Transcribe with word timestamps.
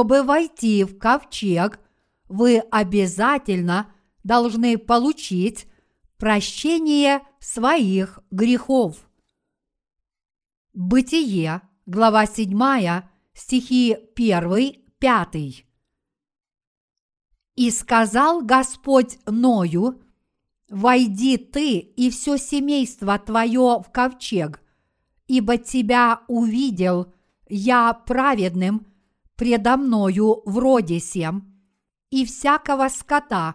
чтобы 0.00 0.22
войти 0.22 0.82
в 0.82 0.96
ковчег, 0.96 1.78
вы 2.26 2.60
обязательно 2.70 3.92
должны 4.24 4.78
получить 4.78 5.66
прощение 6.16 7.20
своих 7.38 8.20
грехов. 8.30 8.96
Бытие, 10.72 11.60
глава 11.84 12.24
7, 12.24 13.02
стихи 13.34 13.94
1, 14.16 14.74
5. 14.98 15.66
«И 17.56 17.70
сказал 17.70 18.40
Господь 18.40 19.18
Ною, 19.26 20.00
«Войди 20.70 21.36
ты 21.36 21.76
и 21.76 22.08
все 22.08 22.38
семейство 22.38 23.18
твое 23.18 23.82
в 23.86 23.90
ковчег, 23.92 24.62
ибо 25.26 25.58
тебя 25.58 26.22
увидел 26.26 27.12
я 27.50 27.92
праведным 27.92 28.89
предо 29.40 29.78
мною 29.78 30.42
в 30.44 30.58
роде 30.58 31.00
сем, 31.00 31.42
и 32.10 32.26
всякого 32.26 32.90
скота 32.90 33.54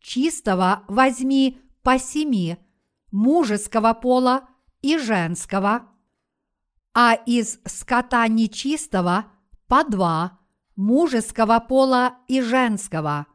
чистого 0.00 0.82
возьми 0.88 1.60
по 1.82 2.00
семи, 2.00 2.56
мужеского 3.12 3.94
пола 3.94 4.48
и 4.82 4.98
женского, 4.98 5.82
а 6.94 7.14
из 7.14 7.60
скота 7.64 8.26
нечистого 8.26 9.26
по 9.68 9.84
два, 9.84 10.40
мужеского 10.74 11.60
пола 11.60 12.16
и 12.26 12.40
женского. 12.40 13.28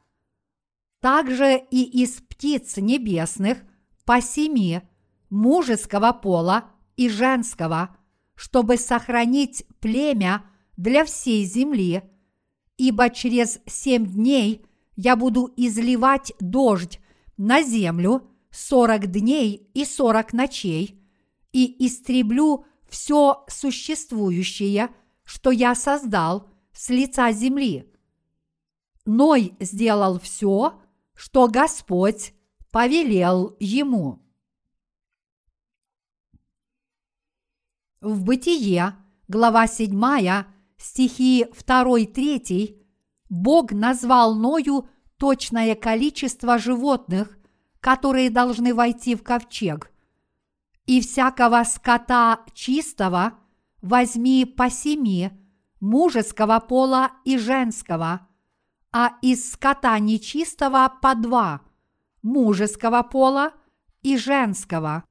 Также 0.99 1.55
и 1.55 2.03
из 2.03 2.19
птиц 2.19 2.75
небесных 2.75 3.59
по 4.03 4.19
семи, 4.19 4.81
мужеского 5.29 6.11
пола 6.11 6.65
и 6.97 7.07
женского, 7.07 7.95
чтобы 8.35 8.75
сохранить 8.75 9.65
племя 9.79 10.43
для 10.77 11.05
всей 11.05 11.45
земли, 11.45 12.03
ибо 12.77 13.09
через 13.09 13.59
семь 13.65 14.05
дней 14.05 14.65
я 14.95 15.15
буду 15.15 15.51
изливать 15.55 16.33
дождь 16.39 16.99
на 17.37 17.61
землю 17.61 18.29
сорок 18.51 19.07
дней 19.07 19.69
и 19.73 19.85
сорок 19.85 20.33
ночей, 20.33 21.01
и 21.51 21.85
истреблю 21.85 22.65
все 22.89 23.45
существующее, 23.47 24.89
что 25.23 25.51
я 25.51 25.75
создал 25.75 26.49
с 26.71 26.89
лица 26.89 27.31
земли. 27.31 27.91
Ной 29.05 29.55
сделал 29.59 30.19
все, 30.19 30.81
что 31.13 31.47
Господь 31.47 32.33
повелел 32.71 33.55
ему. 33.59 34.21
В 38.01 38.23
Бытие, 38.23 38.95
глава 39.27 39.67
7, 39.67 40.54
стихи 40.77 41.45
2-3, 41.67 42.81
Бог 43.29 43.71
назвал 43.71 44.35
Ною 44.35 44.87
точное 45.17 45.75
количество 45.75 46.57
животных, 46.57 47.37
которые 47.79 48.29
должны 48.29 48.73
войти 48.73 49.15
в 49.15 49.23
ковчег. 49.23 49.91
И 50.85 51.01
всякого 51.01 51.63
скота 51.63 52.41
чистого 52.53 53.33
возьми 53.81 54.45
по 54.45 54.69
семи, 54.69 55.31
мужеского 55.79 56.59
пола 56.59 57.11
и 57.23 57.37
женского, 57.37 58.27
а 58.91 59.17
из 59.21 59.51
скота 59.51 59.97
нечистого 59.99 60.91
по 61.01 61.15
два, 61.15 61.61
мужеского 62.21 63.03
пола 63.03 63.53
и 64.01 64.17
женского. 64.17 65.03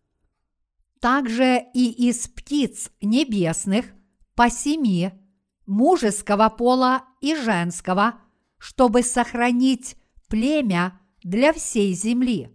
Также 1.01 1.63
и 1.75 2.09
из 2.09 2.29
птиц 2.29 2.91
небесных 3.01 3.87
по 4.35 4.49
семи, 4.49 5.13
мужеского 5.67 6.49
пола 6.49 7.05
и 7.21 7.35
женского, 7.35 8.15
чтобы 8.59 9.03
сохранить 9.03 9.97
племя 10.29 11.01
для 11.23 11.53
всей 11.53 11.95
земли. 11.95 12.51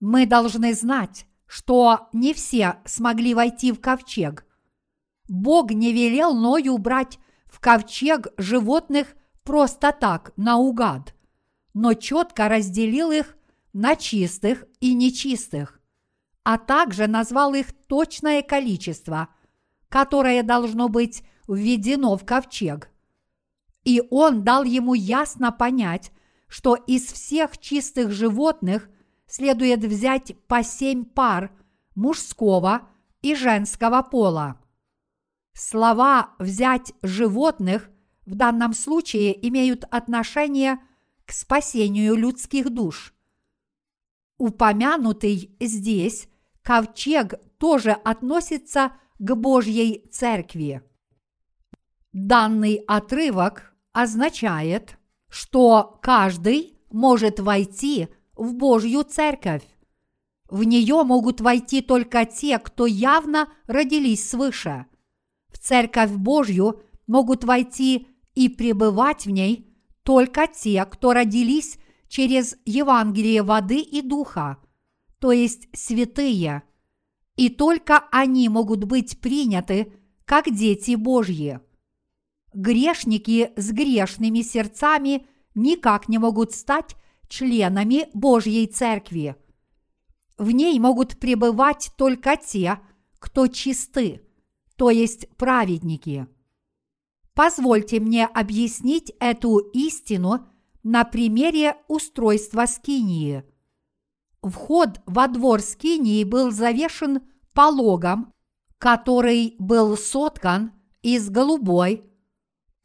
Мы 0.00 0.26
должны 0.26 0.74
знать, 0.74 1.26
что 1.46 2.08
не 2.12 2.34
все 2.34 2.76
смогли 2.84 3.34
войти 3.34 3.72
в 3.72 3.80
ковчег. 3.80 4.44
Бог 5.28 5.70
не 5.70 5.92
велел 5.92 6.34
Ною 6.34 6.78
брать 6.78 7.18
в 7.46 7.60
ковчег 7.60 8.28
животных 8.36 9.14
просто 9.42 9.92
так, 9.92 10.32
наугад, 10.36 11.14
но 11.72 11.94
четко 11.94 12.48
разделил 12.48 13.10
их 13.10 13.36
на 13.72 13.96
чистых 13.96 14.64
и 14.80 14.94
нечистых, 14.94 15.80
а 16.42 16.58
также 16.58 17.06
назвал 17.06 17.54
их 17.54 17.72
точное 17.86 18.42
количество, 18.42 19.28
которое 19.88 20.42
должно 20.42 20.88
быть 20.88 21.22
введено 21.48 22.16
в 22.16 22.24
ковчег. 22.24 22.90
И 23.84 24.02
он 24.10 24.42
дал 24.42 24.64
ему 24.64 24.94
ясно 24.94 25.52
понять, 25.52 26.12
что 26.48 26.74
из 26.74 27.04
всех 27.04 27.58
чистых 27.58 28.10
животных 28.10 28.88
следует 29.26 29.84
взять 29.84 30.34
по 30.46 30.62
семь 30.62 31.04
пар 31.04 31.52
мужского 31.94 32.88
и 33.22 33.34
женского 33.34 34.02
пола. 34.02 34.60
Слова 35.52 36.34
«взять 36.38 36.92
животных» 37.02 37.88
в 38.26 38.34
данном 38.34 38.74
случае 38.74 39.48
имеют 39.48 39.84
отношение 39.90 40.78
к 41.24 41.32
спасению 41.32 42.14
людских 42.14 42.70
душ. 42.70 43.14
Упомянутый 44.38 45.56
здесь 45.60 46.28
ковчег 46.62 47.34
тоже 47.58 47.92
относится 47.92 48.92
к 49.18 49.34
Божьей 49.34 50.08
Церкви. 50.10 50.82
Данный 52.18 52.76
отрывок 52.86 53.74
означает, 53.92 54.96
что 55.28 55.98
каждый 56.00 56.80
может 56.90 57.40
войти 57.40 58.08
в 58.34 58.54
Божью 58.54 59.02
Церковь. 59.04 59.64
В 60.48 60.64
нее 60.64 61.02
могут 61.02 61.42
войти 61.42 61.82
только 61.82 62.24
те, 62.24 62.58
кто 62.58 62.86
явно 62.86 63.50
родились 63.66 64.30
свыше. 64.30 64.86
В 65.48 65.58
Церковь 65.58 66.12
Божью 66.12 66.80
могут 67.06 67.44
войти 67.44 68.08
и 68.34 68.48
пребывать 68.48 69.26
в 69.26 69.30
ней 69.30 69.76
только 70.02 70.46
те, 70.46 70.86
кто 70.86 71.12
родились 71.12 71.76
через 72.08 72.56
Евангелие 72.64 73.42
воды 73.42 73.80
и 73.80 74.00
духа, 74.00 74.56
то 75.18 75.32
есть 75.32 75.68
святые, 75.76 76.62
и 77.36 77.50
только 77.50 78.04
они 78.10 78.48
могут 78.48 78.84
быть 78.84 79.20
приняты 79.20 79.92
как 80.24 80.50
дети 80.50 80.94
Божьи 80.94 81.60
грешники 82.56 83.52
с 83.56 83.70
грешными 83.70 84.40
сердцами 84.40 85.26
никак 85.54 86.08
не 86.08 86.18
могут 86.18 86.52
стать 86.52 86.96
членами 87.28 88.08
Божьей 88.14 88.66
Церкви. 88.66 89.36
В 90.38 90.50
ней 90.50 90.78
могут 90.80 91.18
пребывать 91.18 91.92
только 91.96 92.36
те, 92.36 92.80
кто 93.18 93.46
чисты, 93.46 94.22
то 94.76 94.90
есть 94.90 95.28
праведники. 95.36 96.26
Позвольте 97.34 98.00
мне 98.00 98.26
объяснить 98.26 99.12
эту 99.20 99.58
истину 99.58 100.46
на 100.82 101.04
примере 101.04 101.76
устройства 101.88 102.66
скинии. 102.66 103.44
Вход 104.42 105.00
во 105.06 105.28
двор 105.28 105.60
скинии 105.60 106.24
был 106.24 106.50
завешен 106.50 107.20
пологом, 107.52 108.32
который 108.78 109.56
был 109.58 109.96
соткан 109.96 110.72
из 111.02 111.28
голубой, 111.30 112.05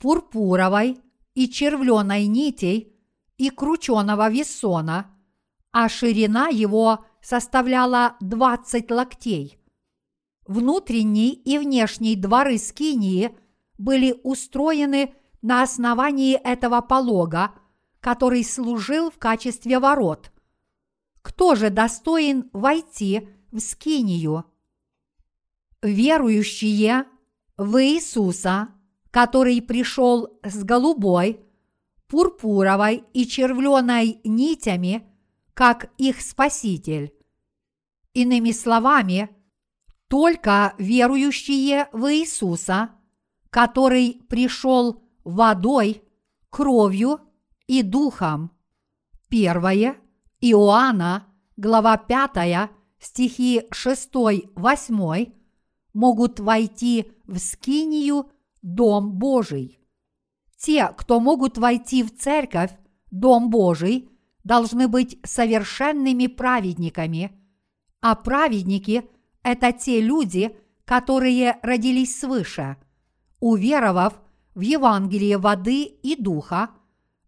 пурпуровой 0.02 1.00
и 1.36 1.48
червленой 1.48 2.26
нитей 2.26 3.00
и 3.38 3.50
крученого 3.50 4.30
весона, 4.30 5.16
а 5.72 5.88
ширина 5.88 6.48
его 6.48 7.06
составляла 7.22 8.18
20 8.20 8.92
локтей. 8.92 9.60
Внутренний 10.48 11.32
и 11.34 11.60
внешний 11.60 12.16
дворы 12.16 12.58
Скинии 12.58 13.38
были 13.78 14.20
устроены 14.24 15.14
на 15.44 15.62
основании 15.62 16.34
этого 16.34 16.82
полога, 16.82 17.54
который 18.00 18.44
служил 18.44 19.12
в 19.12 19.20
качестве 19.20 19.80
ворот. 19.80 20.32
Кто 21.22 21.54
же 21.54 21.70
достоин 21.70 22.50
войти 22.54 23.30
в 23.52 23.60
Скинию? 23.60 24.46
Верующие 25.84 27.06
в 27.56 27.82
Иисуса– 27.84 28.70
который 29.12 29.62
пришел 29.62 30.40
с 30.42 30.64
голубой, 30.64 31.42
пурпуровой 32.08 33.04
и 33.14 33.28
червленой 33.28 34.20
нитями, 34.24 35.06
как 35.54 35.92
их 35.98 36.22
Спаситель. 36.22 37.14
Иными 38.14 38.52
словами, 38.52 39.30
только 40.08 40.74
верующие 40.78 41.88
в 41.92 42.12
Иисуса, 42.14 42.92
который 43.50 44.22
пришел 44.28 45.04
водой, 45.24 46.04
кровью 46.50 47.20
и 47.68 47.84
духом. 47.84 48.52
Первое 49.30 49.98
Иоанна, 50.42 51.28
глава 51.56 51.98
5, 51.98 52.70
стихи 53.00 53.64
6-8, 53.72 55.34
могут 55.94 56.40
войти 56.40 57.12
в 57.26 57.38
скинию 57.38 58.30
Дом 58.62 59.14
Божий. 59.14 59.80
Те, 60.58 60.88
кто 60.96 61.20
могут 61.20 61.58
войти 61.58 62.04
в 62.04 62.16
церковь, 62.16 62.72
Дом 63.10 63.50
Божий, 63.50 64.10
должны 64.44 64.88
быть 64.88 65.20
совершенными 65.24 66.28
праведниками, 66.28 67.32
а 68.02 68.16
праведники– 68.16 69.10
это 69.44 69.72
те 69.72 70.02
люди, 70.02 70.56
которые 70.86 71.60
родились 71.62 72.20
свыше, 72.20 72.78
уверовав 73.40 74.20
в 74.56 74.62
Евангелие 74.62 75.38
воды 75.38 75.84
и 75.84 76.16
духа, 76.16 76.72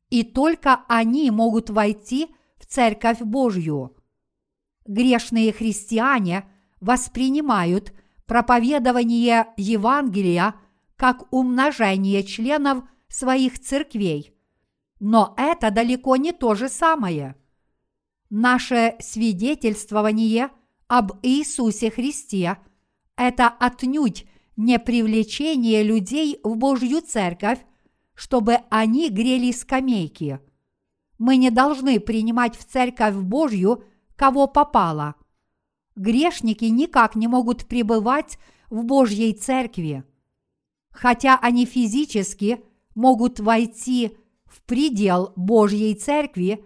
и 0.09 0.23
только 0.23 0.83
они 0.87 1.31
могут 1.31 1.69
войти 1.69 2.27
в 2.57 2.65
Церковь 2.65 3.19
Божью. 3.19 3.95
Грешные 4.85 5.53
христиане 5.53 6.45
воспринимают 6.81 7.93
проповедование 8.25 9.47
Евангелия 9.57 10.55
как 10.95 11.31
умножение 11.31 12.23
членов 12.23 12.83
своих 13.07 13.59
церквей, 13.59 14.33
но 14.99 15.33
это 15.37 15.71
далеко 15.71 16.15
не 16.15 16.31
то 16.31 16.55
же 16.55 16.69
самое. 16.69 17.35
Наше 18.29 18.95
свидетельствование 18.99 20.49
об 20.87 21.13
Иисусе 21.21 21.91
Христе– 21.91 22.57
это 23.15 23.47
отнюдь 23.47 24.25
не 24.55 24.79
привлечение 24.79 25.83
людей 25.83 26.39
в 26.43 26.55
Божью 26.55 27.01
церковь, 27.01 27.59
чтобы 28.13 28.59
они 28.69 29.09
грели 29.09 29.51
скамейки. 29.51 30.39
Мы 31.17 31.37
не 31.37 31.51
должны 31.51 31.99
принимать 31.99 32.55
в 32.55 32.65
церковь 32.65 33.15
Божью, 33.15 33.83
кого 34.15 34.47
попало. 34.47 35.15
Грешники 35.95 36.65
никак 36.65 37.15
не 37.15 37.27
могут 37.27 37.65
пребывать 37.65 38.39
в 38.69 38.83
Божьей 38.83 39.33
церкви. 39.33 40.03
Хотя 40.93 41.37
они 41.41 41.65
физически 41.65 42.63
могут 42.95 43.39
войти 43.39 44.15
в 44.45 44.61
предел 44.61 45.33
Божьей 45.35 45.95
церкви, 45.95 46.63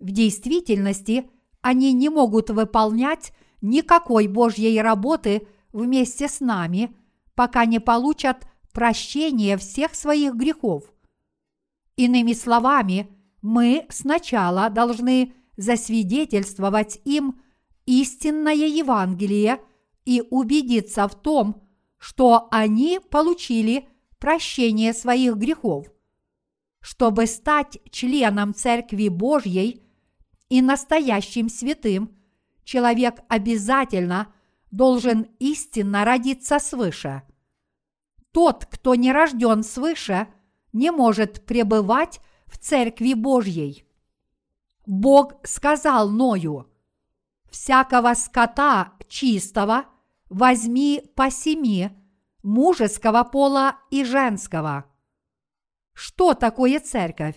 в 0.00 0.10
действительности 0.10 1.30
они 1.60 1.92
не 1.92 2.08
могут 2.08 2.50
выполнять 2.50 3.32
никакой 3.60 4.26
Божьей 4.26 4.80
работы 4.82 5.46
вместе 5.72 6.28
с 6.28 6.40
нами, 6.40 6.94
пока 7.36 7.64
не 7.64 7.78
получат 7.78 8.44
прощение 8.72 9.56
всех 9.56 9.94
своих 9.94 10.34
грехов. 10.34 10.92
Иными 11.96 12.32
словами, 12.32 13.08
мы 13.42 13.86
сначала 13.90 14.70
должны 14.70 15.34
засвидетельствовать 15.56 17.00
им 17.04 17.40
истинное 17.86 18.54
Евангелие 18.54 19.60
и 20.04 20.22
убедиться 20.30 21.06
в 21.06 21.14
том, 21.14 21.62
что 22.02 22.48
они 22.50 22.98
получили 22.98 23.88
прощение 24.18 24.92
своих 24.92 25.36
грехов. 25.36 25.86
Чтобы 26.80 27.28
стать 27.28 27.78
членом 27.92 28.54
Церкви 28.54 29.06
Божьей 29.06 29.84
и 30.48 30.62
настоящим 30.62 31.48
святым, 31.48 32.10
человек 32.64 33.20
обязательно 33.28 34.34
должен 34.72 35.28
истинно 35.38 36.04
родиться 36.04 36.58
свыше. 36.58 37.22
Тот, 38.32 38.66
кто 38.66 38.96
не 38.96 39.12
рожден 39.12 39.62
свыше, 39.62 40.26
не 40.72 40.90
может 40.90 41.46
пребывать 41.46 42.18
в 42.46 42.58
Церкви 42.58 43.14
Божьей. 43.14 43.86
Бог 44.86 45.34
сказал 45.44 46.10
Ною, 46.10 46.66
«Всякого 47.48 48.14
скота 48.14 48.94
чистого 49.08 49.84
возьми 50.32 51.02
по 51.14 51.30
семи, 51.30 51.90
мужеского 52.42 53.22
пола 53.24 53.76
и 53.90 54.04
женского». 54.04 54.86
Что 55.92 56.34
такое 56.34 56.80
церковь? 56.80 57.36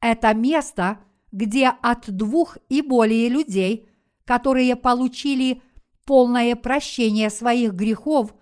Это 0.00 0.34
место, 0.34 0.98
где 1.32 1.68
от 1.68 2.10
двух 2.10 2.58
и 2.68 2.82
более 2.82 3.28
людей, 3.28 3.88
которые 4.24 4.76
получили 4.76 5.62
полное 6.04 6.54
прощение 6.56 7.30
своих 7.30 7.72
грехов– 7.72 8.34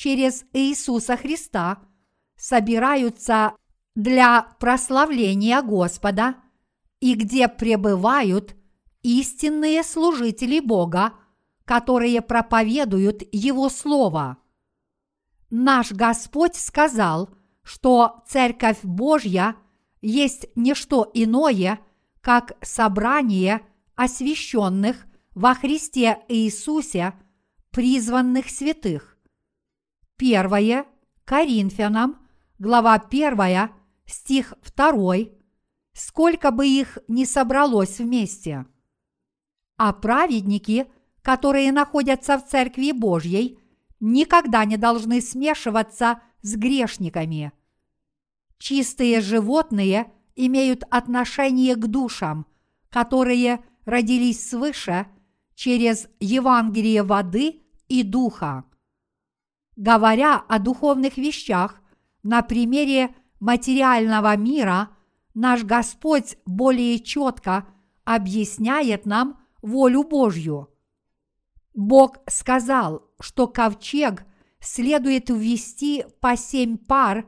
через 0.00 0.46
Иисуса 0.54 1.18
Христа 1.18 1.82
собираются 2.34 3.52
для 3.94 4.40
прославления 4.58 5.60
Господа 5.60 6.36
и 7.00 7.14
где 7.14 7.48
пребывают 7.48 8.56
истинные 9.02 9.82
служители 9.82 10.60
Бога, 10.60 11.12
которые 11.70 12.20
проповедуют 12.20 13.22
Его 13.30 13.68
Слово. 13.68 14.38
Наш 15.50 15.92
Господь 15.92 16.56
сказал, 16.56 17.30
что 17.62 18.24
Церковь 18.26 18.80
Божья 18.82 19.54
есть 20.00 20.48
не 20.56 20.74
что 20.74 21.08
иное, 21.14 21.78
как 22.22 22.56
собрание 22.60 23.60
освященных 23.94 25.06
во 25.36 25.54
Христе 25.54 26.18
Иисусе 26.26 27.14
призванных 27.70 28.50
святых. 28.50 29.16
Первое 30.16 30.86
Коринфянам, 31.24 32.18
глава 32.58 32.94
1, 32.94 33.70
стих 34.06 34.54
2, 34.76 35.16
сколько 35.92 36.50
бы 36.50 36.66
их 36.66 36.98
ни 37.06 37.24
собралось 37.24 38.00
вместе. 38.00 38.66
А 39.76 39.92
праведники, 39.92 40.88
которые 41.22 41.72
находятся 41.72 42.38
в 42.38 42.46
Церкви 42.46 42.92
Божьей, 42.92 43.58
никогда 44.00 44.64
не 44.64 44.76
должны 44.76 45.20
смешиваться 45.20 46.20
с 46.42 46.56
грешниками. 46.56 47.52
Чистые 48.58 49.20
животные 49.20 50.12
имеют 50.36 50.84
отношение 50.90 51.74
к 51.76 51.86
душам, 51.86 52.46
которые 52.88 53.64
родились 53.84 54.48
свыше 54.48 55.06
через 55.54 56.08
Евангелие 56.20 57.02
воды 57.02 57.62
и 57.88 58.02
духа 58.02 58.64
говоря 59.80 60.36
о 60.36 60.58
духовных 60.58 61.16
вещах 61.16 61.80
на 62.22 62.42
примере 62.42 63.14
материального 63.40 64.36
мира, 64.36 64.90
наш 65.32 65.64
Господь 65.64 66.36
более 66.44 66.98
четко 66.98 67.66
объясняет 68.04 69.06
нам 69.06 69.40
волю 69.62 70.04
Божью. 70.04 70.68
Бог 71.74 72.18
сказал, 72.26 73.02
что 73.20 73.46
ковчег 73.46 74.24
следует 74.60 75.30
ввести 75.30 76.04
по 76.20 76.36
семь 76.36 76.76
пар 76.76 77.26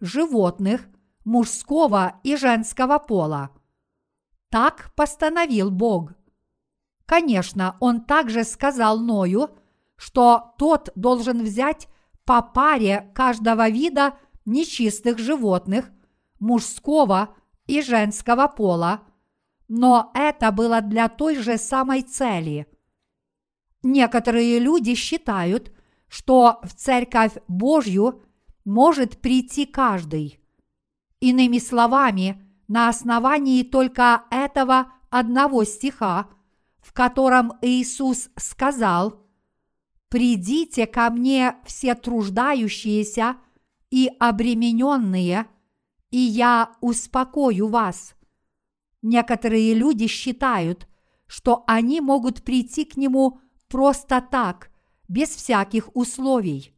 животных 0.00 0.86
мужского 1.24 2.20
и 2.22 2.36
женского 2.36 2.98
пола. 2.98 3.50
Так 4.50 4.92
постановил 4.94 5.70
Бог. 5.70 6.12
Конечно, 7.06 7.76
Он 7.80 8.04
также 8.04 8.44
сказал 8.44 9.00
Ною, 9.00 9.50
что 9.96 10.54
тот 10.58 10.90
должен 10.94 11.42
взять 11.42 11.88
по 12.24 12.42
паре 12.42 13.12
каждого 13.14 13.68
вида 13.68 14.14
нечистых 14.44 15.18
животных, 15.18 15.90
мужского 16.40 17.34
и 17.66 17.80
женского 17.80 18.48
пола, 18.48 19.02
но 19.68 20.10
это 20.14 20.52
было 20.52 20.80
для 20.80 21.08
той 21.08 21.36
же 21.36 21.56
самой 21.56 22.02
цели. 22.02 22.66
Некоторые 23.84 24.58
люди 24.58 24.94
считают, 24.94 25.70
что 26.08 26.58
в 26.62 26.74
Церковь 26.74 27.34
Божью 27.46 28.22
может 28.64 29.18
прийти 29.20 29.66
каждый. 29.66 30.40
Иными 31.20 31.58
словами, 31.58 32.42
на 32.66 32.88
основании 32.88 33.62
только 33.62 34.24
этого 34.30 34.92
одного 35.10 35.62
стиха, 35.64 36.30
в 36.80 36.92
котором 36.92 37.52
Иисус 37.62 38.30
сказал– 38.36 39.20
«Придите 40.08 40.86
ко 40.86 41.10
мне 41.10 41.56
все 41.64 41.96
труждающиеся 41.96 43.36
и 43.90 44.08
обремененные, 44.20 45.46
и 46.12 46.18
я 46.18 46.70
успокою 46.80 47.66
вас». 47.66 48.14
Некоторые 49.02 49.74
люди 49.74 50.06
считают, 50.06 50.86
что 51.26 51.64
они 51.66 52.00
могут 52.00 52.44
прийти 52.44 52.84
к 52.84 52.96
нему 52.96 53.40
просто 53.74 54.20
так, 54.20 54.70
без 55.08 55.30
всяких 55.30 55.90
условий. 55.96 56.72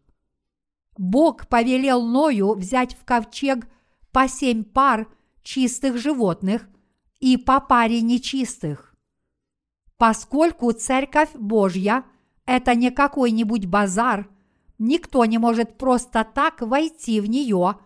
Бог 0.96 1.46
повелел 1.46 2.00
Ною 2.06 2.54
взять 2.54 2.94
в 2.94 3.04
ковчег 3.04 3.68
по 4.12 4.28
семь 4.28 4.64
пар 4.64 5.06
чистых 5.42 5.98
животных 5.98 6.66
и 7.20 7.36
по 7.36 7.60
паре 7.60 8.00
нечистых. 8.00 8.94
Поскольку 9.98 10.72
Церковь 10.72 11.34
Божья– 11.34 12.02
это 12.46 12.74
не 12.74 12.90
какой-нибудь 12.90 13.66
базар. 13.66 14.30
Никто 14.78 15.26
не 15.26 15.36
может 15.36 15.76
просто 15.76 16.24
так 16.24 16.62
войти 16.62 17.20
в 17.20 17.28
нее 17.28 17.76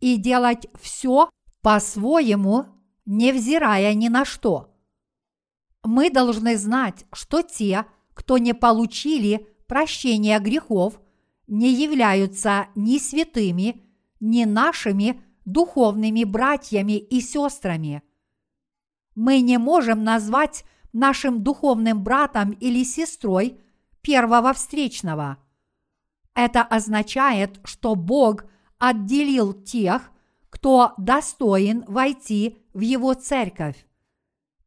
и 0.00 0.18
делать 0.18 0.66
все 0.78 1.30
по-своему, 1.62 2.66
невзирая 3.06 3.94
ни 3.94 4.08
на 4.08 4.26
что. 4.26 4.70
Мы 5.82 6.10
должны 6.10 6.58
знать, 6.58 7.06
что 7.10 7.40
те, 7.40 7.86
кто 8.20 8.36
не 8.36 8.52
получили 8.52 9.46
прощения 9.66 10.38
грехов, 10.40 11.00
не 11.46 11.72
являются 11.72 12.66
ни 12.74 12.98
святыми, 12.98 13.82
ни 14.20 14.44
нашими 14.44 15.22
духовными 15.46 16.24
братьями 16.24 16.98
и 16.98 17.22
сестрами. 17.22 18.02
Мы 19.14 19.40
не 19.40 19.56
можем 19.56 20.04
назвать 20.04 20.64
нашим 20.92 21.42
духовным 21.42 22.04
братом 22.04 22.50
или 22.50 22.84
сестрой 22.84 23.58
первого 24.02 24.52
встречного. 24.52 25.38
Это 26.34 26.60
означает, 26.60 27.58
что 27.64 27.94
Бог 27.94 28.44
отделил 28.78 29.54
тех, 29.54 30.10
кто 30.50 30.92
достоин 30.98 31.86
войти 31.88 32.58
в 32.74 32.80
Его 32.80 33.14
церковь. 33.14 33.86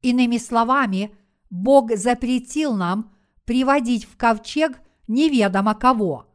Иными 0.02 0.40
словами, 0.40 1.16
Бог 1.52 1.96
запретил 1.96 2.74
нам 2.74 3.13
приводить 3.46 4.06
в 4.06 4.18
ковчег 4.18 4.80
неведомо 5.08 5.76
кого. 5.76 6.28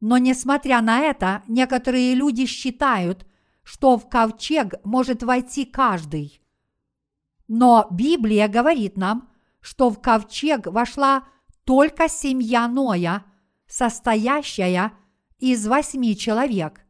Но 0.00 0.18
несмотря 0.18 0.80
на 0.80 1.00
это, 1.00 1.42
некоторые 1.46 2.14
люди 2.14 2.46
считают, 2.46 3.26
что 3.62 3.96
в 3.96 4.08
ковчег 4.08 4.74
может 4.84 5.22
войти 5.22 5.64
каждый. 5.64 6.40
Но 7.48 7.86
Библия 7.90 8.48
говорит 8.48 8.96
нам, 8.96 9.28
что 9.60 9.90
в 9.90 10.00
ковчег 10.00 10.66
вошла 10.66 11.24
только 11.64 12.08
семья 12.08 12.66
Ноя, 12.66 13.24
состоящая 13.66 14.92
из 15.38 15.66
восьми 15.66 16.16
человек. 16.16 16.86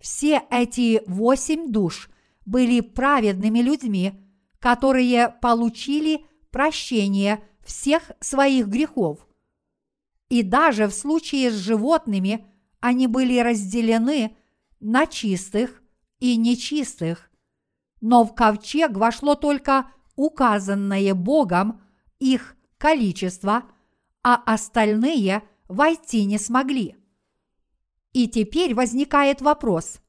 Все 0.00 0.42
эти 0.50 1.02
восемь 1.06 1.70
душ 1.70 2.10
были 2.44 2.80
праведными 2.80 3.60
людьми, 3.60 4.20
которые 4.58 5.28
получили 5.28 6.26
прощение 6.50 7.42
всех 7.64 8.12
своих 8.20 8.66
грехов. 8.68 9.26
И 10.28 10.42
даже 10.42 10.86
в 10.86 10.92
случае 10.92 11.50
с 11.50 11.54
животными 11.54 12.46
они 12.80 13.06
были 13.06 13.38
разделены 13.38 14.36
на 14.80 15.06
чистых 15.06 15.82
и 16.18 16.36
нечистых. 16.36 17.30
Но 18.00 18.24
в 18.24 18.34
ковчег 18.34 18.92
вошло 18.92 19.34
только 19.34 19.90
указанное 20.16 21.14
Богом 21.14 21.82
их 22.18 22.56
количество, 22.78 23.64
а 24.22 24.36
остальные 24.36 25.42
войти 25.68 26.24
не 26.24 26.38
смогли. 26.38 26.96
И 28.12 28.26
теперь 28.28 28.74
возникает 28.74 29.40
вопрос, 29.40 30.00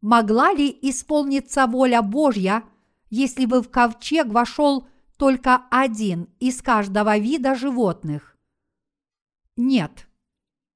могла 0.00 0.52
ли 0.52 0.76
исполниться 0.82 1.66
воля 1.66 2.02
Божья, 2.02 2.64
если 3.10 3.46
бы 3.46 3.62
в 3.62 3.70
ковчег 3.70 4.28
вошел 4.28 4.86
только 5.18 5.64
один 5.70 6.28
из 6.38 6.62
каждого 6.62 7.18
вида 7.18 7.54
животных? 7.54 8.38
Нет. 9.56 10.08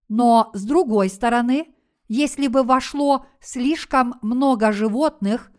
Но 0.09 0.51
с 0.53 0.65
другой 0.65 1.09
стороны, 1.09 1.75
если 2.09 2.49
бы 2.49 2.65
вошло 2.65 3.25
слишком 3.41 4.19
много 4.21 4.73
животных, 4.73 5.51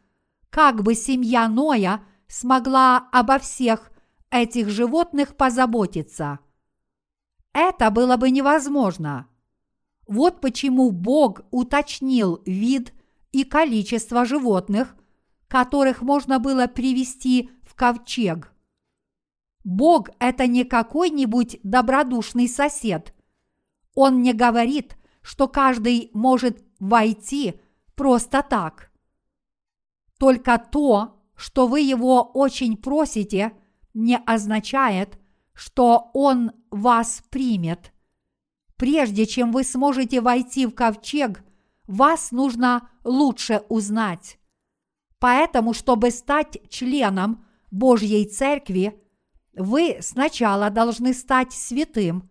как 0.49 0.83
бы 0.83 0.93
семья 0.93 1.47
Ноя 1.47 2.03
смогла 2.27 3.07
обо 3.11 3.39
всех 3.39 3.89
этих 4.29 4.69
животных 4.69 5.37
позаботиться? 5.37 6.39
Это 7.53 7.89
было 7.89 8.17
бы 8.17 8.31
невозможно. 8.31 9.27
Вот 10.07 10.41
почему 10.41 10.91
Бог 10.91 11.41
уточнил 11.51 12.41
вид 12.45 12.93
и 13.31 13.45
количество 13.45 14.25
животных, 14.25 14.95
которых 15.47 16.01
можно 16.01 16.39
было 16.39 16.67
привести 16.67 17.49
в 17.63 17.75
ковчег. 17.75 18.52
Бог– 19.63 20.09
это 20.19 20.47
не 20.47 20.63
какой-нибудь 20.65 21.59
добродушный 21.63 22.47
сосед. 22.47 23.13
Он 23.95 24.21
не 24.21 24.33
говорит, 24.33 24.97
что 25.21 25.47
каждый 25.47 26.09
может 26.13 26.63
войти 26.79 27.59
просто 27.95 28.43
так. 28.43 28.91
Только 30.19 30.57
то, 30.57 31.21
что 31.35 31.67
вы 31.67 31.81
его 31.81 32.23
очень 32.23 32.77
просите, 32.77 33.53
не 33.93 34.17
означает, 34.17 35.19
что 35.53 36.11
он 36.13 36.51
вас 36.71 37.23
примет. 37.29 37.93
Прежде 38.75 39.25
чем 39.25 39.51
вы 39.51 39.63
сможете 39.63 40.19
войти 40.19 40.65
в 40.65 40.73
ковчег, 40.73 41.43
вас 41.87 42.31
нужно 42.31 42.89
лучше 43.03 43.63
узнать. 43.69 44.39
Поэтому, 45.19 45.73
чтобы 45.73 46.11
стать 46.11 46.57
членом 46.69 47.45
Божьей 47.71 48.25
Церкви, 48.25 49.02
вы 49.55 49.97
сначала 50.01 50.69
должны 50.69 51.13
стать 51.13 51.53
святым, 51.53 52.29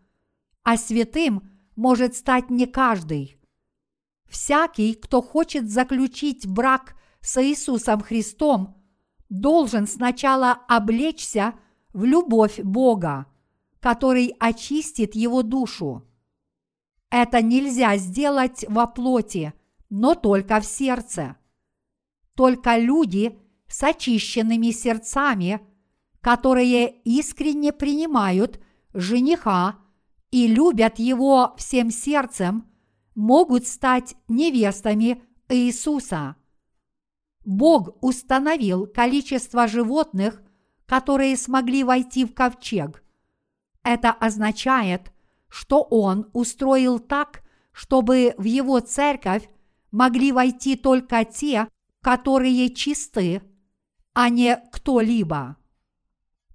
а 0.63 0.77
святым 0.77 1.49
может 1.77 2.17
стать 2.17 2.51
не 2.51 2.67
каждый. 2.67 3.39
Всякий, 4.29 4.95
кто 4.95 5.23
хочет 5.23 5.71
заключить 5.71 6.47
брак 6.47 6.97
с 7.21 7.43
Иисусом 7.43 8.01
Христом, 8.01 8.77
должен 9.29 9.87
сначала 9.87 10.53
облечься 10.69 11.55
в 11.93 12.05
любовь 12.05 12.61
Бога, 12.61 13.27
который 13.81 14.35
очистит 14.39 15.15
его 15.15 15.43
душу. 15.43 16.07
Это 17.11 17.43
нельзя 17.43 17.97
сделать 17.99 18.65
во 18.69 18.87
плоти, 18.87 19.53
но 19.91 20.15
только 20.15 20.61
в 20.61 20.65
сердце. 20.65 21.37
Только 22.35 22.79
люди 22.79 23.39
с 23.69 23.83
очищенными 23.83 24.71
сердцами– 24.71 25.61
которые 26.23 26.89
искренне 27.03 27.73
принимают 27.73 28.61
жениха 28.95 29.77
и 30.31 30.47
любят 30.47 30.99
его 30.99 31.55
всем 31.59 31.91
сердцем, 31.91 32.71
могут 33.15 33.67
стать 33.67 34.15
невестами 34.29 35.23
Иисуса. 35.49 36.37
Бог 37.45 37.99
установил 38.03 38.87
количество 38.87 39.67
животных, 39.67 40.41
которые 40.87 41.37
смогли 41.37 41.83
войти 41.83 42.25
в 42.25 42.33
ковчег. 42.35 43.03
Это 43.83 44.13
означает, 44.13 45.13
что 45.49 45.83
Он 45.83 46.31
устроил 46.33 47.01
так, 47.01 47.43
чтобы 47.73 48.35
в 48.39 48.45
Его 48.45 48.79
церковь 48.79 49.49
могли 49.91 50.31
войти 50.31 50.77
только 50.77 51.25
те, 51.25 51.67
которые 52.01 52.71
чисты, 52.71 53.43
а 54.15 54.29
не 54.29 54.57
кто-либо. 54.73 55.57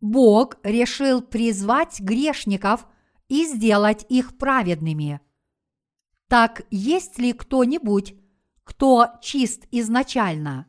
Бог 0.02 0.58
решил 0.64 1.22
призвать 1.22 2.00
грешников 2.00 2.86
и 3.28 3.46
сделать 3.46 4.06
их 4.10 4.38
праведными. 4.38 5.22
Так 6.28 6.64
есть 6.70 7.18
ли 7.18 7.34
кто-нибудь, 7.34 8.16
кто 8.64 9.08
чист 9.22 9.66
изначально? 9.72 10.68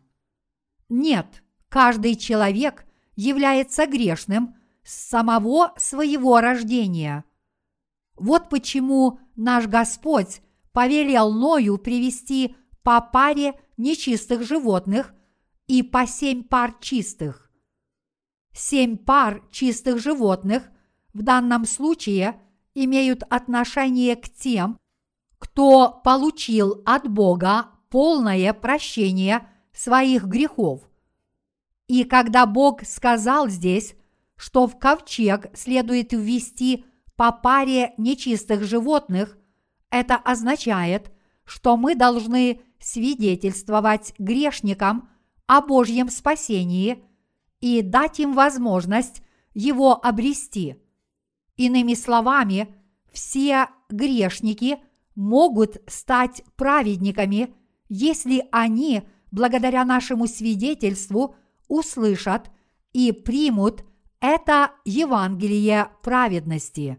Нет, 0.88 1.42
каждый 1.68 2.14
человек 2.16 2.86
является 3.16 3.86
грешным 3.86 4.56
с 4.82 4.94
самого 4.94 5.74
своего 5.76 6.40
рождения. 6.40 7.24
Вот 8.16 8.48
почему 8.48 9.20
наш 9.36 9.66
Господь 9.66 10.40
повелел 10.72 11.32
Ною 11.32 11.76
привести 11.76 12.56
по 12.82 13.00
паре 13.00 13.60
нечистых 13.76 14.42
животных 14.42 15.12
и 15.66 15.82
по 15.82 16.06
семь 16.06 16.42
пар 16.42 16.74
чистых 16.80 17.47
семь 18.58 18.96
пар 18.96 19.42
чистых 19.50 19.98
животных 19.98 20.64
в 21.14 21.22
данном 21.22 21.64
случае 21.64 22.40
имеют 22.74 23.22
отношение 23.30 24.16
к 24.16 24.28
тем, 24.28 24.78
кто 25.38 26.00
получил 26.04 26.82
от 26.84 27.08
Бога 27.08 27.66
полное 27.90 28.52
прощение 28.52 29.48
своих 29.72 30.24
грехов. 30.24 30.82
И 31.86 32.04
когда 32.04 32.46
Бог 32.46 32.84
сказал 32.84 33.48
здесь, 33.48 33.94
что 34.36 34.66
в 34.66 34.78
ковчег 34.78 35.46
следует 35.56 36.12
ввести 36.12 36.84
по 37.16 37.32
паре 37.32 37.94
нечистых 37.96 38.62
животных, 38.62 39.38
это 39.90 40.16
означает, 40.16 41.10
что 41.44 41.76
мы 41.76 41.94
должны 41.94 42.60
свидетельствовать 42.78 44.14
грешникам 44.18 45.08
о 45.46 45.62
Божьем 45.62 46.10
спасении 46.10 47.02
и 47.60 47.82
дать 47.82 48.20
им 48.20 48.34
возможность 48.34 49.22
его 49.54 49.94
обрести. 50.04 50.76
Иными 51.56 51.94
словами, 51.94 52.74
все 53.12 53.68
грешники 53.88 54.78
могут 55.14 55.78
стать 55.86 56.44
праведниками, 56.56 57.54
если 57.88 58.46
они, 58.52 59.02
благодаря 59.32 59.84
нашему 59.84 60.26
свидетельству, 60.26 61.34
услышат 61.66 62.50
и 62.92 63.12
примут 63.12 63.84
это 64.20 64.72
Евангелие 64.84 65.90
праведности. 66.02 66.98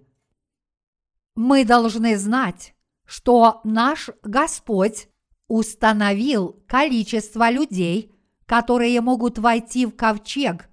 Мы 1.35 1.63
должны 1.63 2.17
знать, 2.17 2.75
что 3.05 3.61
наш 3.63 4.09
Господь 4.23 5.07
установил 5.47 6.63
количество 6.67 7.49
людей, 7.49 8.13
которые 8.49 8.99
могут 8.99 9.37
войти 9.37 9.85
в 9.85 9.95
ковчег, 9.95 10.69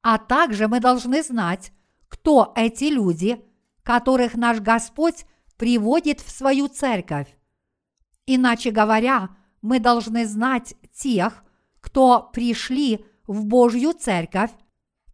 а 0.00 0.16
также 0.16 0.66
мы 0.66 0.80
должны 0.80 1.22
знать, 1.22 1.70
кто 2.08 2.54
эти 2.56 2.84
люди, 2.84 3.44
которых 3.82 4.34
наш 4.34 4.60
Господь 4.60 5.26
приводит 5.58 6.20
в 6.20 6.30
свою 6.30 6.68
церковь. 6.68 7.28
Иначе 8.24 8.70
говоря, 8.70 9.28
мы 9.60 9.78
должны 9.78 10.24
знать 10.24 10.74
тех, 10.94 11.44
кто 11.80 12.30
пришли 12.32 13.04
в 13.26 13.44
Божью 13.44 13.92
церковь, 13.92 14.52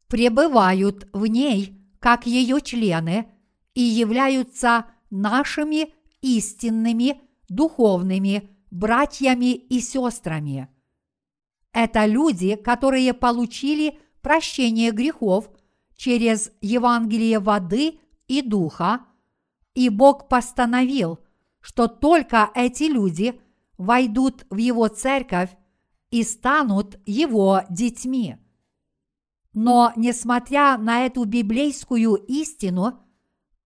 пребывают 0.06 1.08
в 1.12 1.26
ней 1.26 1.82
как 1.98 2.26
ее 2.26 2.60
члены 2.60 3.28
и 3.74 3.82
являются 3.82 4.84
нашими 5.10 5.92
истинными 6.20 7.20
духовными 7.48 8.50
братьями 8.70 9.52
и 9.54 9.80
сестрами. 9.80 10.68
Это 11.72 12.06
люди, 12.06 12.56
которые 12.56 13.14
получили 13.14 13.98
прощение 14.22 14.90
грехов 14.90 15.50
через 15.96 16.52
Евангелие 16.60 17.38
воды 17.38 17.98
и 18.26 18.42
духа, 18.42 19.06
и 19.74 19.88
Бог 19.88 20.28
постановил, 20.28 21.18
что 21.60 21.88
только 21.88 22.50
эти 22.54 22.84
люди 22.84 23.40
войдут 23.76 24.46
в 24.50 24.56
Его 24.56 24.88
церковь 24.88 25.50
и 26.10 26.22
станут 26.22 26.98
Его 27.06 27.62
детьми. 27.70 28.36
Но, 29.52 29.92
несмотря 29.96 30.78
на 30.78 31.06
эту 31.06 31.24
библейскую 31.24 32.14
истину, 32.14 33.00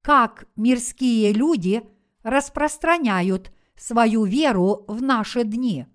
как 0.00 0.48
мирские 0.56 1.32
люди 1.32 1.82
распространяют 2.22 3.52
свою 3.76 4.24
веру 4.24 4.84
в 4.88 5.02
наши 5.02 5.44
дни. 5.44 5.86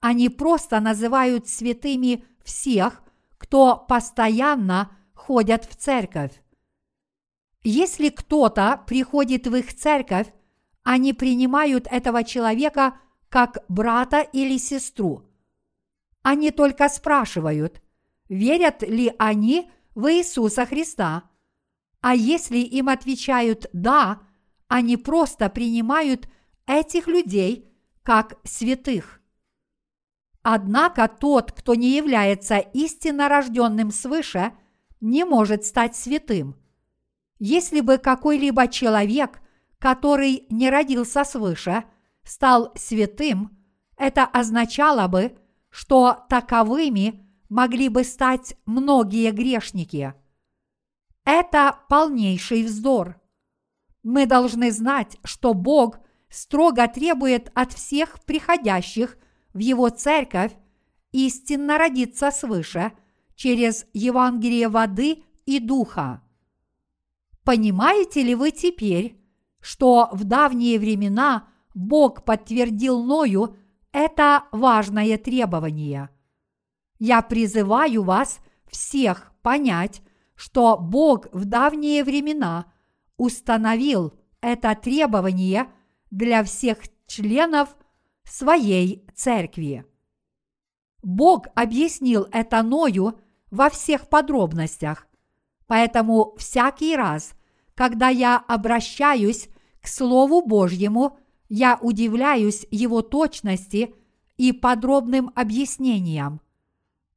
Они 0.00 0.28
просто 0.28 0.80
называют 0.80 1.48
святыми 1.48 2.24
всех, 2.42 3.02
кто 3.38 3.76
постоянно 3.76 4.96
ходят 5.14 5.64
в 5.64 5.76
церковь. 5.76 6.42
Если 7.62 8.08
кто-то 8.08 8.82
приходит 8.86 9.46
в 9.46 9.54
их 9.54 9.74
церковь, 9.76 10.32
они 10.82 11.12
принимают 11.12 11.86
этого 11.90 12.24
человека 12.24 12.98
как 13.28 13.58
брата 13.68 14.20
или 14.20 14.56
сестру. 14.56 15.28
Они 16.22 16.50
только 16.50 16.88
спрашивают, 16.88 17.82
верят 18.28 18.82
ли 18.82 19.12
они 19.18 19.70
в 19.94 20.10
Иисуса 20.10 20.64
Христа. 20.64 21.24
А 22.00 22.14
если 22.14 22.58
им 22.58 22.88
отвечают 22.88 23.68
«да», 23.74 24.22
они 24.68 24.96
просто 24.96 25.50
принимают 25.50 26.28
этих 26.66 27.08
людей 27.08 27.70
как 28.02 28.38
святых. 28.44 29.19
Однако 30.42 31.08
тот, 31.08 31.52
кто 31.52 31.74
не 31.74 31.96
является 31.96 32.58
истинно 32.58 33.28
рожденным 33.28 33.90
свыше, 33.90 34.52
не 35.00 35.24
может 35.24 35.64
стать 35.64 35.96
святым. 35.96 36.56
Если 37.38 37.80
бы 37.80 37.98
какой-либо 37.98 38.68
человек, 38.68 39.40
который 39.78 40.46
не 40.50 40.70
родился 40.70 41.24
свыше, 41.24 41.84
стал 42.22 42.72
святым, 42.74 43.58
это 43.96 44.24
означало 44.24 45.08
бы, 45.08 45.36
что 45.68 46.24
таковыми 46.28 47.26
могли 47.48 47.88
бы 47.88 48.04
стать 48.04 48.56
многие 48.64 49.30
грешники. 49.30 50.14
Это 51.24 51.78
полнейший 51.88 52.62
вздор. 52.64 53.20
Мы 54.02 54.24
должны 54.24 54.70
знать, 54.70 55.18
что 55.22 55.52
Бог 55.52 55.98
строго 56.30 56.88
требует 56.88 57.50
от 57.54 57.72
всех 57.72 58.22
приходящих 58.24 59.18
в 59.52 59.58
Его 59.58 59.88
церковь 59.88 60.52
истинно 61.12 61.78
родиться 61.78 62.30
свыше 62.30 62.92
через 63.34 63.86
Евангелие 63.92 64.68
воды 64.68 65.22
и 65.46 65.58
духа. 65.58 66.22
Понимаете 67.44 68.22
ли 68.22 68.34
вы 68.34 68.50
теперь, 68.50 69.16
что 69.60 70.08
в 70.12 70.24
давние 70.24 70.78
времена 70.78 71.48
Бог 71.74 72.24
подтвердил 72.24 73.02
Ною 73.02 73.56
это 73.92 74.44
важное 74.52 75.18
требование? 75.18 76.10
Я 76.98 77.22
призываю 77.22 78.02
вас 78.02 78.38
всех 78.70 79.32
понять, 79.42 80.02
что 80.34 80.78
Бог 80.78 81.26
в 81.32 81.44
давние 81.44 82.04
времена 82.04 82.66
установил 83.16 84.14
это 84.40 84.74
требование 84.74 85.66
для 86.10 86.44
всех 86.44 86.78
членов 87.06 87.74
своей 88.30 89.06
церкви. 89.14 89.84
Бог 91.02 91.46
объяснил 91.54 92.26
это 92.30 92.62
Ною 92.62 93.18
во 93.50 93.70
всех 93.70 94.08
подробностях, 94.08 95.06
поэтому 95.66 96.34
всякий 96.36 96.94
раз, 96.94 97.32
когда 97.74 98.08
я 98.08 98.36
обращаюсь 98.36 99.48
к 99.80 99.88
Слову 99.88 100.42
Божьему, 100.42 101.18
я 101.48 101.78
удивляюсь 101.80 102.66
его 102.70 103.02
точности 103.02 103.94
и 104.36 104.52
подробным 104.52 105.32
объяснениям. 105.34 106.40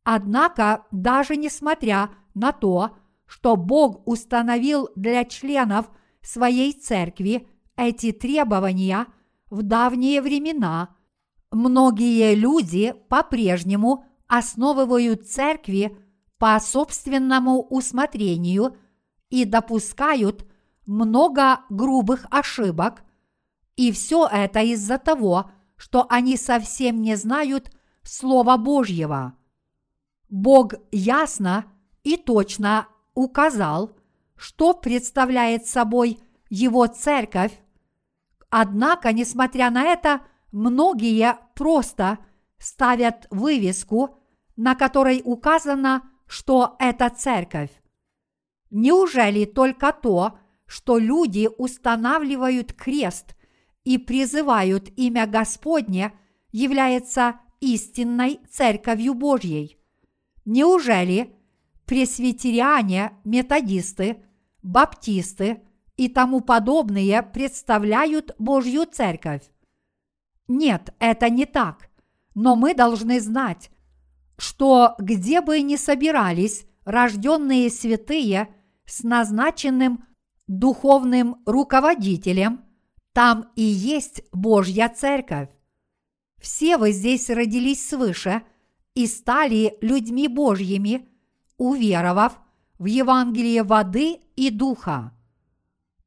Однако, 0.03 0.85
даже 0.91 1.35
несмотря 1.35 2.09
на 2.33 2.51
то, 2.51 2.97
что 3.25 3.55
Бог 3.55 4.07
установил 4.07 4.89
для 4.95 5.23
членов 5.23 5.89
своей 6.21 6.73
церкви 6.73 7.47
эти 7.75 8.11
требования 8.11 9.07
в 9.49 9.61
давние 9.61 10.21
времена, 10.21 10.95
многие 11.53 12.33
люди 12.33 12.95
по-прежнему 13.09 14.05
основывают 14.27 15.27
церкви 15.27 15.97
по 16.37 16.59
собственному 16.59 17.61
усмотрению 17.61 18.75
и 19.29 19.45
допускают 19.45 20.45
много 20.85 21.61
грубых 21.69 22.25
ошибок, 22.31 23.03
и 23.75 23.91
все 23.91 24.27
это 24.27 24.61
из-за 24.61 24.97
того, 24.97 25.51
что 25.77 26.05
они 26.09 26.37
совсем 26.37 27.01
не 27.01 27.15
знают 27.15 27.71
Слова 28.03 28.57
Божьего. 28.57 29.35
Бог 30.29 30.73
ясно 30.91 31.65
и 32.03 32.17
точно 32.17 32.87
указал, 33.13 33.91
что 34.35 34.73
представляет 34.73 35.67
собой 35.67 36.19
его 36.49 36.87
церковь, 36.87 37.53
однако, 38.49 39.13
несмотря 39.13 39.69
на 39.69 39.83
это, 39.83 40.21
многие 40.51 41.37
просто 41.55 42.19
ставят 42.57 43.27
вывеску, 43.29 44.17
на 44.55 44.75
которой 44.75 45.21
указано, 45.23 46.03
что 46.27 46.75
это 46.79 47.09
церковь. 47.09 47.71
Неужели 48.69 49.45
только 49.45 49.91
то, 49.91 50.39
что 50.65 50.97
люди 50.97 51.49
устанавливают 51.57 52.73
крест 52.73 53.35
и 53.83 53.97
призывают 53.97 54.89
имя 54.97 55.27
Господне, 55.27 56.13
является 56.51 57.39
истинной 57.59 58.39
церковью 58.49 59.13
Божьей? 59.13 59.77
Неужели 60.45 61.35
пресвитериане, 61.85 63.11
методисты, 63.23 64.23
баптисты 64.61 65.61
и 65.95 66.07
тому 66.09 66.41
подобные 66.41 67.21
представляют 67.21 68.35
Божью 68.39 68.85
церковь? 68.85 69.43
Нет, 70.47 70.93
это 70.99 71.29
не 71.29 71.45
так. 71.45 71.89
Но 72.35 72.55
мы 72.55 72.73
должны 72.73 73.19
знать, 73.19 73.69
что 74.37 74.95
где 74.99 75.41
бы 75.41 75.61
ни 75.61 75.75
собирались 75.75 76.65
рожденные 76.85 77.69
святые 77.69 78.53
с 78.85 79.03
назначенным 79.03 80.05
духовным 80.47 81.41
руководителем, 81.45 82.61
там 83.13 83.51
и 83.55 83.61
есть 83.61 84.23
Божья 84.31 84.89
церковь. 84.89 85.49
Все 86.41 86.77
вы 86.77 86.91
здесь 86.91 87.29
родились 87.29 87.87
свыше– 87.87 88.41
и 88.93 89.07
стали 89.07 89.77
людьми 89.81 90.27
Божьими, 90.27 91.07
уверовав 91.57 92.39
в 92.77 92.85
Евангелие 92.85 93.63
воды 93.63 94.19
и 94.35 94.49
духа. 94.49 95.11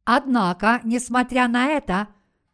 Однако, 0.04 0.80
несмотря 0.84 1.48
на 1.48 1.66
это, 1.66 2.08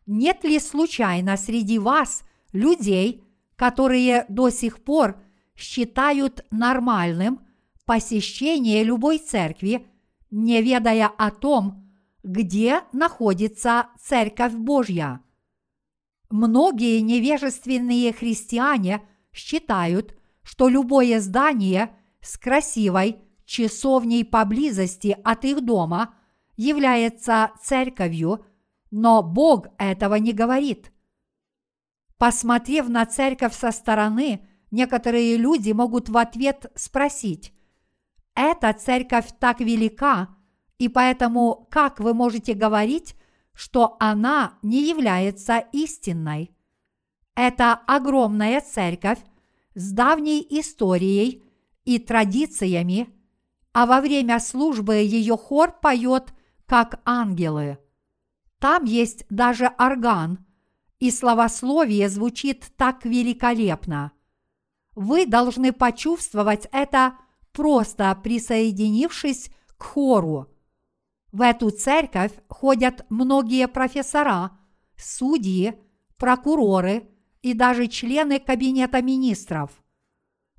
нет 0.07 0.45
ли 0.45 0.59
случайно 0.59 1.37
среди 1.37 1.79
вас 1.79 2.25
людей, 2.53 3.25
которые 3.57 4.27
до 4.29 4.51
сих 4.51 4.83
пор 4.83 5.21
считают 5.57 6.45
нормальным 6.51 7.41
посещение 7.85 8.85
любой 8.85 9.19
церкви, 9.19 9.87
не 10.31 10.63
ведая 10.63 11.07
о 11.07 11.31
том, 11.31 11.93
где 12.23 12.81
находится 12.93 13.89
Церковь 14.01 14.55
Божья? 14.55 15.21
Многие 16.31 17.01
невежественные 17.01 18.13
христиане 18.13 19.03
считают, 19.33 20.17
что 20.43 20.69
любое 20.69 21.21
здание 21.21 21.95
с 22.21 22.39
красивой 22.39 23.19
часовней 23.45 24.25
поблизости 24.25 25.17
от 25.25 25.45
их 25.45 25.63
дома 25.63 26.15
является 26.57 27.51
церковью, 27.63 28.45
но 28.93 29.23
Бог 29.23 29.69
этого 29.79 30.15
не 30.17 30.33
говорит. 30.33 30.93
Посмотрев 32.19 32.89
на 32.89 33.05
церковь 33.07 33.57
со 33.57 33.73
стороны, 33.73 34.47
некоторые 34.71 35.37
люди 35.37 35.73
могут 35.73 36.09
в 36.09 36.17
ответ 36.17 36.71
спросить, 36.77 37.53
«Эта 38.35 38.73
церковь 38.75 39.31
так 39.41 39.61
велика, 39.61 40.29
и 40.79 40.89
поэтому 40.89 41.67
как 41.71 42.01
вы 42.01 42.15
можете 42.15 42.55
говорить, 42.55 43.17
что 43.55 43.97
она 43.99 44.59
не 44.63 44.89
является 44.89 45.59
истинной?» 45.73 46.55
Это 47.35 47.73
огромная 47.73 48.61
церковь 48.61 49.19
с 49.75 49.91
давней 49.91 50.47
историей 50.51 51.43
и 51.87 51.99
традициями, 51.99 53.09
а 53.73 53.87
во 53.87 54.03
время 54.03 54.39
службы 54.39 54.97
ее 54.97 55.39
хор 55.39 55.73
поет, 55.81 56.35
как 56.67 57.01
ангелы. 57.07 57.79
Там 58.63 58.85
есть 58.85 59.27
даже 59.29 59.73
орган, 59.77 60.39
и 61.01 61.11
словословие 61.11 62.09
звучит 62.09 62.71
так 62.77 63.05
великолепно. 63.05 64.13
Вы 64.95 65.27
должны 65.27 65.73
почувствовать 65.73 66.69
это, 66.71 67.19
просто 67.51 68.15
присоединившись 68.23 69.51
к 69.77 69.83
хору. 69.83 70.47
В 71.33 71.41
эту 71.41 71.71
церковь 71.71 72.31
ходят 72.49 73.05
многие 73.09 73.67
профессора, 73.67 74.57
судьи, 74.97 75.75
прокуроры 76.17 77.11
и 77.43 77.55
даже 77.55 77.89
члены 77.89 78.39
кабинета 78.39 79.03
министров. 79.03 79.73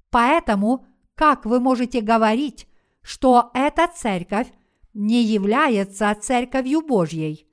Поэтому 0.10 0.86
как 1.16 1.46
вы 1.46 1.62
можете 1.62 2.02
говорить, 2.02 2.68
что 3.02 3.50
эта 3.54 3.88
церковь 3.88 4.52
не 4.94 5.24
является 5.24 6.14
церковью 6.16 6.82
Божьей? 6.82 7.48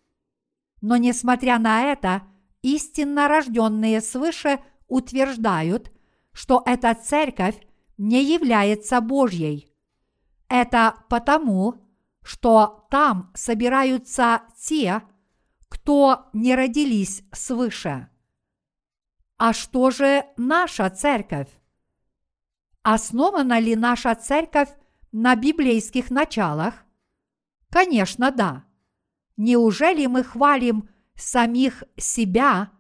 Но 0.80 0.96
несмотря 0.96 1.58
на 1.58 1.92
это, 1.92 2.22
истинно 2.62 3.28
рожденные 3.28 4.00
свыше 4.00 4.60
утверждают, 4.88 5.92
что 6.32 6.62
эта 6.64 6.94
церковь 6.94 7.56
не 7.98 8.22
является 8.22 9.00
Божьей. 9.00 9.72
Это 10.48 10.94
потому, 11.08 11.74
что 12.22 12.86
там 12.90 13.30
собираются 13.34 14.42
те, 14.58 15.02
кто 15.68 16.28
не 16.32 16.54
родились 16.54 17.22
свыше. 17.32 18.08
А 19.36 19.52
что 19.52 19.90
же 19.90 20.26
наша 20.36 20.90
церковь? 20.90 21.48
Основана 22.82 23.58
ли 23.58 23.76
наша 23.76 24.14
церковь 24.14 24.68
на 25.12 25.36
библейских 25.36 26.10
началах? 26.10 26.74
Конечно, 27.70 28.30
да. 28.30 28.64
Неужели 29.42 30.04
мы 30.04 30.22
хвалим 30.22 30.90
самих 31.14 31.82
себя 31.96 32.72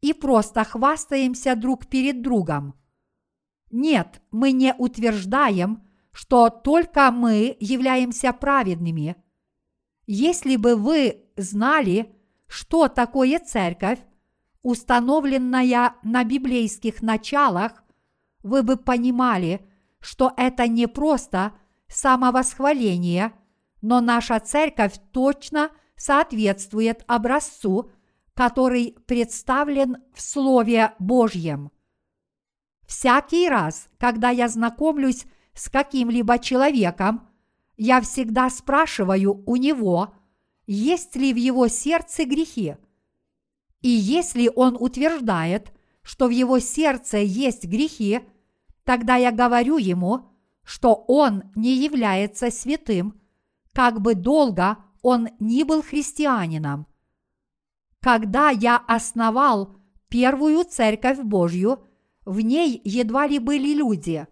и 0.00 0.14
просто 0.14 0.64
хвастаемся 0.64 1.54
друг 1.54 1.88
перед 1.88 2.22
другом? 2.22 2.74
Нет, 3.70 4.22
мы 4.30 4.52
не 4.52 4.72
утверждаем, 4.78 5.86
что 6.12 6.48
только 6.48 7.10
мы 7.10 7.54
являемся 7.60 8.32
праведными. 8.32 9.16
Если 10.06 10.56
бы 10.56 10.76
вы 10.76 11.22
знали, 11.36 12.16
что 12.46 12.88
такое 12.88 13.38
церковь, 13.38 13.98
установленная 14.62 15.96
на 16.02 16.24
библейских 16.24 17.02
началах, 17.02 17.84
вы 18.42 18.62
бы 18.62 18.78
понимали, 18.78 19.68
что 20.00 20.32
это 20.38 20.66
не 20.66 20.88
просто 20.88 21.52
самовосхваление, 21.88 23.34
но 23.82 24.00
наша 24.00 24.40
церковь 24.40 24.94
точно 25.12 25.70
соответствует 25.96 27.04
образцу, 27.06 27.90
который 28.34 28.96
представлен 29.06 29.96
в 30.12 30.20
Слове 30.20 30.94
Божьем. 30.98 31.70
Всякий 32.86 33.48
раз, 33.48 33.88
когда 33.98 34.30
я 34.30 34.48
знакомлюсь 34.48 35.24
с 35.54 35.68
каким-либо 35.68 36.38
человеком, 36.38 37.28
я 37.76 38.00
всегда 38.00 38.48
спрашиваю 38.50 39.42
у 39.46 39.56
него, 39.56 40.14
есть 40.66 41.16
ли 41.16 41.32
в 41.32 41.36
его 41.36 41.68
сердце 41.68 42.24
грехи. 42.24 42.76
И 43.80 43.88
если 43.88 44.50
он 44.54 44.76
утверждает, 44.78 45.72
что 46.02 46.26
в 46.26 46.30
его 46.30 46.58
сердце 46.58 47.18
есть 47.18 47.64
грехи, 47.64 48.20
тогда 48.84 49.16
я 49.16 49.32
говорю 49.32 49.78
ему, 49.78 50.28
что 50.62 50.94
он 50.94 51.44
не 51.54 51.74
является 51.74 52.50
святым, 52.50 53.20
как 53.72 54.00
бы 54.00 54.14
долго 54.14 54.78
он 55.06 55.28
ни 55.38 55.62
был 55.62 55.82
христианином. 55.82 56.88
Когда 58.00 58.50
я 58.50 58.76
основал 58.76 59.76
первую 60.08 60.64
церковь 60.64 61.18
Божью, 61.20 61.84
в 62.24 62.40
ней 62.40 62.80
едва 62.84 63.28
ли 63.28 63.38
были 63.38 63.72
люди. 63.72 64.26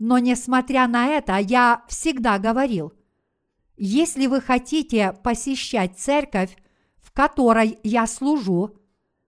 Но 0.00 0.18
несмотря 0.18 0.88
на 0.88 1.06
это, 1.06 1.36
я 1.36 1.84
всегда 1.86 2.40
говорил, 2.40 2.92
если 3.76 4.26
вы 4.26 4.40
хотите 4.40 5.12
посещать 5.22 5.96
церковь, 5.96 6.56
в 6.96 7.12
которой 7.12 7.78
я 7.84 8.08
служу, 8.08 8.76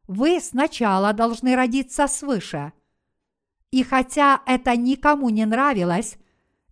вы 0.08 0.40
сначала 0.40 1.12
должны 1.12 1.54
родиться 1.54 2.08
свыше– 2.08 2.72
и 3.72 3.82
хотя 3.84 4.42
это 4.44 4.76
никому 4.76 5.30
не 5.30 5.46
нравилось, 5.46 6.18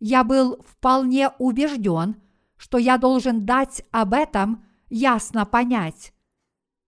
я 0.00 0.22
был 0.22 0.62
вполне 0.62 1.30
убежден, 1.38 2.16
что 2.60 2.76
я 2.76 2.98
должен 2.98 3.46
дать 3.46 3.82
об 3.90 4.12
этом 4.12 4.66
ясно 4.90 5.46
понять. 5.46 6.12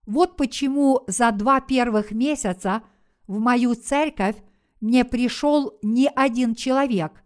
Вот 0.05 0.37
почему 0.37 1.03
за 1.07 1.33
два 1.33 1.63
первых 1.63 2.11
месяца 2.11 2.83
в 3.27 3.39
мою 3.39 3.75
церковь 3.75 4.37
не 4.83 5.03
пришел 5.03 5.79
ни 5.83 6.11
один 6.15 6.55
человек. 6.55 7.25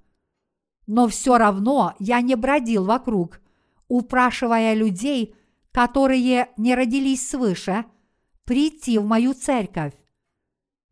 Но 0.87 1.09
все 1.09 1.38
равно 1.38 1.96
я 1.98 2.20
не 2.20 2.37
бродил 2.37 2.85
вокруг, 2.85 3.40
упрашивая 3.88 4.74
людей, 4.74 5.35
которые 5.72 6.50
не 6.56 6.76
родились 6.76 7.28
свыше, 7.28 7.85
прийти 8.44 8.98
в 8.98 9.04
мою 9.04 9.35
церковь. 9.35 9.94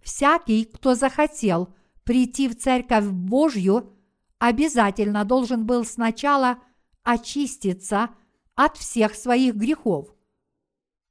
Всякий, 0.02 0.64
кто 0.64 0.96
захотел– 0.96 1.68
прийти 2.04 2.48
в 2.48 2.56
Церковь 2.56 3.06
Божью, 3.06 3.92
обязательно 4.38 5.24
должен 5.24 5.64
был 5.66 5.84
сначала 5.84 6.58
очиститься 7.04 8.10
от 8.54 8.76
всех 8.76 9.14
своих 9.14 9.54
грехов. 9.54 10.14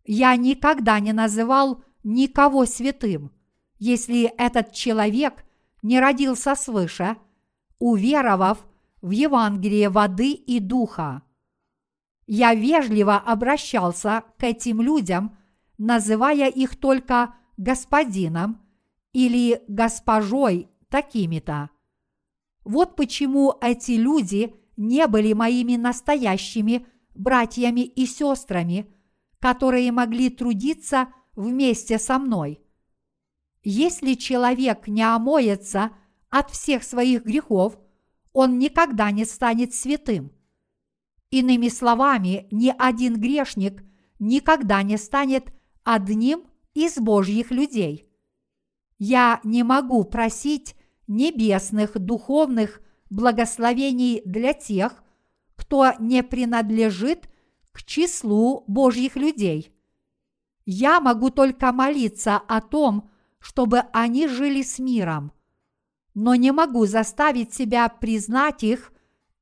Я 0.04 0.36
никогда 0.36 1.00
не 1.00 1.14
называл 1.14 1.84
никого 2.04 2.66
святым, 2.66 3.32
если 3.80 4.24
этот 4.38 4.74
человек 4.74 5.46
не 5.82 6.00
родился 6.00 6.56
свыше, 6.56 7.18
уверовав 7.80 8.66
в 9.02 9.12
Евангелие 9.12 9.90
воды 9.90 10.32
и 10.32 10.60
духа. 10.60 11.24
Я 12.26 12.54
вежливо 12.56 13.18
обращался 13.18 14.24
к 14.38 14.44
этим 14.44 14.82
людям, 14.82 15.38
называя 15.78 16.50
их 16.50 16.78
только 16.78 17.36
господином 17.58 18.62
или 19.12 19.62
госпожой 19.68 20.70
такими-то. 20.90 21.70
Вот 22.64 22.96
почему 22.96 23.56
эти 23.62 23.92
люди 23.92 24.56
не 24.76 25.08
были 25.08 25.34
моими 25.34 25.76
настоящими 25.76 26.88
братьями 27.16 27.82
и 27.82 28.06
сестрами, 28.06 28.88
которые 29.40 29.92
могли 29.92 30.30
трудиться 30.30 31.10
вместе 31.36 32.00
со 32.00 32.20
мной. 32.20 32.62
Если 33.64 34.14
человек 34.16 34.88
не 34.88 35.04
омоется 35.04 35.92
от 36.30 36.50
всех 36.50 36.84
своих 36.84 37.24
грехов, 37.24 37.78
он 38.34 38.58
никогда 38.58 39.12
не 39.12 39.26
станет 39.26 39.74
святым. 39.74 40.32
Иными 41.30 41.70
словами, 41.70 42.48
ни 42.52 42.74
один 42.78 43.20
грешник 43.20 43.84
никогда 44.20 44.84
не 44.84 44.98
станет 44.98 45.54
одним 45.84 46.46
из 46.74 46.98
Божьих 46.98 47.52
людей. 47.52 48.10
Я 48.98 49.40
не 49.44 49.64
могу 49.64 50.04
просить 50.04 50.76
небесных 51.08 51.98
духовных 51.98 52.82
благословений 53.14 54.22
для 54.26 54.54
тех, 54.54 55.04
кто 55.56 55.94
не 56.00 56.24
принадлежит 56.24 57.30
к 57.72 57.84
числу 57.84 58.64
Божьих 58.68 59.16
людей. 59.16 59.72
Я 60.66 61.00
могу 61.00 61.30
только 61.30 61.72
молиться 61.72 62.38
о 62.38 62.60
том, 62.62 63.12
чтобы 63.40 63.80
они 63.94 64.28
жили 64.28 64.64
с 64.64 64.80
миром, 64.80 65.32
но 66.14 66.36
не 66.36 66.52
могу 66.52 66.86
заставить 66.86 67.54
себя 67.54 67.88
признать 67.90 68.64
их 68.64 68.92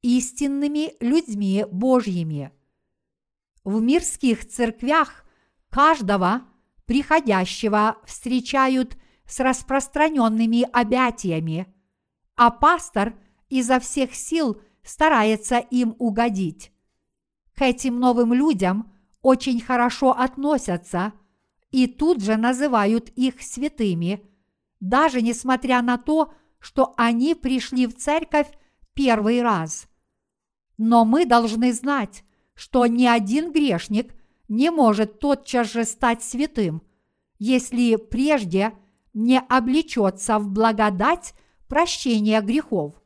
истинными 0.02 0.94
людьми 1.00 1.66
Божьими. 1.72 2.52
В 3.64 3.80
мирских 3.80 4.48
церквях 4.48 5.24
каждого 5.70 6.42
приходящего 6.86 7.98
встречают 8.06 8.98
с 9.26 9.40
распространенными 9.40 10.68
обятиями, 10.74 11.74
а 12.36 12.50
пастор 12.50 13.14
изо 13.52 13.80
всех 13.80 14.16
сил 14.16 14.60
старается 14.82 15.60
им 15.60 15.96
угодить. 16.00 16.72
К 17.54 17.64
этим 17.64 18.00
новым 18.00 18.34
людям 18.34 18.92
очень 19.22 19.62
хорошо 19.62 20.18
относятся 20.18 21.14
и 21.70 21.86
тут 21.86 22.22
же 22.24 22.38
называют 22.38 23.10
их 23.10 23.42
святыми, 23.42 24.24
даже 24.80 25.22
несмотря 25.22 25.82
на 25.82 25.98
то, 25.98 26.34
что 26.60 26.94
они 26.98 27.36
пришли 27.36 27.88
в 27.88 27.96
церковь 27.96 28.48
первый 28.94 29.42
раз. 29.42 29.88
Но 30.78 31.06
мы 31.06 31.26
должны 31.26 31.74
знать, 31.74 32.24
что 32.54 32.86
ни 32.86 33.06
один 33.06 33.52
грешник 33.52 34.16
не 34.48 34.72
может 34.72 35.20
тотчас 35.20 35.72
же 35.72 35.84
стать 35.84 36.24
святым, 36.24 36.82
если 37.38 37.98
прежде 37.98 38.74
не 39.14 39.40
облечется 39.40 40.40
в 40.40 40.50
благодать 40.50 41.34
прощения 41.68 42.42
грехов. 42.42 43.01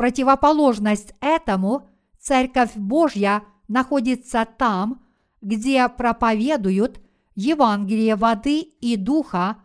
Противоположность 0.00 1.12
этому 1.20 1.86
Церковь 2.18 2.74
Божья 2.74 3.44
находится 3.68 4.46
там, 4.46 5.04
где 5.42 5.86
проповедуют 5.90 7.02
Евангелие 7.34 8.16
воды 8.16 8.60
и 8.60 8.96
духа, 8.96 9.58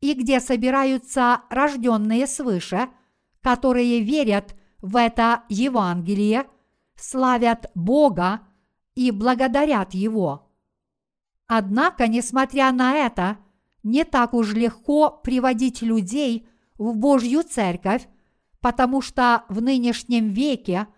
и 0.00 0.14
где 0.14 0.40
собираются 0.40 1.42
рожденные 1.50 2.26
свыше, 2.26 2.88
которые 3.40 4.00
верят 4.00 4.56
в 4.82 4.96
это 4.96 5.44
Евангелие, 5.48 6.46
славят 6.96 7.70
Бога 7.76 8.40
и 8.96 9.12
благодарят 9.12 9.94
Его. 9.94 10.50
Однако, 11.46 12.08
несмотря 12.08 12.72
на 12.72 12.96
это, 12.96 13.38
не 13.84 14.02
так 14.02 14.34
уж 14.34 14.52
легко 14.52 15.10
приводить 15.22 15.80
людей 15.80 16.48
в 16.76 16.96
Божью 16.96 17.44
церковь, 17.44 18.08
потому 18.66 19.00
что 19.00 19.44
в 19.48 19.62
нынешнем 19.62 20.26
веке 20.30 20.88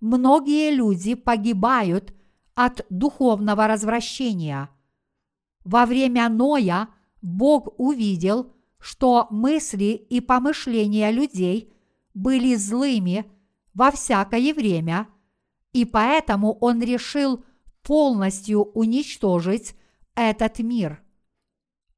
многие 0.00 0.70
люди 0.70 1.14
погибают 1.14 2.14
от 2.54 2.86
духовного 2.88 3.66
развращения. 3.66 4.70
Во 5.62 5.84
время 5.84 6.30
Ноя 6.30 6.88
Бог 7.20 7.78
увидел, 7.78 8.54
что 8.80 9.26
мысли 9.28 10.06
и 10.08 10.22
помышления 10.22 11.10
людей 11.10 11.70
были 12.14 12.54
злыми 12.54 13.30
во 13.74 13.90
всякое 13.90 14.54
время, 14.54 15.06
и 15.74 15.84
поэтому 15.84 16.54
Он 16.54 16.80
решил 16.80 17.44
полностью 17.82 18.62
уничтожить 18.72 19.74
этот 20.14 20.60
мир. 20.60 21.02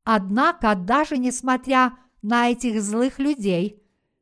Однако, 0.03 0.75
даже 0.75 1.19
несмотря 1.19 1.97
на 2.21 2.51
этих 2.51 2.83
злых 2.83 3.21
людей, 3.21 3.80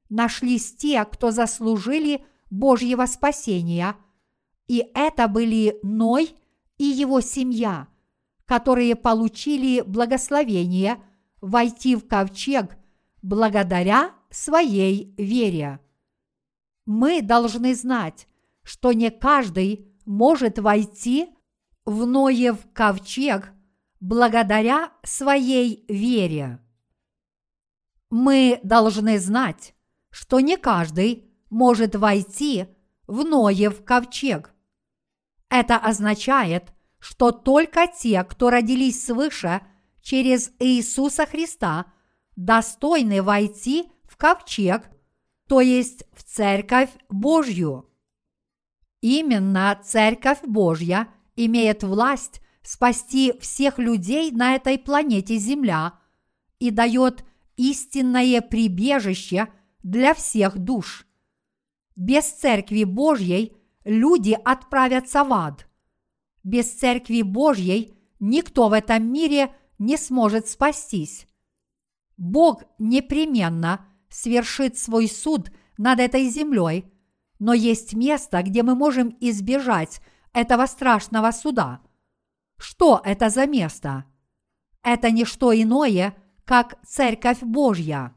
нашлись 0.08 0.74
те, 0.74 1.04
кто 1.04 1.30
заслужили 1.30 2.24
Божьего 2.50 3.06
спасения, 3.06 3.96
и 4.66 4.90
это 4.94 5.28
были 5.28 5.78
Ной 5.82 6.34
и 6.76 6.84
его 6.84 7.20
семья, 7.20 7.88
которые 8.46 8.96
получили 8.96 9.80
благословение 9.80 11.02
войти 11.40 11.96
в 11.96 12.06
ковчег 12.06 12.76
благодаря 13.22 14.12
своей 14.30 15.14
вере. 15.16 15.80
Мы 16.86 17.22
должны 17.22 17.74
знать, 17.74 18.26
что 18.62 18.92
не 18.92 19.10
каждый 19.10 19.92
может 20.04 20.58
войти 20.58 21.28
в 21.84 22.06
Ноев 22.06 22.66
ковчег 22.72 23.52
благодаря 24.00 24.92
своей 25.02 25.84
вере. 25.88 26.60
Мы 28.10 28.60
должны 28.62 29.18
знать, 29.18 29.74
что 30.10 30.40
не 30.40 30.56
каждый 30.56 31.30
может 31.50 31.94
войти 31.94 32.66
в 33.06 33.24
Ноев 33.24 33.84
ковчег. 33.84 34.54
Это 35.48 35.76
означает, 35.76 36.72
что 36.98 37.30
только 37.32 37.86
те, 37.86 38.22
кто 38.24 38.50
родились 38.50 39.04
свыше 39.04 39.62
через 40.02 40.52
Иисуса 40.58 41.26
Христа, 41.26 41.86
достойны 42.36 43.22
войти 43.22 43.90
в 44.04 44.16
ковчег, 44.16 44.90
то 45.48 45.60
есть 45.60 46.04
в 46.12 46.22
Церковь 46.22 46.90
Божью. 47.08 47.88
Именно 49.00 49.80
Церковь 49.84 50.40
Божья 50.42 51.08
имеет 51.36 51.82
власть 51.82 52.42
спасти 52.62 53.32
всех 53.40 53.78
людей 53.78 54.30
на 54.30 54.54
этой 54.54 54.78
планете 54.78 55.36
Земля 55.38 55.94
и 56.58 56.70
дает 56.70 57.24
истинное 57.56 58.40
прибежище 58.40 59.48
для 59.82 60.14
всех 60.14 60.58
душ. 60.58 61.06
Без 61.96 62.30
Церкви 62.30 62.84
Божьей 62.84 63.56
люди 63.84 64.38
отправятся 64.44 65.24
в 65.24 65.32
ад. 65.32 65.68
Без 66.44 66.72
Церкви 66.72 67.22
Божьей 67.22 67.98
никто 68.20 68.68
в 68.68 68.72
этом 68.72 69.12
мире 69.12 69.54
не 69.78 69.96
сможет 69.96 70.48
спастись. 70.48 71.26
Бог 72.16 72.64
непременно 72.78 73.86
свершит 74.08 74.78
свой 74.78 75.08
суд 75.08 75.50
над 75.76 76.00
этой 76.00 76.28
землей, 76.28 76.84
но 77.38 77.54
есть 77.54 77.94
место, 77.94 78.42
где 78.42 78.62
мы 78.62 78.74
можем 78.74 79.16
избежать 79.20 80.00
этого 80.32 80.66
страшного 80.66 81.30
суда– 81.30 81.80
что 82.58 83.00
это 83.04 83.30
за 83.30 83.46
место? 83.46 84.04
Это 84.82 85.10
не 85.10 85.24
что 85.24 85.54
иное, 85.54 86.16
как 86.44 86.80
Церковь 86.84 87.40
Божья. 87.40 88.14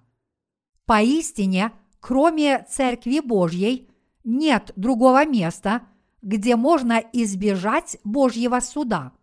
Поистине, 0.86 1.72
кроме 2.00 2.66
Церкви 2.70 3.20
Божьей, 3.20 3.90
нет 4.24 4.72
другого 4.76 5.26
места, 5.26 5.84
где 6.22 6.56
можно 6.56 7.02
избежать 7.14 7.98
Божьего 8.04 8.60
суда. 8.60 9.14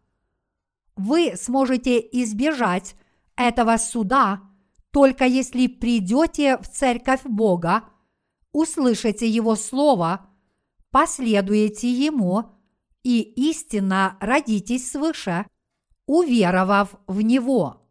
Вы 0.97 1.35
сможете 1.37 1.99
избежать 1.99 2.97
этого 3.37 3.77
суда 3.77 4.43
только 4.91 5.25
если 5.27 5.67
придете 5.67 6.59
в 6.59 6.69
Церковь 6.69 7.23
Бога, 7.25 7.85
услышите 8.53 9.29
Его 9.29 9.55
Слово, 9.55 10.29
последуете 10.91 11.91
Ему– 11.91 12.53
и 13.09 13.23
истинно 13.51 14.19
родитесь 14.21 14.91
свыше, 14.91 15.47
уверовав 16.07 16.97
в 17.07 17.23
Него. 17.23 17.88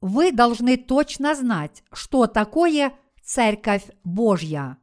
Вы 0.00 0.32
должны 0.32 0.76
точно 0.76 1.34
знать, 1.34 1.82
что 1.92 2.26
такое 2.26 2.92
Церковь 3.22 3.84
Божья. 4.04 4.78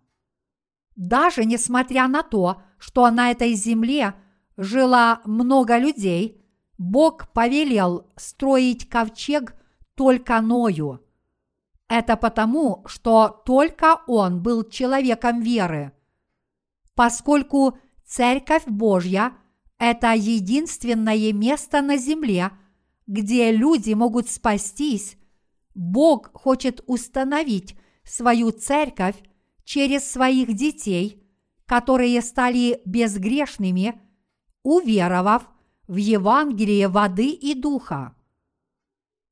Даже 0.96 1.46
несмотря 1.46 2.08
на 2.08 2.22
то, 2.22 2.62
что 2.78 3.10
на 3.10 3.32
этой 3.32 3.54
земле 3.54 4.16
жило 4.58 5.22
много 5.26 5.78
людей, 5.78 6.42
Бог 6.78 7.32
повелел 7.32 8.08
строить 8.18 8.90
ковчег 8.90 9.56
только 9.96 10.42
Ною. 10.42 11.02
Это 11.88 12.18
потому, 12.18 12.84
что 12.88 13.30
только 13.46 14.02
он 14.08 14.42
был 14.42 14.64
человеком 14.64 15.42
веры. 15.42 15.94
Поскольку 16.96 17.78
Церковь 18.06 18.66
Божья– 18.66 19.34
это 19.78 20.14
единственное 20.14 21.34
место 21.34 21.82
на 21.82 21.98
земле, 21.98 22.52
где 23.08 23.52
люди 23.52 23.94
могут 23.94 24.30
спастись. 24.30 25.18
Бог 25.74 26.32
хочет 26.34 26.84
установить 26.88 27.76
свою 28.04 28.52
церковь 28.52 29.16
через 29.64 30.10
своих 30.10 30.54
детей, 30.54 31.24
которые 31.66 32.22
стали 32.22 32.82
безгрешными, 32.86 34.02
уверовав 34.64 35.50
в 35.88 35.96
Евангелие 35.96 36.88
воды 36.88 37.30
и 37.30 37.54
духа. 37.54 38.16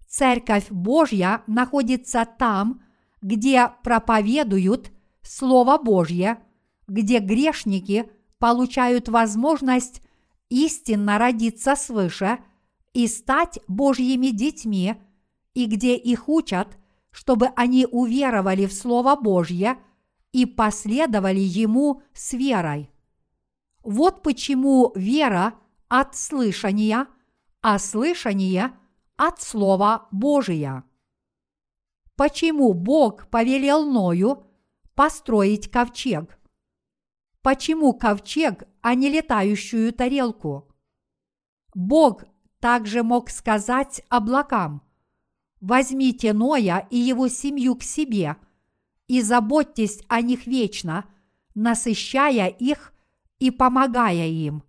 Церковь 0.08 0.70
Божья 0.70 1.44
находится 1.48 2.26
там, 2.26 2.84
где 3.22 3.72
проповедуют 3.84 4.92
Слово 5.22 5.78
Божье, 5.78 6.40
где 6.88 7.20
грешники– 7.20 8.10
получают 8.44 9.08
возможность 9.08 10.02
истинно 10.50 11.18
родиться 11.18 11.78
свыше 11.78 12.40
и 12.94 13.08
стать 13.08 13.60
Божьими 13.68 14.28
детьми, 14.28 14.96
и 15.54 15.66
где 15.66 15.96
их 15.96 16.30
учат, 16.30 16.78
чтобы 17.12 17.48
они 17.56 17.86
уверовали 17.90 18.66
в 18.66 18.74
Слово 18.74 19.16
Божье 19.16 19.78
и 20.32 20.46
последовали 20.46 21.40
Ему 21.40 22.02
с 22.14 22.34
верой. 22.34 22.90
Вот 23.84 24.24
почему 24.24 24.92
вера 24.96 25.54
от 25.90 26.16
слышания, 26.16 27.08
а 27.62 27.78
слышание 27.80 28.74
от 29.16 29.42
Слова 29.42 30.08
Божия. 30.12 30.84
Почему 32.16 32.74
Бог 32.74 33.30
повелел 33.30 33.86
Ною 33.86 34.48
построить 34.96 35.70
ковчег– 35.70 36.40
Почему 37.44 37.92
ковчег, 37.92 38.64
а 38.82 38.96
не 38.96 39.10
летающую 39.10 39.92
тарелку? 39.92 40.74
Бог 41.76 42.24
также 42.64 43.04
мог 43.04 43.30
сказать 43.30 44.04
облакам, 44.08 44.82
возьмите 45.60 46.32
Ноя 46.32 46.88
и 46.90 46.98
его 46.98 47.28
семью 47.28 47.76
к 47.76 47.84
себе 47.84 48.38
и 49.10 49.22
заботьтесь 49.22 50.00
о 50.08 50.22
них 50.22 50.48
вечно, 50.48 51.04
насыщая 51.56 52.48
их 52.48 52.94
и 53.38 53.52
помогая 53.52 54.30
им. 54.30 54.64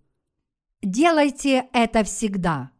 Делайте 0.81 1.69
это 1.71 2.03
всегда. 2.03 2.71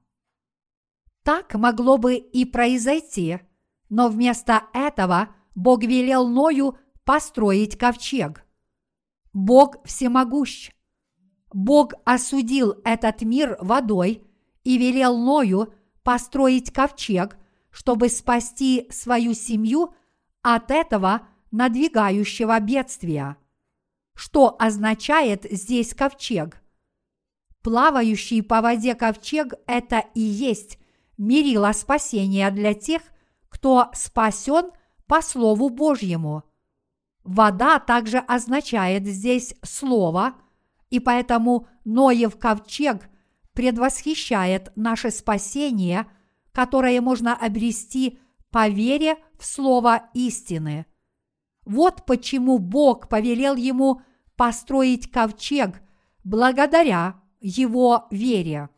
Так 1.23 1.55
могло 1.55 1.97
бы 1.97 2.15
и 2.15 2.43
произойти, 2.43 3.39
но 3.87 4.09
вместо 4.09 4.63
этого 4.73 5.29
Бог 5.55 5.83
велел 5.83 6.27
Ною 6.27 6.77
построить 7.05 7.77
ковчег. 7.77 8.45
Бог 9.31 9.77
всемогущ. 9.85 10.71
Бог 11.53 11.93
осудил 12.03 12.75
этот 12.83 13.21
мир 13.21 13.55
водой 13.61 14.21
и 14.65 14.77
велел 14.77 15.17
Ною 15.17 15.73
построить 16.03 16.73
ковчег, 16.73 17.37
чтобы 17.69 18.09
спасти 18.09 18.87
свою 18.89 19.33
семью 19.33 19.93
от 20.41 20.71
этого 20.71 21.27
надвигающего 21.51 22.59
бедствия. 22.59 23.37
Что 24.15 24.55
означает 24.59 25.45
здесь 25.49 25.93
ковчег? 25.93 26.61
Плавающий 27.61 28.43
по 28.43 28.61
воде 28.61 28.95
ковчег– 28.95 29.53
это 29.67 30.03
и 30.13 30.21
есть 30.21 30.79
мерило 31.17 31.71
спасения 31.73 32.49
для 32.51 32.73
тех, 32.73 33.01
кто 33.49 33.89
спасен 33.93 34.71
по 35.07 35.21
Слову 35.21 35.69
Божьему. 35.69 36.43
Вода 37.23 37.79
также 37.79 38.19
означает 38.19 39.05
здесь 39.07 39.55
Слово, 39.63 40.35
и 40.89 40.99
поэтому 40.99 41.67
Ноев 41.83 42.37
ковчег 42.37 43.09
предвосхищает 43.55 44.71
наше 44.75 45.09
спасение, 45.09 46.05
которое 46.51 47.01
можно 47.01 47.35
обрести 47.35 48.19
по 48.51 48.67
вере 48.67 49.17
в 49.39 49.45
Слово 49.45 50.09
истины. 50.13 50.85
Вот 51.65 52.05
почему 52.05 52.59
Бог 52.59 53.09
повелел 53.09 53.55
ему 53.55 54.01
построить 54.35 55.09
ковчег 55.09 55.81
благодаря 56.23 57.21
его 57.39 58.07
вере. 58.11 58.69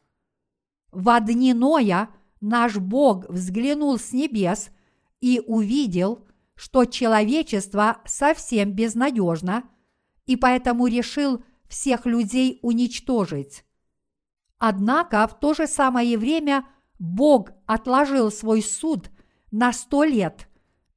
В 0.91 1.19
дни 1.21 1.53
Ноя 1.53 2.09
наш 2.39 2.77
Бог 2.77 3.29
взглянул 3.29 3.97
с 3.97 4.13
небес 4.13 4.69
и 5.21 5.41
увидел, 5.45 6.25
что 6.55 6.85
человечество 6.85 7.97
совсем 8.05 8.71
безнадежно, 8.71 9.63
и 10.25 10.35
поэтому 10.35 10.87
решил 10.87 11.43
всех 11.67 12.05
людей 12.05 12.59
уничтожить. 12.61 13.63
Однако 14.59 15.27
в 15.27 15.39
то 15.39 15.53
же 15.53 15.67
самое 15.67 16.17
время 16.17 16.65
Бог 16.99 17.51
отложил 17.65 18.31
свой 18.31 18.61
суд 18.61 19.11
на 19.51 19.71
сто 19.71 20.03
лет 20.03 20.49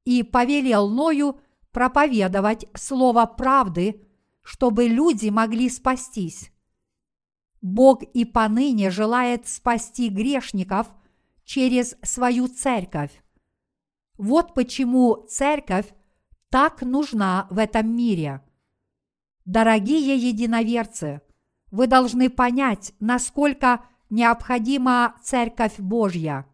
и 0.05 0.23
повелел 0.23 0.89
Ною 0.89 1.41
проповедовать 1.73 2.67
слово 2.75 3.27
правды, 3.27 4.07
чтобы 4.43 4.87
люди 4.87 5.29
могли 5.29 5.69
спастись. 5.69 6.51
Бог 7.61 8.03
и 8.03 8.25
поныне 8.25 8.91
желает 8.91 9.47
спасти 9.47 10.09
грешников 10.09 10.89
через 11.45 11.97
свою 12.03 12.49
церковь. 12.49 13.23
Вот 14.17 14.55
почему 14.55 15.27
церковь 15.29 15.93
так 16.49 16.83
нужна 16.83 17.47
в 17.51 17.59
этом 17.59 17.95
мире. 17.95 18.43
Дорогие 19.45 20.17
единоверцы, 20.17 21.21
вы 21.71 21.87
должны 21.87 22.31
понять, 22.31 22.93
насколько 23.01 23.85
необходима 24.09 25.15
Церковь 25.23 25.79
Божья. 25.79 26.47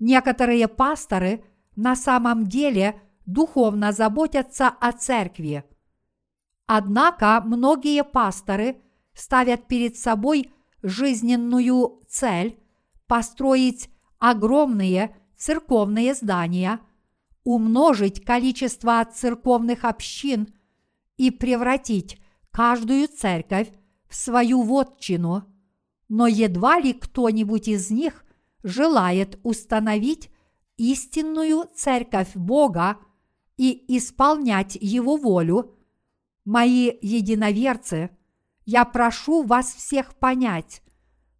Некоторые 0.00 0.68
пасторы 0.68 1.44
на 1.76 1.94
самом 1.94 2.46
деле 2.46 3.00
духовно 3.26 3.92
заботятся 3.92 4.68
о 4.68 4.92
церкви. 4.92 5.64
Однако 6.66 7.40
многие 7.44 8.04
пасторы 8.04 8.80
ставят 9.14 9.66
перед 9.66 9.96
собой 9.96 10.52
жизненную 10.82 12.00
цель 12.08 12.58
построить 13.06 13.90
огромные 14.18 15.16
церковные 15.36 16.14
здания, 16.14 16.80
умножить 17.44 18.24
количество 18.24 19.04
церковных 19.04 19.84
общин 19.84 20.52
и 21.16 21.30
превратить 21.30 22.20
каждую 22.50 23.08
церковь 23.08 23.68
в 24.08 24.14
свою 24.14 24.62
вотчину, 24.62 25.44
но 26.08 26.26
едва 26.26 26.80
ли 26.80 26.92
кто-нибудь 26.92 27.68
из 27.68 27.90
них 27.90 28.24
желает 28.62 29.38
установить 29.42 30.30
истинную 30.76 31.68
церковь 31.74 32.34
Бога 32.34 32.98
и 33.56 33.96
исполнять 33.96 34.76
Его 34.80 35.16
волю, 35.16 35.76
мои 36.44 36.92
единоверцы, 37.02 38.10
я 38.64 38.84
прошу 38.84 39.42
вас 39.42 39.74
всех 39.74 40.14
понять, 40.14 40.82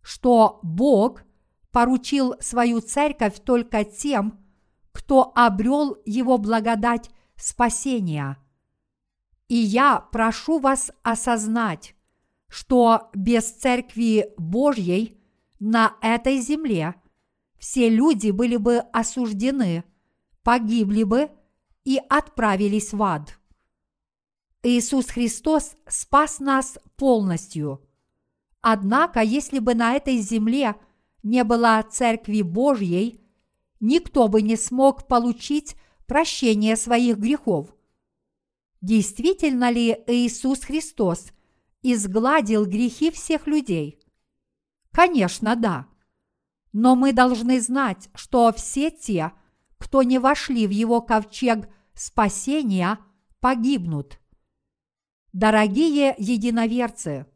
что 0.02 0.60
Бог 0.62 1.22
поручил 1.70 2.34
свою 2.40 2.80
церковь 2.80 3.40
только 3.40 3.84
тем, 3.84 4.38
кто 4.92 5.32
обрел 5.34 5.96
Его 6.04 6.38
благодать 6.38 7.10
спасения. 7.36 8.38
И 9.48 9.54
я 9.54 10.00
прошу 10.00 10.58
вас 10.58 10.90
осознать, 11.02 11.94
что 12.48 13.10
без 13.14 13.50
Церкви 13.50 14.32
Божьей 14.36 15.20
на 15.60 15.96
этой 16.00 16.38
земле 16.38 16.94
все 17.58 17.88
люди 17.88 18.30
были 18.30 18.56
бы 18.56 18.78
осуждены, 18.92 19.84
погибли 20.42 21.02
бы 21.02 21.30
и 21.84 22.00
отправились 22.08 22.92
в 22.92 23.02
ад. 23.02 23.38
Иисус 24.62 25.06
Христос 25.06 25.76
спас 25.86 26.40
нас 26.40 26.78
полностью. 26.96 27.86
Однако, 28.60 29.20
если 29.20 29.60
бы 29.60 29.74
на 29.74 29.94
этой 29.94 30.18
земле 30.18 30.76
не 31.22 31.44
было 31.44 31.84
Церкви 31.88 32.42
Божьей, 32.42 33.20
никто 33.80 34.28
бы 34.28 34.42
не 34.42 34.56
смог 34.56 35.06
получить 35.06 35.76
прощение 36.06 36.76
своих 36.76 37.18
грехов. 37.18 37.74
Действительно 38.80 39.70
ли 39.70 39.96
Иисус 40.06 40.60
Христос 40.60 41.32
изгладил 41.82 42.66
грехи 42.66 43.10
всех 43.10 43.46
людей? 43.46 44.00
Конечно, 44.92 45.56
да. 45.56 45.86
Но 46.72 46.96
мы 46.96 47.12
должны 47.12 47.60
знать, 47.60 48.08
что 48.14 48.52
все 48.52 48.90
те, 48.90 49.32
кто 49.78 50.02
не 50.02 50.18
вошли 50.18 50.66
в 50.66 50.70
его 50.70 51.00
ковчег 51.00 51.68
спасения, 51.94 52.98
погибнут. 53.40 54.20
Дорогие 55.32 56.14
единоверцы, 56.18 57.26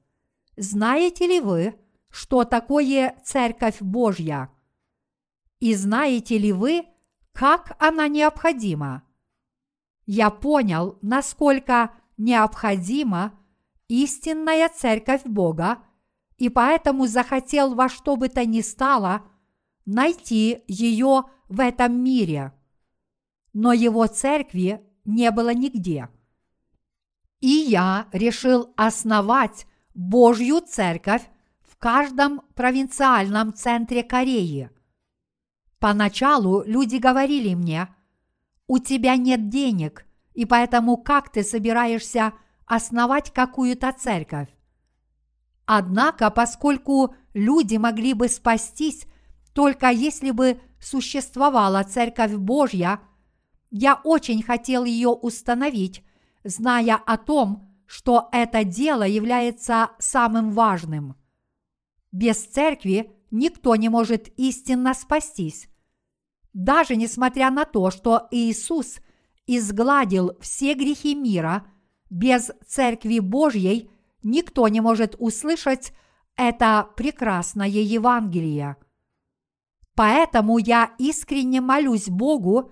знаете 0.56 1.26
ли 1.26 1.40
вы, 1.40 1.74
что 2.10 2.44
такое 2.44 3.16
Церковь 3.24 3.80
Божья? 3.80 4.50
И 5.60 5.74
знаете 5.74 6.38
ли 6.38 6.52
вы, 6.52 6.84
как 7.32 7.76
она 7.78 8.08
необходима? 8.08 9.04
Я 10.04 10.30
понял, 10.30 10.98
насколько 11.00 11.94
необходима 12.16 13.38
истинная 13.88 14.68
церковь 14.68 15.22
Бога, 15.24 15.78
и 16.36 16.48
поэтому 16.48 17.06
захотел 17.06 17.74
во 17.74 17.88
что 17.88 18.16
бы 18.16 18.28
то 18.28 18.44
ни 18.44 18.60
стало 18.60 19.22
найти 19.84 20.62
ее 20.66 21.24
в 21.48 21.60
этом 21.60 22.02
мире. 22.02 22.52
Но 23.52 23.72
его 23.72 24.06
церкви 24.06 24.82
не 25.04 25.30
было 25.30 25.52
нигде. 25.52 26.08
И 27.40 27.48
я 27.48 28.06
решил 28.12 28.72
основать 28.76 29.66
Божью 29.94 30.60
церковь 30.60 31.22
в 31.60 31.76
каждом 31.76 32.40
провинциальном 32.54 33.52
центре 33.52 34.02
Кореи. 34.02 34.70
Поначалу 35.78 36.62
люди 36.64 36.96
говорили 36.96 37.54
мне, 37.54 37.88
у 38.68 38.78
тебя 38.78 39.16
нет 39.16 39.48
денег, 39.48 40.06
и 40.32 40.46
поэтому 40.46 40.96
как 40.96 41.30
ты 41.32 41.42
собираешься 41.42 42.32
основать 42.66 43.32
какую-то 43.32 43.92
церковь. 43.92 44.48
Однако, 45.66 46.30
поскольку 46.30 47.14
люди 47.34 47.76
могли 47.76 48.14
бы 48.14 48.28
спастись 48.28 49.06
только 49.52 49.88
если 49.90 50.30
бы 50.30 50.60
существовала 50.80 51.82
Церковь 51.84 52.34
Божья, 52.34 53.00
я 53.70 54.00
очень 54.02 54.42
хотел 54.42 54.84
ее 54.84 55.08
установить, 55.08 56.02
зная 56.42 56.96
о 56.96 57.16
том, 57.16 57.68
что 57.86 58.28
это 58.32 58.64
дело 58.64 59.02
является 59.02 59.90
самым 59.98 60.52
важным. 60.52 61.16
Без 62.10 62.44
церкви 62.44 63.12
никто 63.30 63.76
не 63.76 63.88
может 63.88 64.28
истинно 64.38 64.94
спастись. 64.94 65.68
Даже 66.52 66.96
несмотря 66.96 67.50
на 67.50 67.64
то, 67.64 67.90
что 67.90 68.28
Иисус 68.30 68.98
изгладил 69.46 70.32
все 70.40 70.74
грехи 70.74 71.14
мира– 71.14 71.66
без 72.12 72.50
Церкви 72.66 73.20
Божьей 73.20 73.90
никто 74.22 74.68
не 74.68 74.82
может 74.82 75.16
услышать 75.18 75.94
это 76.36 76.90
прекрасное 76.94 77.68
Евангелие. 77.68 78.76
Поэтому 79.94 80.58
я 80.58 80.94
искренне 80.98 81.62
молюсь 81.62 82.08
Богу 82.08 82.70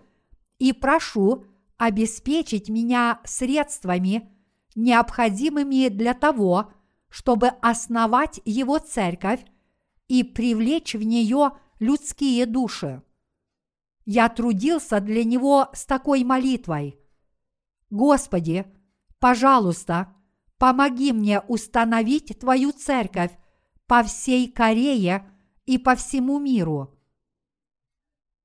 и 0.58 0.74
прошу 0.74 1.46
обеспечить 1.78 2.68
меня 2.68 3.20
средствами, 3.24 4.30
необходимыми 4.74 5.88
для 5.88 6.12
того, 6.12 6.70
чтобы 7.08 7.48
основать 7.48 8.42
Его 8.44 8.78
церковь 8.78 9.40
и 10.06 10.22
привлечь 10.22 10.94
в 10.94 11.02
нее 11.02 11.52
людские 11.78 12.44
души. 12.44 13.02
Я 14.04 14.28
трудился 14.28 15.00
для 15.00 15.24
Него 15.24 15.70
с 15.72 15.86
такой 15.86 16.24
молитвой. 16.24 16.98
Господи, 17.88 18.66
Пожалуйста, 19.20 20.14
помоги 20.58 21.12
мне 21.12 21.40
установить 21.40 22.38
Твою 22.40 22.72
церковь 22.72 23.30
по 23.86 24.02
всей 24.02 24.50
Корее 24.50 25.30
и 25.66 25.76
по 25.76 25.94
всему 25.94 26.38
миру. 26.38 26.96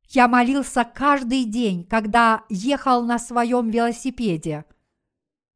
Я 0.10 0.28
молился 0.28 0.84
каждый 0.84 1.46
день, 1.46 1.86
когда 1.86 2.44
ехал 2.50 3.04
на 3.04 3.20
своем 3.20 3.70
велосипеде. 3.70 4.66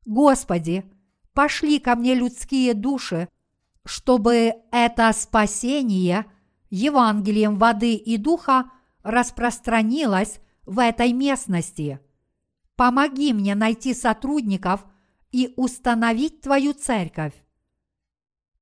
Господи, 0.05 0.89
пошли 1.33 1.79
ко 1.79 1.95
мне 1.95 2.15
людские 2.15 2.73
души, 2.73 3.27
чтобы 3.85 4.53
это 4.71 5.11
спасение 5.13 6.25
Евангелием 6.69 7.57
воды 7.57 7.93
и 7.95 8.17
духа 8.17 8.71
распространилось 9.03 10.39
в 10.65 10.79
этой 10.79 11.11
местности. 11.11 11.99
Помоги 12.75 13.33
мне 13.33 13.55
найти 13.55 13.93
сотрудников 13.93 14.85
и 15.31 15.53
установить 15.55 16.41
Твою 16.41 16.73
церковь. 16.73 17.33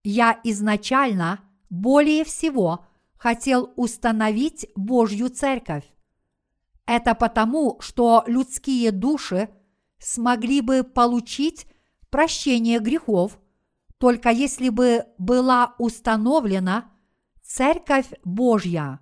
Я 0.03 0.39
изначально 0.43 1.41
более 1.69 2.23
всего 2.23 2.85
хотел 3.17 3.73
установить 3.75 4.67
Божью 4.75 5.29
церковь. 5.29 5.83
Это 6.85 7.15
потому, 7.15 7.77
что 7.81 8.23
людские 8.27 8.91
души 8.91 9.49
смогли 9.99 10.61
бы 10.61 10.83
получить 10.83 11.67
прощение 12.09 12.79
грехов, 12.79 13.39
только 13.97 14.29
если 14.29 14.69
бы 14.69 15.05
была 15.17 15.75
установлена 15.79 16.91
Церковь 17.43 18.07
Божья. 18.23 18.99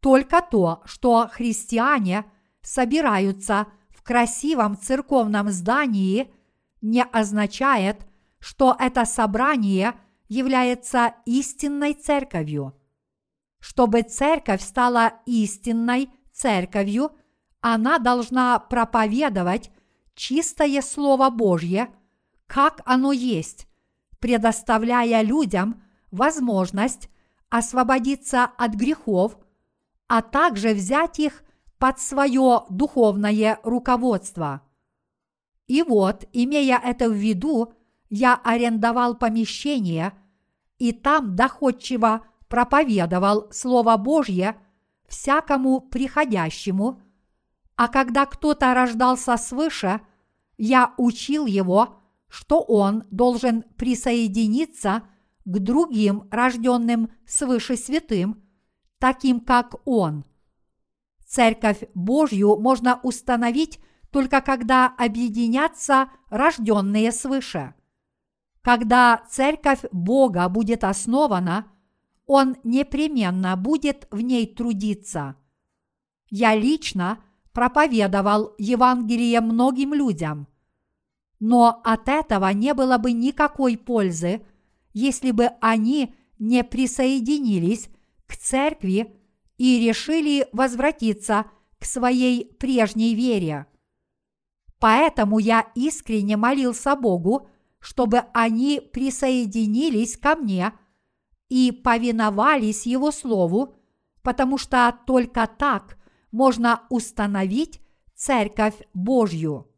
Только 0.00 0.42
то, 0.42 0.82
что 0.84 1.28
христиане 1.32 2.24
собираются 2.62 3.66
в 3.88 4.02
красивом 4.02 4.78
церковном 4.78 5.48
здании, 5.50 6.32
не 6.80 7.02
означает, 7.02 8.06
что 8.38 8.76
это 8.78 9.04
собрание 9.04 9.94
является 10.28 11.14
истинной 11.26 11.94
церковью. 11.94 12.74
Чтобы 13.58 14.02
церковь 14.02 14.62
стала 14.62 15.14
истинной 15.26 16.10
церковью, 16.32 17.12
она 17.60 17.98
должна 17.98 18.58
проповедовать 18.58 19.70
чистое 20.14 20.80
Слово 20.80 21.30
Божье, 21.30 21.88
как 22.46 22.80
оно 22.84 23.12
есть, 23.12 23.66
предоставляя 24.20 25.22
людям 25.22 25.82
возможность 26.10 27.10
освободиться 27.50 28.44
от 28.44 28.74
грехов, 28.74 29.38
а 30.06 30.22
также 30.22 30.74
взять 30.74 31.18
их 31.18 31.42
под 31.78 31.98
свое 32.00 32.64
духовное 32.70 33.58
руководство. 33.62 34.62
И 35.68 35.82
вот, 35.82 36.24
имея 36.32 36.80
это 36.82 37.08
в 37.08 37.12
виду, 37.12 37.74
я 38.08 38.40
арендовал 38.42 39.16
помещение 39.16 40.12
и 40.78 40.92
там 40.92 41.36
доходчиво 41.36 42.22
проповедовал 42.48 43.48
Слово 43.52 43.96
Божье 43.98 44.56
всякому 45.06 45.80
приходящему, 45.80 47.02
а 47.76 47.88
когда 47.88 48.24
кто-то 48.26 48.72
рождался 48.74 49.36
свыше, 49.36 50.00
я 50.56 50.94
учил 50.96 51.46
его, 51.46 52.00
что 52.28 52.60
он 52.62 53.04
должен 53.10 53.62
присоединиться 53.76 55.02
к 55.44 55.58
другим 55.58 56.28
рожденным 56.30 57.10
свыше 57.26 57.76
святым, 57.76 58.42
таким 58.98 59.40
как 59.40 59.76
он. 59.86 60.24
Церковь 61.26 61.84
Божью 61.94 62.56
можно 62.56 63.00
установить 63.02 63.78
только 64.10 64.40
когда 64.40 64.86
объединятся 64.86 66.10
рожденные 66.30 67.12
свыше. 67.12 67.74
Когда 68.62 69.24
церковь 69.30 69.84
Бога 69.92 70.48
будет 70.48 70.84
основана, 70.84 71.66
Он 72.26 72.56
непременно 72.64 73.56
будет 73.56 74.06
в 74.10 74.20
ней 74.20 74.46
трудиться. 74.46 75.36
Я 76.30 76.54
лично 76.54 77.22
проповедовал 77.52 78.54
Евангелие 78.58 79.40
многим 79.40 79.94
людям, 79.94 80.46
но 81.40 81.80
от 81.84 82.08
этого 82.08 82.52
не 82.52 82.74
было 82.74 82.98
бы 82.98 83.12
никакой 83.12 83.76
пользы, 83.76 84.42
если 84.92 85.30
бы 85.30 85.50
они 85.60 86.14
не 86.38 86.64
присоединились 86.64 87.88
к 88.26 88.36
церкви 88.36 89.16
и 89.56 89.86
решили 89.86 90.46
возвратиться 90.52 91.46
к 91.78 91.84
своей 91.84 92.44
прежней 92.44 93.14
вере. 93.14 93.66
Поэтому 94.78 95.38
я 95.38 95.70
искренне 95.74 96.36
молился 96.36 96.94
Богу, 96.94 97.48
чтобы 97.80 98.24
они 98.32 98.80
присоединились 98.80 100.16
ко 100.16 100.36
мне 100.36 100.72
и 101.48 101.72
повиновались 101.72 102.86
Его 102.86 103.10
Слову, 103.10 103.74
потому 104.22 104.58
что 104.58 104.96
только 105.06 105.46
так 105.46 105.98
можно 106.30 106.82
установить 106.90 107.80
Церковь 108.14 108.76
Божью. 108.94 109.68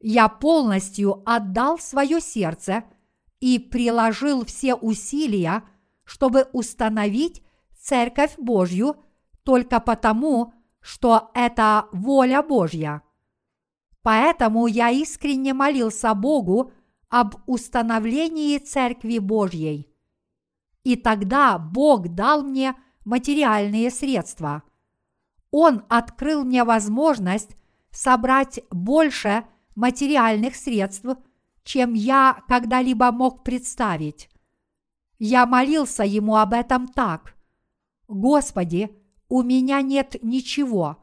Я 0.00 0.28
полностью 0.28 1.22
отдал 1.26 1.78
свое 1.78 2.20
сердце 2.20 2.84
и 3.40 3.58
приложил 3.58 4.44
все 4.44 4.74
усилия, 4.74 5.64
чтобы 6.04 6.48
установить 6.52 7.42
Церковь 7.80 8.34
Божью 8.38 8.96
только 9.42 9.80
потому, 9.80 10.52
что 10.80 11.30
это 11.34 11.86
воля 11.92 12.42
Божья. 12.42 13.02
Поэтому 14.08 14.68
я 14.68 14.88
искренне 14.88 15.52
молился 15.52 16.14
Богу 16.14 16.72
об 17.10 17.34
установлении 17.46 18.56
Церкви 18.56 19.18
Божьей. 19.18 19.86
И 20.82 20.96
тогда 20.96 21.58
Бог 21.58 22.08
дал 22.08 22.42
мне 22.42 22.74
материальные 23.04 23.90
средства. 23.90 24.62
Он 25.50 25.84
открыл 25.90 26.42
мне 26.44 26.64
возможность 26.64 27.50
собрать 27.90 28.60
больше 28.70 29.44
материальных 29.74 30.56
средств, 30.56 31.04
чем 31.62 31.92
я 31.92 32.42
когда-либо 32.48 33.12
мог 33.12 33.44
представить. 33.44 34.30
Я 35.18 35.44
молился 35.44 36.04
ему 36.04 36.36
об 36.36 36.54
этом 36.54 36.88
так. 36.88 37.36
Господи, 38.08 38.88
у 39.28 39.42
меня 39.42 39.82
нет 39.82 40.16
ничего, 40.22 40.96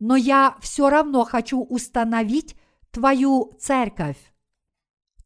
но 0.00 0.16
я 0.16 0.56
все 0.60 0.88
равно 0.88 1.24
хочу 1.24 1.62
установить 1.62 2.56
Твою 2.90 3.52
церковь. 3.60 4.16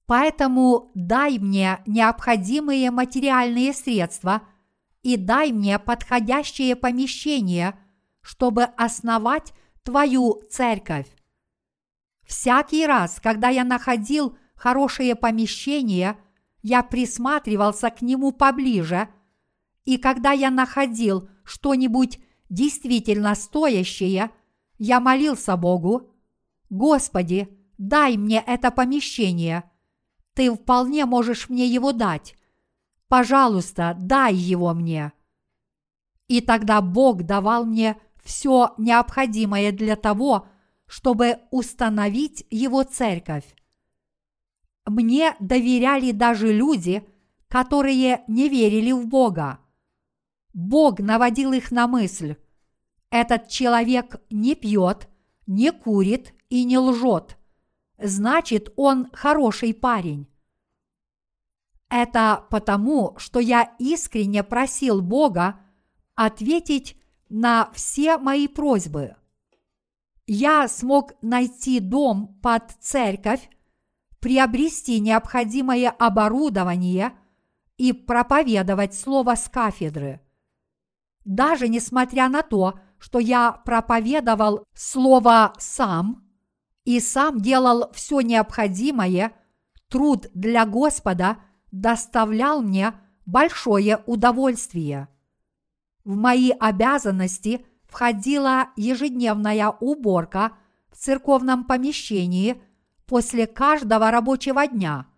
Поэтому 0.05 0.91
дай 0.95 1.39
мне 1.39 1.83
необходимые 1.87 2.91
материальные 2.91 3.73
средства 3.73 4.43
и 5.03 5.17
дай 5.17 5.51
мне 5.53 5.79
подходящее 5.79 6.77
помещение, 6.77 7.79
чтобы 8.21 8.65
основать 8.65 9.55
Твою 9.83 10.43
церковь. 10.51 11.07
Всякий 12.27 12.87
раз, 12.87 13.21
когда 13.23 13.49
я 13.49 13.65
находил 13.65 14.37
хорошее 14.55 15.15
помещение, 15.15 16.19
я 16.63 16.83
присматривался 16.83 17.91
к 17.91 18.03
нему 18.03 18.33
поближе, 18.33 19.09
и 19.85 19.99
когда 19.99 20.33
я 20.33 20.51
находил 20.51 21.29
что-нибудь 21.45 22.19
действительно 22.49 23.35
стоящее, 23.35 24.31
я 24.79 25.01
молился 25.01 25.57
Богу, 25.57 26.11
«Господи, 26.71 27.49
дай 27.79 28.17
мне 28.17 28.43
это 28.45 28.71
помещение. 28.71 29.71
Ты 30.35 30.53
вполне 30.53 31.07
можешь 31.07 31.49
мне 31.49 31.67
его 31.67 31.93
дать. 31.93 32.37
Пожалуйста, 33.09 33.97
дай 34.01 34.35
его 34.35 34.75
мне». 34.75 35.13
И 36.27 36.41
тогда 36.41 36.81
Бог 36.81 37.23
давал 37.23 37.65
мне 37.65 37.97
все 38.23 38.75
необходимое 38.79 39.73
для 39.73 39.97
того, 39.97 40.47
чтобы 40.87 41.39
установить 41.51 42.47
его 42.51 42.83
церковь. 42.83 43.45
Мне 44.87 45.35
доверяли 45.41 46.13
даже 46.13 46.53
люди, 46.53 47.07
которые 47.49 48.25
не 48.27 48.49
верили 48.49 48.93
в 48.93 49.07
Бога. 49.07 49.61
Бог 50.53 50.99
наводил 50.99 51.53
их 51.53 51.71
на 51.71 51.87
мысль. 51.87 52.37
Этот 53.15 53.47
человек 53.47 54.21
не 54.29 54.57
пьет, 54.57 55.09
не 55.47 55.71
курит 55.71 56.35
и 56.49 56.65
не 56.65 56.79
лжет. 56.79 57.39
Значит, 57.97 58.73
он 58.75 59.09
хороший 59.13 59.73
парень. 59.73 60.27
Это 61.89 62.45
потому, 62.51 63.15
что 63.19 63.39
я 63.39 63.73
искренне 63.79 64.43
просил 64.43 65.01
Бога 65.01 65.61
ответить 66.17 66.97
на 67.29 67.71
все 67.73 68.19
мои 68.19 68.49
просьбы. 68.49 69.15
Я 70.27 70.67
смог 70.67 71.13
найти 71.23 71.79
дом 71.79 72.37
под 72.43 72.73
церковь 72.81 73.49
приобрести 74.19 74.99
необходимое 74.99 75.91
оборудование 75.91 77.13
и 77.77 77.93
проповедовать 77.93 78.93
слово 78.93 79.37
с 79.37 79.49
кафедры. 79.49 80.21
Даже 81.25 81.69
несмотря 81.69 82.29
на 82.29 82.43
то, 82.43 82.81
что 83.05 83.19
я 83.19 83.53
проповедовал 83.53 84.65
слово 84.75 85.53
сам 85.59 86.25
и 86.87 87.01
сам 87.01 87.39
делал 87.39 87.93
все 87.93 88.23
необходимое, 88.23 89.33
труд 89.91 90.29
для 90.33 90.65
Господа 90.65 91.37
доставлял 91.71 92.63
мне 92.63 92.95
большое 93.27 94.03
удовольствие. 94.07 95.09
В 96.03 96.17
мои 96.17 96.51
обязанности 96.51 97.67
входила 97.87 98.71
ежедневная 98.75 99.69
уборка 99.69 100.53
в 100.91 100.97
церковном 100.97 101.65
помещении 101.65 102.59
после 103.05 103.47
каждого 103.47 104.11
рабочего 104.11 104.67
дня. 104.67 105.09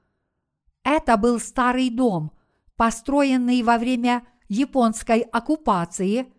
Это 0.82 1.16
был 1.16 1.38
старый 1.38 1.90
дом, 1.90 2.32
построенный 2.74 3.62
во 3.62 3.78
время 3.78 4.26
японской 4.48 5.20
оккупации, 5.20 6.32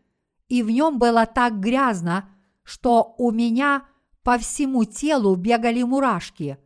и 0.48 0.64
в 0.64 0.70
нем 0.70 1.00
было 1.00 1.26
так 1.26 1.60
грязно, 1.60 2.30
что 2.64 3.16
у 3.18 3.32
меня 3.32 3.86
по 4.24 4.38
всему 4.38 4.84
телу 4.84 5.36
бегали 5.36 5.84
мурашки. 5.84 6.58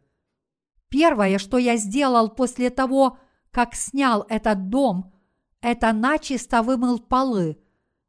Первое, 0.89 1.37
что 1.37 1.57
я 1.57 1.77
сделал 1.77 2.29
после 2.29 2.69
того, 2.69 3.17
как 3.51 3.75
снял 3.75 4.25
этот 4.29 4.69
дом, 4.69 5.13
это 5.61 5.93
начисто 5.93 6.63
вымыл 6.63 6.99
полы 6.99 7.57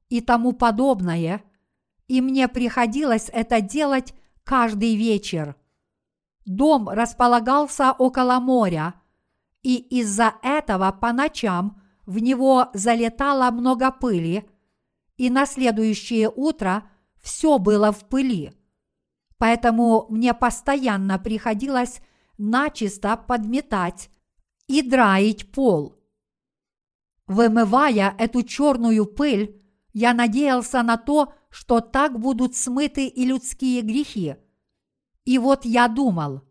и 0.09 0.21
тому 0.21 0.53
подобное, 0.53 1.43
и 2.09 2.21
мне 2.21 2.49
приходилось 2.49 3.29
это 3.33 3.61
делать 3.61 4.15
каждый 4.45 4.97
вечер. 4.97 5.57
Дом 6.45 6.89
располагался 6.89 7.93
около 7.93 8.41
моря, 8.41 8.95
и 9.63 9.77
из-за 9.77 10.35
этого 10.43 10.91
по 10.93 11.13
ночам 11.13 11.81
в 12.05 12.19
него 12.19 12.69
залетало 12.75 13.51
много 13.51 13.93
пыли, 13.93 14.49
и 15.17 15.31
на 15.31 15.47
следующее 15.47 16.31
утро 16.35 16.91
все 17.21 17.59
было 17.59 17.93
в 17.93 18.09
пыли. 18.09 18.53
Поэтому 19.39 20.07
мне 20.09 20.35
постоянно 20.35 21.19
приходилось 21.19 22.01
начисто 22.39 23.17
подметать 23.17 24.11
и 24.67 24.83
драить 24.83 25.51
пол. 25.53 25.99
Вымывая 27.27 28.15
эту 28.19 28.43
черную 28.43 29.07
пыль, 29.07 29.61
я 29.93 30.15
надеялся 30.15 30.83
на 30.83 30.97
то, 30.97 31.35
что 31.51 31.81
так 31.81 32.19
будут 32.19 32.57
смыты 32.57 33.07
и 33.07 33.25
людские 33.25 33.83
грехи. 33.83 34.37
И 35.25 35.39
вот 35.39 35.65
я 35.65 35.89
думал, 35.89 36.43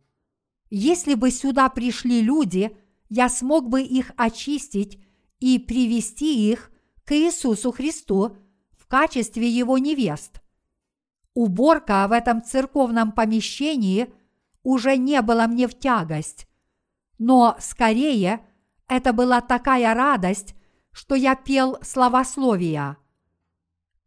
если 0.69 1.15
бы 1.15 1.31
сюда 1.31 1.69
пришли 1.69 2.21
люди, 2.21 2.77
я 3.09 3.27
смог 3.27 3.67
бы 3.67 3.81
их 3.81 4.11
очистить 4.15 4.99
и 5.39 5.59
привести 5.59 6.49
их 6.49 6.71
к 7.03 7.13
Иисусу 7.13 7.71
Христу 7.71 8.37
качестве 8.91 9.47
его 9.47 9.77
невест. 9.77 10.41
Уборка 11.33 12.05
в 12.09 12.11
этом 12.11 12.43
церковном 12.43 13.13
помещении 13.13 14.13
уже 14.63 14.97
не 14.97 15.21
была 15.21 15.47
мне 15.47 15.69
в 15.69 15.79
тягость, 15.79 16.45
но 17.17 17.55
скорее 17.61 18.45
это 18.89 19.13
была 19.13 19.39
такая 19.39 19.93
радость, 19.93 20.55
что 20.91 21.15
я 21.15 21.35
пел 21.35 21.77
славословия. 21.81 22.97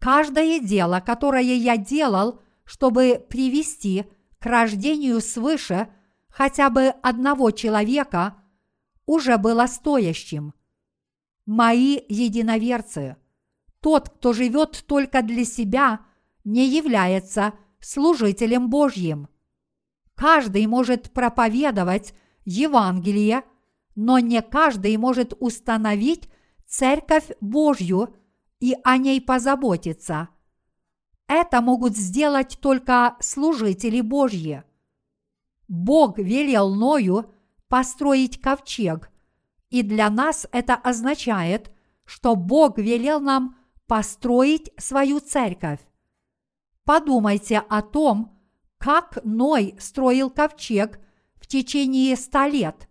Каждое 0.00 0.60
дело, 0.60 1.00
которое 1.00 1.54
я 1.54 1.78
делал, 1.78 2.42
чтобы 2.64 3.24
привести 3.26 4.04
к 4.38 4.44
рождению 4.44 5.22
свыше 5.22 5.88
хотя 6.28 6.68
бы 6.68 6.88
одного 7.02 7.52
человека, 7.52 8.36
уже 9.06 9.38
было 9.38 9.66
стоящим. 9.66 10.52
Мои 11.46 11.98
единоверцы, 12.06 13.16
тот, 13.84 14.08
кто 14.08 14.32
живет 14.32 14.82
только 14.88 15.22
для 15.22 15.44
себя, 15.44 16.00
не 16.42 16.66
является 16.66 17.52
служителем 17.78 18.68
Божьим. 18.70 19.28
Каждый 20.16 20.66
может 20.66 21.12
проповедовать 21.12 22.14
Евангелие, 22.44 23.44
но 23.94 24.18
не 24.18 24.42
каждый 24.42 24.96
может 24.96 25.34
установить 25.38 26.28
Церковь 26.66 27.30
Божью– 27.40 28.12
и 28.64 28.74
о 28.82 28.96
ней 28.96 29.20
позаботиться. 29.20 30.30
Это 31.26 31.60
могут 31.60 31.98
сделать 31.98 32.56
только 32.62 33.14
служители 33.20 34.00
Божьи. 34.00 34.64
Бог 35.68 36.16
велел 36.16 36.74
Ною 36.74 37.30
построить 37.68 38.40
ковчег, 38.40 39.10
и 39.68 39.82
для 39.82 40.08
нас 40.08 40.46
это 40.50 40.76
означает, 40.76 41.72
что 42.06 42.36
Бог 42.36 42.78
велел 42.78 43.20
нам 43.20 43.54
построить 43.86 44.72
свою 44.78 45.20
церковь. 45.20 45.80
Подумайте 46.84 47.58
о 47.68 47.82
том, 47.82 48.38
как 48.78 49.18
Ной 49.24 49.74
строил 49.78 50.30
ковчег 50.30 51.00
в 51.36 51.46
течение 51.46 52.16
ста 52.16 52.48
лет, 52.48 52.88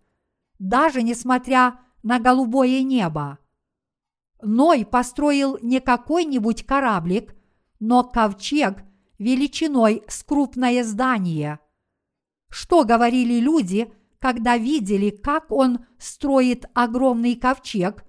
даже 0.60 1.04
несмотря 1.04 1.80
на 2.02 2.20
голубое 2.20 2.82
небо. 2.82 3.40
Ной 4.42 4.86
построил 4.86 5.58
не 5.62 5.80
какой-нибудь 5.80 6.66
кораблик, 6.66 7.36
но 7.80 8.04
ковчег 8.04 8.84
величиной 9.20 10.04
с 10.08 10.24
крупное 10.24 10.84
здание. 10.84 11.60
Что 12.50 12.84
говорили 12.84 13.40
люди, 13.40 13.94
когда 14.20 14.58
видели, 14.58 15.10
как 15.10 15.52
он 15.52 15.86
строит 15.98 16.66
огромный 16.74 17.36
ковчег 17.36 18.04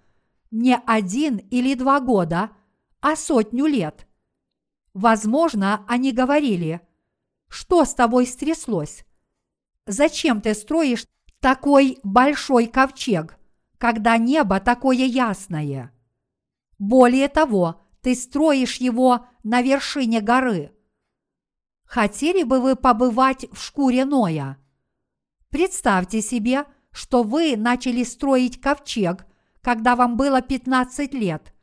не 0.51 0.77
один 0.87 1.39
или 1.39 1.75
два 1.75 2.01
года, 2.01 2.51
а 3.05 3.17
сотню 3.17 3.67
лет? 3.67 4.07
Возможно, 4.95 5.85
они 5.87 6.11
говорили, 6.11 6.81
что 7.51 7.85
с 7.85 7.93
тобой 7.93 8.27
стряслось? 8.27 9.05
Зачем 9.85 10.41
ты 10.41 10.55
строишь 10.55 11.05
такой 11.39 11.99
большой 12.03 12.67
ковчег, 12.67 13.39
когда 13.77 14.17
небо 14.17 14.59
такое 14.59 15.05
ясное? 15.05 15.93
Более 16.79 17.29
того, 17.29 17.87
ты 18.01 18.15
строишь 18.15 18.77
его 18.77 19.27
на 19.43 19.61
вершине 19.61 20.23
горы. 20.23 20.73
Хотели 21.85 22.43
бы 22.43 22.59
вы 22.59 22.75
побывать 22.75 23.45
в 23.53 23.61
шкуре 23.61 24.07
Ноя? 24.07 24.57
Представьте 25.51 26.23
себе, 26.23 26.65
что 26.91 27.23
вы 27.23 27.59
начали 27.59 28.03
строить 28.03 28.63
ковчег, 28.63 29.27
когда 29.61 29.95
вам 29.95 30.17
было 30.17 30.41
15 30.41 31.13
лет, 31.13 31.54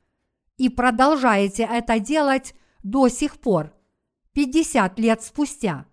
и 0.61 0.69
продолжаете 0.69 1.63
это 1.63 1.99
делать 1.99 2.53
до 2.83 3.07
сих 3.07 3.39
пор, 3.39 3.73
50 4.33 4.99
лет 4.99 5.23
спустя. 5.23 5.87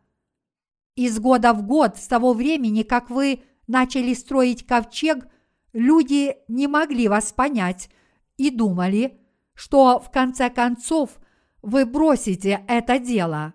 Из 0.95 1.19
года 1.19 1.55
в 1.55 1.63
год, 1.63 1.97
с 1.97 2.07
того 2.07 2.35
времени, 2.35 2.83
как 2.83 3.09
вы 3.09 3.41
начали 3.67 4.13
строить 4.13 4.67
ковчег, 4.67 5.27
люди 5.73 6.37
не 6.49 6.67
могли 6.67 7.09
вас 7.09 7.33
понять 7.33 7.89
и 8.37 8.51
думали, 8.51 9.19
что 9.55 9.99
в 10.01 10.11
конце 10.11 10.51
концов 10.51 11.19
вы 11.63 11.87
бросите 11.87 12.63
это 12.69 12.99
дело. 12.99 13.55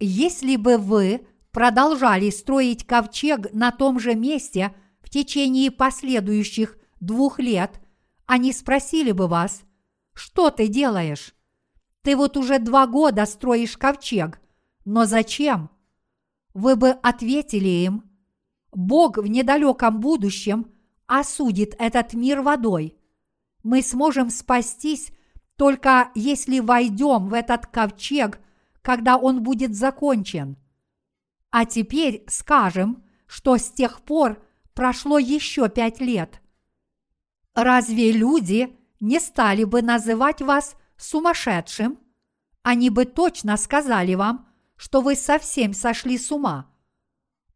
Если 0.00 0.56
бы 0.56 0.78
вы 0.78 1.26
продолжали 1.50 2.30
строить 2.30 2.86
ковчег 2.86 3.52
на 3.52 3.70
том 3.70 4.00
же 4.00 4.14
месте 4.14 4.74
в 5.02 5.10
течение 5.10 5.70
последующих 5.70 6.78
двух 6.98 7.38
лет, 7.38 7.78
они 8.24 8.54
спросили 8.54 9.12
бы 9.12 9.28
вас, 9.28 9.64
что 10.14 10.50
ты 10.50 10.68
делаешь? 10.68 11.34
Ты 12.02 12.16
вот 12.16 12.36
уже 12.36 12.58
два 12.58 12.86
года 12.86 13.26
строишь 13.26 13.76
ковчег, 13.76 14.40
но 14.84 15.04
зачем? 15.04 15.70
Вы 16.54 16.76
бы 16.76 16.90
ответили 16.90 17.68
им, 17.68 18.10
Бог 18.72 19.18
в 19.18 19.26
недалеком 19.26 20.00
будущем 20.00 20.72
осудит 21.06 21.74
этот 21.78 22.14
мир 22.14 22.40
водой– 22.40 22.96
мы 23.62 23.82
сможем 23.82 24.30
спастись 24.30 25.12
только 25.56 26.10
если 26.14 26.58
войдем 26.58 27.28
в 27.28 27.34
этот 27.34 27.66
ковчег, 27.66 28.40
когда 28.80 29.16
он 29.16 29.42
будет 29.42 29.74
закончен. 29.74 30.56
А 31.50 31.64
теперь 31.64 32.24
скажем, 32.26 33.04
что 33.26 33.56
с 33.56 33.70
тех 33.70 34.00
пор 34.00 34.42
прошло 34.74 35.18
еще 35.18 35.68
пять 35.68 36.00
лет. 36.00 36.40
Разве 37.54 38.10
люди 38.10 38.76
не 39.02 39.20
стали 39.20 39.64
бы 39.64 39.82
называть 39.82 40.40
вас 40.40 40.76
сумасшедшим? 40.96 41.98
Они 42.62 42.88
бы 42.88 43.04
точно 43.04 43.58
сказали 43.58 44.14
вам, 44.14 44.48
что 44.76 45.02
вы 45.02 45.14
совсем 45.14 45.74
сошли 45.74 46.16
с 46.16 46.32
ума. 46.32 46.70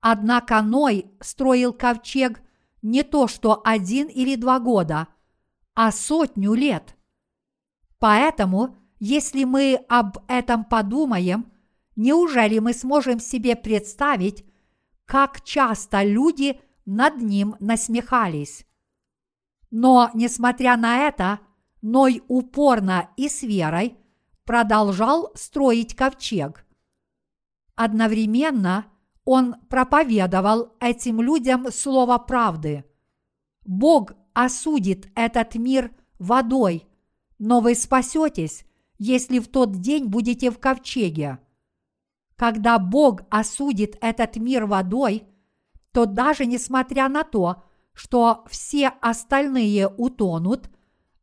Однако 0.01 0.61
Ной 0.61 1.11
строил 1.21 1.73
ковчег 1.73 2.43
не 2.83 3.03
то 3.03 3.29
что 3.29 3.63
один 3.65 4.09
или 4.09 4.37
два 4.37 4.61
года– 4.61 5.09
а 5.77 5.93
сотню 5.93 6.55
лет. 6.55 6.97
Поэтому, 7.99 8.77
если 8.99 9.45
мы 9.45 9.79
об 9.89 10.19
этом 10.27 10.65
подумаем, 10.65 11.53
неужели 11.95 12.59
мы 12.59 12.73
сможем 12.73 13.21
себе 13.21 13.55
представить, 13.55 14.45
как 15.05 15.43
часто 15.43 16.03
люди 16.03 16.61
над 16.87 17.19
ним 17.19 17.57
насмехались? 17.61 18.67
Но, 19.71 20.11
несмотря 20.15 20.77
на 20.77 21.09
это, 21.09 21.41
Ной 21.83 22.23
упорно 22.27 23.11
и 23.17 23.29
с 23.29 23.43
верой 23.43 23.97
продолжал 24.45 25.31
строить 25.35 25.95
ковчег. 25.95 26.67
Одновременно 27.75 28.87
он 29.25 29.57
проповедовал 29.69 30.75
этим 30.81 31.21
людям 31.21 31.71
слово 31.71 32.19
правды. 32.19 32.85
Бог 33.65 34.13
осудит 34.33 35.11
этот 35.15 35.55
мир 35.57 35.95
водой, 36.19 36.87
но 37.39 37.61
вы 37.61 37.75
спасетесь, 37.75 38.65
если 38.99 39.39
в 39.39 39.49
тот 39.49 39.73
день 39.73 40.07
будете 40.07 40.51
в 40.51 40.59
ковчеге. 40.59 41.39
Когда 42.37 42.79
Бог 42.79 43.23
осудит 43.31 43.97
этот 44.01 44.37
мир 44.37 44.67
водой, 44.67 45.25
то 45.93 46.07
даже 46.07 46.47
несмотря 46.47 47.09
на 47.09 47.25
то, 47.25 47.63
что 47.97 48.45
все 48.51 48.89
остальные 49.01 49.89
утонут, 49.89 50.69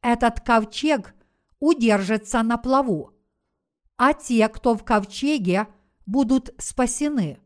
этот 0.02 0.42
ковчег 0.42 1.14
удержится 1.60 2.42
на 2.42 2.58
плаву, 2.58 3.12
а 3.96 4.14
те, 4.14 4.50
кто 4.50 4.76
в 4.76 4.84
ковчеге, 4.84 5.68
будут 6.08 6.50
спасены. 6.58 7.40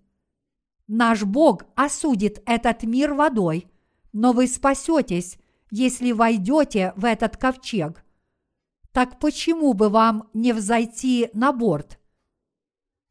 Наш 0.88 1.23
Бог 1.25 1.65
осудит 1.75 2.41
этот 2.45 2.84
мир 2.84 3.13
водой, 3.13 3.67
но 4.13 4.32
вы 4.32 4.47
спасетесь, 4.47 5.38
если 5.71 6.13
войдете 6.13 6.93
в 6.95 7.03
этот 7.03 7.36
ковчег. 7.36 8.05
Так 8.93 9.19
почему 9.19 9.73
бы 9.73 9.89
вам 9.89 10.30
не 10.34 10.53
взойти 10.53 11.30
на 11.34 11.51
борт? 11.51 11.99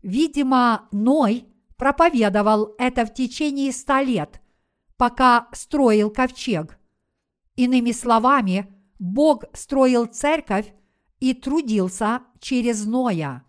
Видимо, 0.03 0.89
Ной 0.93 1.47
проповедовал 1.77 2.75
это 2.79 3.05
в 3.05 3.13
течение 3.13 3.71
ста 3.71 4.03
лет, 4.03 4.41
пока 4.97 5.49
строил 5.53 6.11
ковчег. 6.11 6.79
Иными 7.55 7.93
словами, 7.93 8.73
Бог 8.99 9.45
строил 9.53 10.07
церковь 10.07 10.73
и 11.21 11.35
трудился 11.35 12.23
через 12.41 12.85
Ноя. 12.85 13.45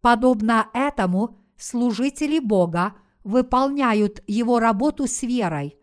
Подобно 0.00 0.68
этому 0.72 1.38
служители 1.56 2.38
Бога 2.38 2.94
выполняют 3.24 4.22
его 4.26 4.58
работу 4.58 5.06
с 5.06 5.22
верой. 5.22 5.78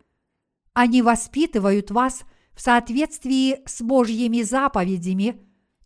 Они 0.72 1.02
воспитывают 1.02 1.90
вас 1.90 2.22
в 2.52 2.60
соответствии 2.60 3.62
с 3.66 3.80
Божьими 3.80 4.42
заповедями, 4.42 5.40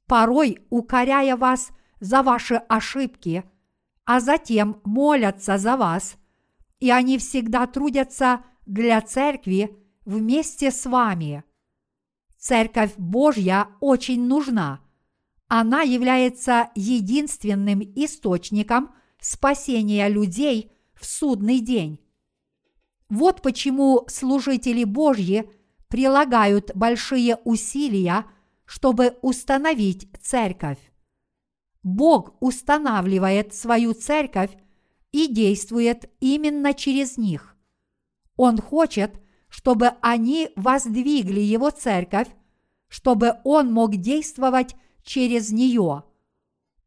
порой 0.07 0.59
укоряя 0.71 1.37
вас 1.37 1.71
за 2.01 2.23
ваши 2.23 2.57
ошибки, 2.57 3.45
а 4.05 4.21
затем 4.21 4.81
молятся 4.85 5.57
за 5.59 5.77
вас, 5.77 6.17
и 6.81 6.91
они 6.91 7.19
всегда 7.19 7.67
трудятся 7.67 8.45
для 8.67 9.01
церкви 9.01 9.77
вместе 10.05 10.71
с 10.71 10.87
вами. 10.87 11.45
Церковь 12.39 12.93
Божья 12.97 13.69
очень 13.81 14.27
нужна. 14.27 14.81
Она 15.49 15.83
является 15.83 16.71
единственным 16.75 17.81
источником 17.81 18.95
спасения 19.21 20.09
людей 20.09 20.73
в 20.95 21.07
судный 21.07 21.61
день. 21.61 22.01
Вот 23.09 23.43
почему 23.43 24.05
служители 24.09 24.85
Божьи 24.85 25.51
прилагают 25.89 26.73
большие 26.75 27.37
усилия, 27.45 28.27
чтобы 28.65 29.17
установить 29.23 30.09
церковь. 30.21 30.79
Бог 31.83 32.35
устанавливает 32.41 33.55
свою 33.55 33.93
церковь 33.93 34.51
и 35.13 35.29
действует 35.29 36.11
именно 36.21 36.75
через 36.75 37.19
них. 37.19 37.54
Он 38.37 38.59
хочет, 38.59 39.21
чтобы 39.49 39.93
они 40.01 40.51
воздвигли 40.57 41.41
его 41.41 41.71
церковь, 41.71 42.29
чтобы 42.89 43.37
он 43.45 43.73
мог 43.73 43.97
действовать 43.97 44.75
через 45.03 45.53
нее. 45.53 46.05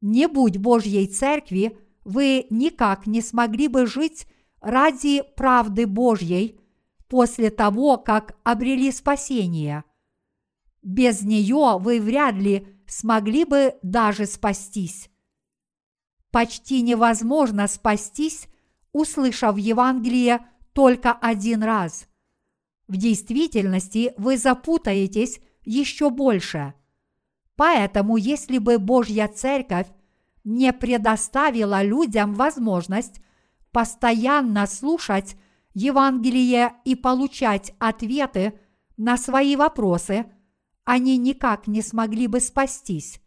Не 0.02 0.28
будь 0.28 0.58
Божьей 0.58 1.08
церкви, 1.08 1.78
вы 2.04 2.46
никак 2.50 3.08
не 3.08 3.22
смогли 3.22 3.68
бы 3.68 3.86
жить 3.86 4.28
ради 4.62 5.24
правды 5.36 5.88
Божьей 5.88 6.60
после 7.08 7.50
того, 7.50 7.98
как 7.98 8.38
обрели 8.44 8.92
спасение. 8.92 9.84
Без 10.82 11.22
нее 11.22 11.78
вы 11.80 12.00
вряд 12.00 12.36
ли 12.36 12.68
смогли 12.86 13.46
бы 13.46 13.76
даже 13.82 14.26
спастись. 14.26 15.10
Почти 16.32 16.82
невозможно 16.82 17.68
спастись, 17.68 18.48
услышав 18.92 19.58
Евангелие 19.58 20.46
только 20.78 21.12
один 21.12 21.64
раз. 21.64 22.08
В 22.88 22.98
действительности 22.98 24.14
вы 24.16 24.38
запутаетесь 24.38 25.40
еще 25.66 26.12
больше. 26.12 26.76
Поэтому, 27.56 28.16
если 28.16 28.60
бы 28.60 28.78
Божья 28.78 29.28
Церковь 29.28 29.88
не 30.44 30.72
предоставила 30.72 31.82
людям 31.82 32.36
возможность 32.36 33.22
постоянно 33.72 34.68
слушать 34.68 35.36
Евангелие 35.74 36.76
и 36.86 36.94
получать 36.94 37.74
ответы 37.80 38.54
на 38.98 39.18
свои 39.18 39.56
вопросы, 39.56 40.28
они 40.84 41.18
никак 41.18 41.66
не 41.66 41.82
смогли 41.82 42.28
бы 42.28 42.40
спастись. 42.40 43.20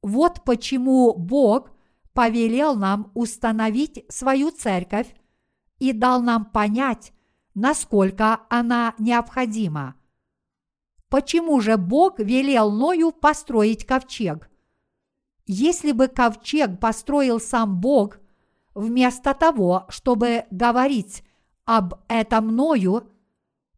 Вот 0.00 0.44
почему 0.44 1.12
Бог 1.12 1.72
повелел 2.12 2.76
нам 2.76 3.10
установить 3.14 4.04
свою 4.08 4.52
церковь 4.52 5.12
и 5.82 5.92
дал 5.92 6.22
нам 6.22 6.44
понять, 6.44 7.12
насколько 7.54 8.42
она 8.48 8.94
необходима. 9.00 9.96
Почему 11.08 11.60
же 11.60 11.76
Бог 11.76 12.20
велел 12.20 12.70
Ною 12.70 13.10
построить 13.10 13.84
ковчег? 13.84 14.48
Если 15.44 15.90
бы 15.90 16.06
ковчег 16.06 16.78
построил 16.78 17.40
сам 17.40 17.80
Бог, 17.80 18.20
вместо 18.76 19.34
того, 19.34 19.86
чтобы 19.88 20.44
говорить 20.52 21.24
об 21.64 21.94
этом 22.06 22.54
Ною, 22.54 23.10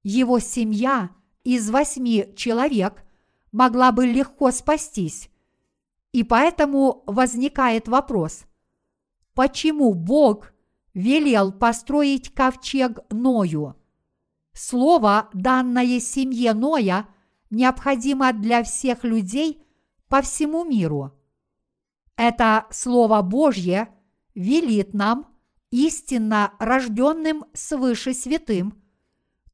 его 0.03 0.41
семья 0.41 1.09
из 1.43 1.71
восьми 1.71 2.35
человек 2.37 3.03
могла 3.51 3.93
бы 3.93 4.05
легко 4.05 4.51
спастись. 4.51 5.31
И 6.13 6.23
поэтому 6.23 7.03
возникает 7.07 7.89
вопрос, 7.89 8.45
почему 9.33 9.95
Бог 9.95 10.54
велел 10.95 11.53
построить 11.53 12.33
ковчег 12.33 13.01
Ною? 13.11 13.77
Слово, 14.53 15.29
данное 15.35 16.01
семье 16.01 16.55
Ноя, 16.55 17.09
необходимо 17.51 18.33
для 18.33 18.63
всех 18.63 19.05
людей 19.05 19.63
по 20.09 20.23
всему 20.23 20.65
миру– 20.65 21.13
это 22.17 22.67
Слово 22.71 23.23
Божье 23.23 23.89
велит 24.35 24.95
нам, 24.95 25.27
истинно 25.71 26.53
рожденным 26.61 27.45
свыше 27.53 28.15
святым, 28.15 28.81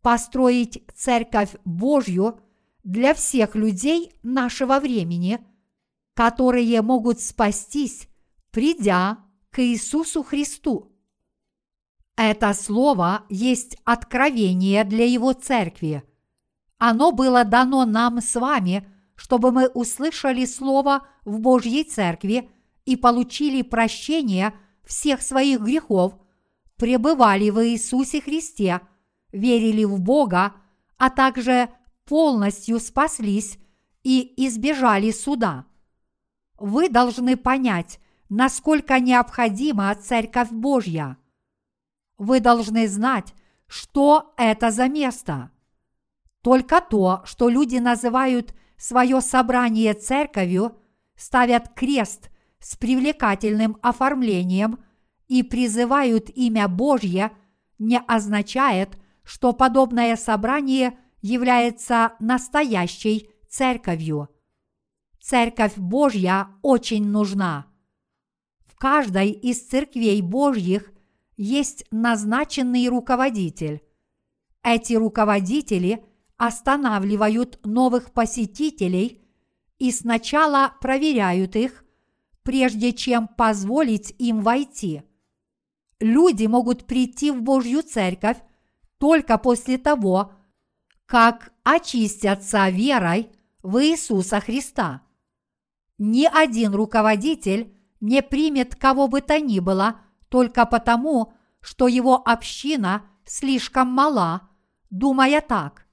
построить 0.03 0.85
Церковь 0.95 1.57
Божью 1.65 2.41
для 2.85 3.15
всех 3.15 3.55
людей 3.55 4.13
нашего 4.23 4.79
времени, 4.79 5.41
которые 6.15 6.83
могут 6.83 7.21
спастись, 7.21 8.09
придя 8.51 9.19
к 9.51 9.63
Иисусу 9.63 10.23
Христу. 10.23 10.90
Это 12.21 12.53
слово 12.53 13.25
есть 13.31 13.79
откровение 13.85 14.85
для 14.85 15.07
Его 15.07 15.33
церкви. 15.33 16.03
Оно 16.79 17.13
было 17.13 17.45
дано 17.45 17.85
нам 17.85 18.21
с 18.21 18.39
вами– 18.39 18.87
чтобы 19.21 19.53
мы 19.53 19.69
услышали 19.69 20.47
Слово 20.47 21.07
в 21.27 21.41
Божьей 21.41 21.85
Церкви 21.85 22.49
и 22.87 22.97
получили 22.97 23.61
прощение 23.61 24.55
всех 24.83 25.21
своих 25.21 25.61
грехов, 25.61 26.15
пребывали 26.77 27.51
в 27.51 27.63
Иисусе 27.63 28.23
Христе, 28.23 28.81
верили 29.31 29.85
в 29.85 30.01
Бога, 30.01 30.55
а 30.97 31.11
также 31.11 31.69
полностью 32.07 32.81
спаслись 32.81 33.59
и 34.05 34.33
избежали 34.47 35.11
суда. 35.11 35.67
Вы 36.59 36.89
должны 36.89 37.37
понять, 37.37 38.01
насколько 38.31 38.99
необходима 39.01 39.95
Церковь 39.97 40.51
Божья. 40.51 41.19
Вы 42.21 42.41
должны 42.41 42.87
знать, 42.87 43.33
что 43.67 44.35
это 44.37 44.71
за 44.71 44.89
место. 44.89 45.51
Только 46.43 46.83
то, 46.83 47.23
что 47.25 47.49
люди 47.49 47.79
называют 47.79 48.55
свое 48.77 49.23
собрание 49.23 49.95
церковью, 49.95 50.77
ставят 51.17 51.71
крест 51.71 52.29
с 52.59 52.77
привлекательным 52.77 53.79
оформлением 53.81 54.85
и 55.29 55.43
призывают 55.43 56.29
имя 56.29 56.69
Божье, 56.69 57.33
не 57.79 57.99
означает, 57.99 58.99
что 59.23 59.55
подобное 59.55 60.15
собрание 60.17 60.99
является 61.23 62.13
настоящей 62.21 63.31
церковью. 63.49 64.29
Церковь 65.23 65.79
Божья 65.79 66.49
очень 66.61 67.07
нужна. 67.07 67.65
В 68.67 68.77
каждой 68.77 69.31
из 69.31 69.67
церквей 69.67 70.21
Божьих 70.21 70.93
есть 71.41 71.87
назначенный 71.91 72.87
руководитель. 72.89 73.81
Эти 74.63 74.93
руководители 74.93 76.05
останавливают 76.37 77.59
новых 77.65 78.13
посетителей 78.13 79.23
и 79.79 79.91
сначала 79.91 80.75
проверяют 80.83 81.57
их, 81.57 81.87
прежде 82.43 82.93
чем 82.93 83.27
позволить 83.27 84.15
им 84.19 84.43
войти. 84.43 85.03
Люди 85.99 86.45
могут 86.45 86.87
прийти 86.87 87.31
в 87.31 87.41
Божью 87.41 87.83
церковь 87.83 88.37
только 88.99 89.39
после 89.39 89.79
того, 89.79 90.35
как 91.07 91.55
очистятся 91.63 92.69
верой 92.69 93.31
в 93.63 93.83
Иисуса 93.83 94.41
Христа. 94.41 95.01
Ни 95.97 96.27
один 96.31 96.75
руководитель 96.75 97.75
не 98.03 98.21
примет 98.21 98.75
кого 98.75 99.09
бы 99.09 99.23
то 99.23 99.41
ни 99.41 99.59
было 99.59 100.03
только 100.31 100.65
потому, 100.65 101.35
что 101.61 101.89
его 101.89 102.23
община 102.25 103.03
слишком 103.27 103.89
мала, 103.89 104.49
думая 104.89 105.43
так. 105.43 105.87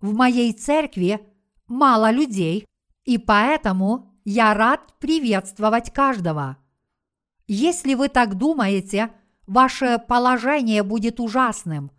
В 0.00 0.14
моей 0.14 0.52
церкви 0.52 1.20
мало 1.66 2.10
людей, 2.10 2.66
и 3.04 3.18
поэтому 3.18 4.14
я 4.24 4.54
рад 4.54 4.98
приветствовать 4.98 5.92
каждого. 5.92 6.56
Если 7.46 7.94
вы 7.94 8.08
так 8.08 8.36
думаете, 8.36 9.10
ваше 9.46 9.98
положение 9.98 10.82
будет 10.82 11.20
ужасным. 11.20 11.90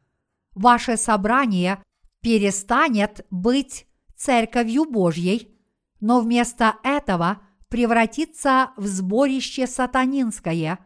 Ваше 0.56 0.98
собрание 0.98 1.84
перестанет 2.22 3.26
быть 3.30 3.88
церковью 4.16 4.86
Божьей, 4.86 5.58
но 6.00 6.22
вместо 6.22 6.76
этого 6.84 7.42
превратится 7.68 8.72
в 8.78 8.86
сборище 8.88 9.68
сатанинское. 9.68 10.80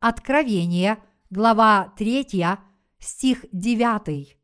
Откровение, 0.00 1.02
глава 1.28 1.92
3, 1.96 2.46
стих 3.00 3.44
9. 3.50 4.38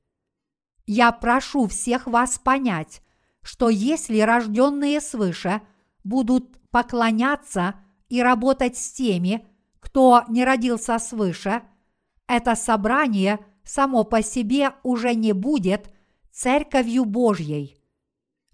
Я 0.86 1.12
прошу 1.12 1.68
всех 1.68 2.08
вас 2.08 2.40
понять, 2.40 3.02
что 3.40 3.68
если 3.68 4.18
рожденные 4.18 5.00
свыше 5.00 5.62
будут 6.02 6.60
поклоняться 6.70 7.76
и 8.08 8.20
работать 8.20 8.76
с 8.76 8.90
теми, 8.90 9.46
кто 9.78 10.24
не 10.28 10.44
родился 10.44 10.98
свыше, 10.98 11.62
это 12.26 12.56
собрание 12.56 13.38
само 13.62 14.02
по 14.02 14.22
себе 14.22 14.72
уже 14.82 15.14
не 15.14 15.32
будет 15.32 15.88
церковью 16.32 17.04
Божьей. 17.04 17.80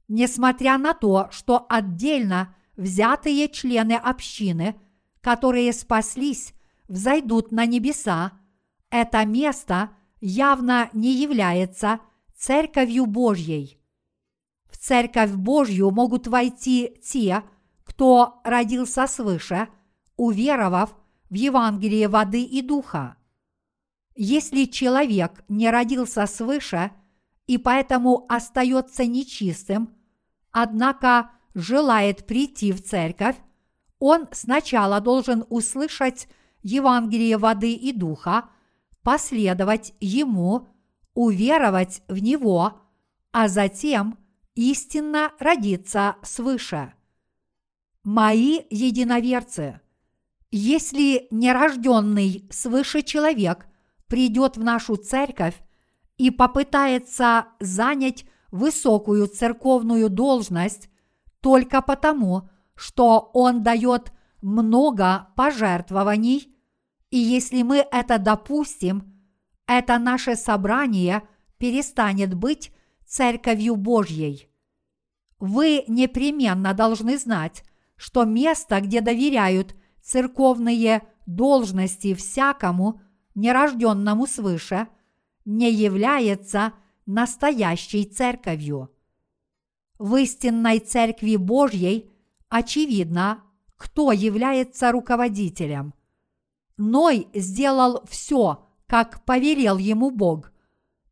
Несмотря 0.07 0.77
на 0.77 0.93
то, 0.93 1.29
что 1.31 1.65
отдельно 1.67 2.55
взятые 2.77 3.49
члены 3.49 3.95
общины, 3.95 4.79
которые 5.23 5.73
спаслись, 5.73 6.53
взойдут 6.91 7.53
на 7.53 7.65
небеса, 7.65 8.33
это 8.91 9.25
место 9.25 9.91
явно 10.21 10.91
не 10.93 11.13
является 11.15 12.01
церковью 12.37 13.07
Божьей. 13.07 13.81
В 14.69 14.77
церковь 14.77 15.33
Божью 15.33 15.91
могут 15.91 16.27
войти 16.27 16.97
те, 17.03 17.45
кто 17.85 18.41
родился 18.45 19.07
свыше, 19.07 19.69
уверовав 20.17 20.95
в 21.31 21.35
Евангелие 21.35 22.09
воды 22.09 22.43
и 22.43 22.61
духа. 22.61 23.17
Если 24.17 24.65
человек 24.65 25.45
не 25.49 25.71
родился 25.71 26.27
свыше 26.27 26.91
и 27.47 27.57
поэтому 27.57 28.27
остается 28.29 29.07
нечистым, 29.07 29.95
однако 30.51 31.31
желает 31.55 32.27
прийти 32.27 32.73
в 32.73 32.83
церковь, 32.83 33.37
он 33.99 34.29
сначала 34.33 35.01
должен 35.01 35.45
услышать 35.51 36.29
Евангелие 36.63 37.39
воды 37.39 37.73
и 37.73 37.93
духа, 37.93 38.49
последовать 39.03 39.95
ему, 40.01 40.69
уверовать 41.15 42.03
в 42.09 42.19
него, 42.19 42.81
а 43.33 43.49
затем 43.49 44.19
истинно 44.55 45.33
родиться 45.39 46.17
свыше. 46.23 46.93
Мои 48.03 48.61
единоверцы, 48.71 49.81
если 50.51 51.29
нерожденный 51.31 52.49
свыше 52.51 53.03
человек 53.03 53.67
придет 54.07 54.57
в 54.57 54.65
нашу 54.65 54.97
церковь 54.97 55.55
и 56.17 56.31
попытается 56.31 57.47
занять 57.61 58.25
высокую 58.51 59.29
церковную 59.29 60.11
должность 60.11 60.91
только 61.41 61.81
потому, 61.81 62.51
что 62.75 63.31
он 63.33 63.63
дает 63.63 64.13
много 64.43 65.29
пожертвований, 65.37 66.55
и 67.11 67.19
если 67.19 67.63
мы 67.63 67.87
это 67.91 68.19
допустим, 68.19 69.21
это 69.67 69.99
наше 69.99 70.37
собрание 70.37 71.23
перестанет 71.59 72.35
быть 72.35 72.73
церковью 73.07 73.77
Божьей. 73.77 74.49
Вы 75.39 75.85
непременно 75.89 76.75
должны 76.75 77.19
знать, 77.19 77.65
что 77.97 78.25
место, 78.25 78.81
где 78.81 79.01
доверяют 79.01 79.75
церковные 80.03 81.03
должности 81.27 82.15
всякому 82.15 83.01
нерожденному 83.35 84.27
свыше, 84.27 84.89
не 85.45 85.71
является 85.73 86.73
настоящей 87.07 88.05
церковью. 88.05 88.91
В 89.99 90.17
истинной 90.17 90.79
церкви 90.79 91.37
Божьей 91.37 92.11
очевидно, 92.49 93.43
кто 93.81 94.13
является 94.13 94.93
руководителем. 94.93 95.95
Ной 96.77 97.29
сделал 97.33 98.05
все, 98.07 98.69
как 98.87 99.25
повелел 99.25 99.79
ему 99.79 100.11
Бог, 100.11 100.53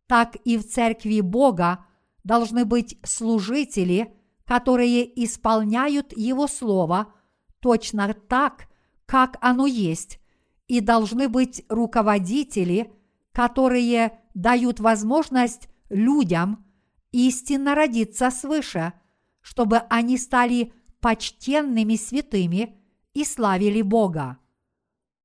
так 0.06 0.36
и 0.44 0.58
в 0.58 0.68
церкви 0.68 1.22
Бога 1.22 1.86
должны 2.24 2.66
быть 2.66 2.98
служители, 3.04 4.14
которые 4.44 5.24
исполняют 5.24 6.14
Его 6.14 6.46
Слово 6.46 7.14
точно 7.60 8.12
так, 8.12 8.68
как 9.06 9.38
оно 9.40 9.66
есть, 9.66 10.20
и 10.66 10.80
должны 10.80 11.30
быть 11.30 11.64
руководители, 11.70 12.92
которые 13.32 14.20
дают 14.34 14.78
возможность 14.78 15.70
людям 15.88 16.66
истинно 17.12 17.74
родиться 17.74 18.30
свыше, 18.30 18.92
чтобы 19.40 19.78
они 19.88 20.18
стали 20.18 20.74
почтенными 21.00 21.96
святыми 21.96 22.76
и 23.14 23.24
славили 23.24 23.82
Бога. 23.82 24.38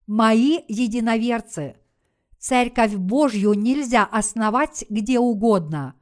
Мои 0.07 0.59
единоверцы, 0.67 1.75
Церковь 2.39 2.95
Божью 2.95 3.53
нельзя 3.53 4.03
основать 4.03 4.85
где 4.89 5.17
угодно. 5.17 5.95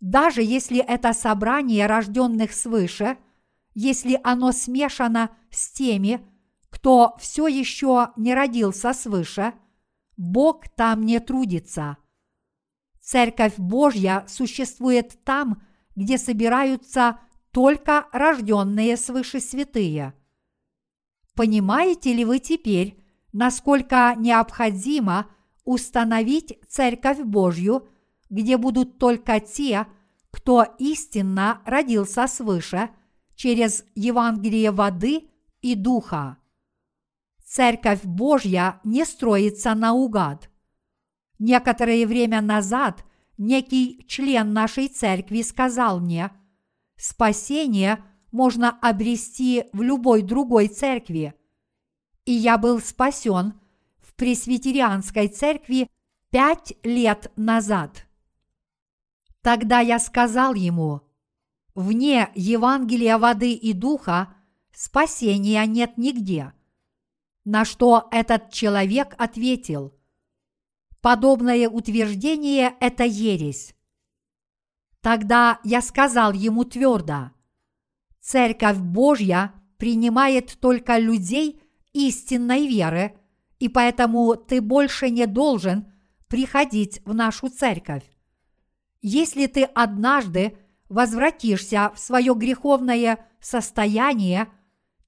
Даже 0.00 0.42
если 0.42 0.78
это 0.78 1.12
собрание 1.12 1.86
рожденных 1.86 2.52
свыше, 2.52 3.16
если 3.74 4.20
оно 4.24 4.50
смешано 4.50 5.30
с 5.50 5.70
теми, 5.70 6.26
кто 6.68 7.14
все 7.20 7.46
еще 7.46 8.10
не 8.16 8.34
родился 8.34 8.92
свыше, 8.92 9.54
Бог 10.16 10.68
там 10.70 11.02
не 11.06 11.20
трудится. 11.20 11.96
Церковь 13.00 13.54
Божья 13.56 14.24
существует 14.26 15.22
там, 15.24 15.62
где 15.94 16.18
собираются 16.18 17.20
только 17.52 18.08
рожденные 18.12 18.96
свыше 18.96 19.40
святые. 19.40 20.14
Понимаете 21.34 22.12
ли 22.12 22.24
вы 22.24 22.38
теперь, 22.38 22.98
насколько 23.32 24.14
необходимо 24.18 25.28
установить 25.64 26.58
Церковь 26.68 27.20
Божью, 27.20 27.88
где 28.28 28.56
будут 28.56 28.98
только 28.98 29.38
те, 29.40 29.86
кто 30.30 30.64
истинно 30.78 31.60
родился 31.64 32.26
свыше 32.26 32.90
через 33.34 33.84
Евангелие 33.94 34.70
воды 34.70 35.28
и 35.60 35.74
духа. 35.74 36.38
Церковь 37.44 38.02
Божья 38.02 38.80
не 38.82 39.04
строится 39.04 39.74
наугад. 39.74 40.50
Некоторое 41.38 42.06
время 42.06 42.40
назад 42.40 43.04
некий 43.36 44.06
член 44.08 44.52
нашей 44.52 44.88
церкви 44.88 45.42
сказал 45.42 46.00
мне, 46.00 46.30
спасение 46.96 48.02
можно 48.30 48.70
обрести 48.70 49.64
в 49.72 49.82
любой 49.82 50.22
другой 50.22 50.68
церкви. 50.68 51.34
И 52.24 52.32
я 52.32 52.58
был 52.58 52.80
спасен 52.80 53.54
в 54.00 54.14
пресвитерианской 54.14 55.28
церкви 55.28 55.88
пять 56.30 56.74
лет 56.82 57.30
назад. 57.36 58.06
Тогда 59.42 59.80
я 59.80 59.98
сказал 59.98 60.54
ему, 60.54 61.02
вне 61.74 62.30
Евангелия 62.34 63.18
воды 63.18 63.52
и 63.52 63.72
духа 63.72 64.34
спасения 64.72 65.64
нет 65.66 65.98
нигде– 65.98 66.52
на 67.44 67.64
что 67.64 68.08
этот 68.12 68.52
человек 68.52 69.14
ответил, 69.18 69.92
подобное 71.00 71.68
утверждение– 71.68 72.74
это 72.80 73.04
ересь. 73.04 73.74
Тогда 75.02 75.60
я 75.64 75.82
сказал 75.82 76.32
ему 76.32 76.64
твердо, 76.64 77.32
Церковь 78.20 78.78
Божья 78.78 79.52
принимает 79.76 80.56
только 80.60 80.96
людей 80.98 81.60
истинной 81.92 82.66
веры, 82.66 83.16
и 83.58 83.68
поэтому 83.68 84.36
ты 84.36 84.60
больше 84.60 85.10
не 85.10 85.26
должен 85.26 85.92
приходить 86.28 87.02
в 87.04 87.14
нашу 87.14 87.48
церковь. 87.48 88.04
Если 89.02 89.46
ты 89.46 89.64
однажды 89.64 90.56
возвратишься 90.88 91.92
в 91.94 91.98
свое 91.98 92.34
греховное 92.34 93.26
состояние, 93.40 94.48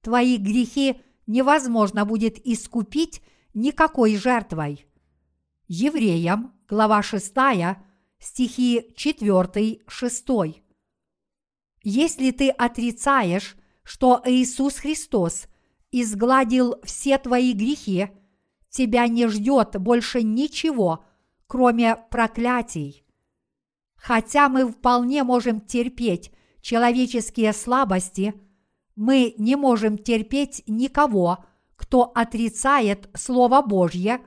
твои 0.02 0.36
грехи– 0.36 1.00
невозможно 1.26 2.04
будет 2.04 2.44
искупить 2.46 3.22
никакой 3.54 4.16
жертвой. 4.16 4.86
Евреям, 5.68 6.52
глава 6.68 7.02
6, 7.02 7.34
стихи 8.24 8.94
4-6. 8.96 10.62
Если 11.82 12.30
ты 12.30 12.48
отрицаешь, 12.48 13.56
что 13.82 14.22
Иисус 14.24 14.76
Христос 14.78 15.46
изгладил 15.92 16.76
все 16.84 17.18
твои 17.18 17.52
грехи, 17.52 18.08
тебя 18.70 19.06
не 19.08 19.28
ждет 19.28 19.78
больше 19.78 20.22
ничего, 20.22 21.04
кроме 21.46 21.96
проклятий. 21.96 23.04
Хотя 23.94 24.48
мы 24.48 24.72
вполне 24.72 25.22
можем 25.22 25.60
терпеть 25.60 26.32
человеческие 26.62 27.52
слабости, 27.52 28.34
мы 28.96 29.34
не 29.36 29.56
можем 29.56 29.98
терпеть 29.98 30.62
никого, 30.66 31.44
кто 31.76 32.10
отрицает 32.14 33.10
Слово 33.14 33.60
Божье 33.60 34.20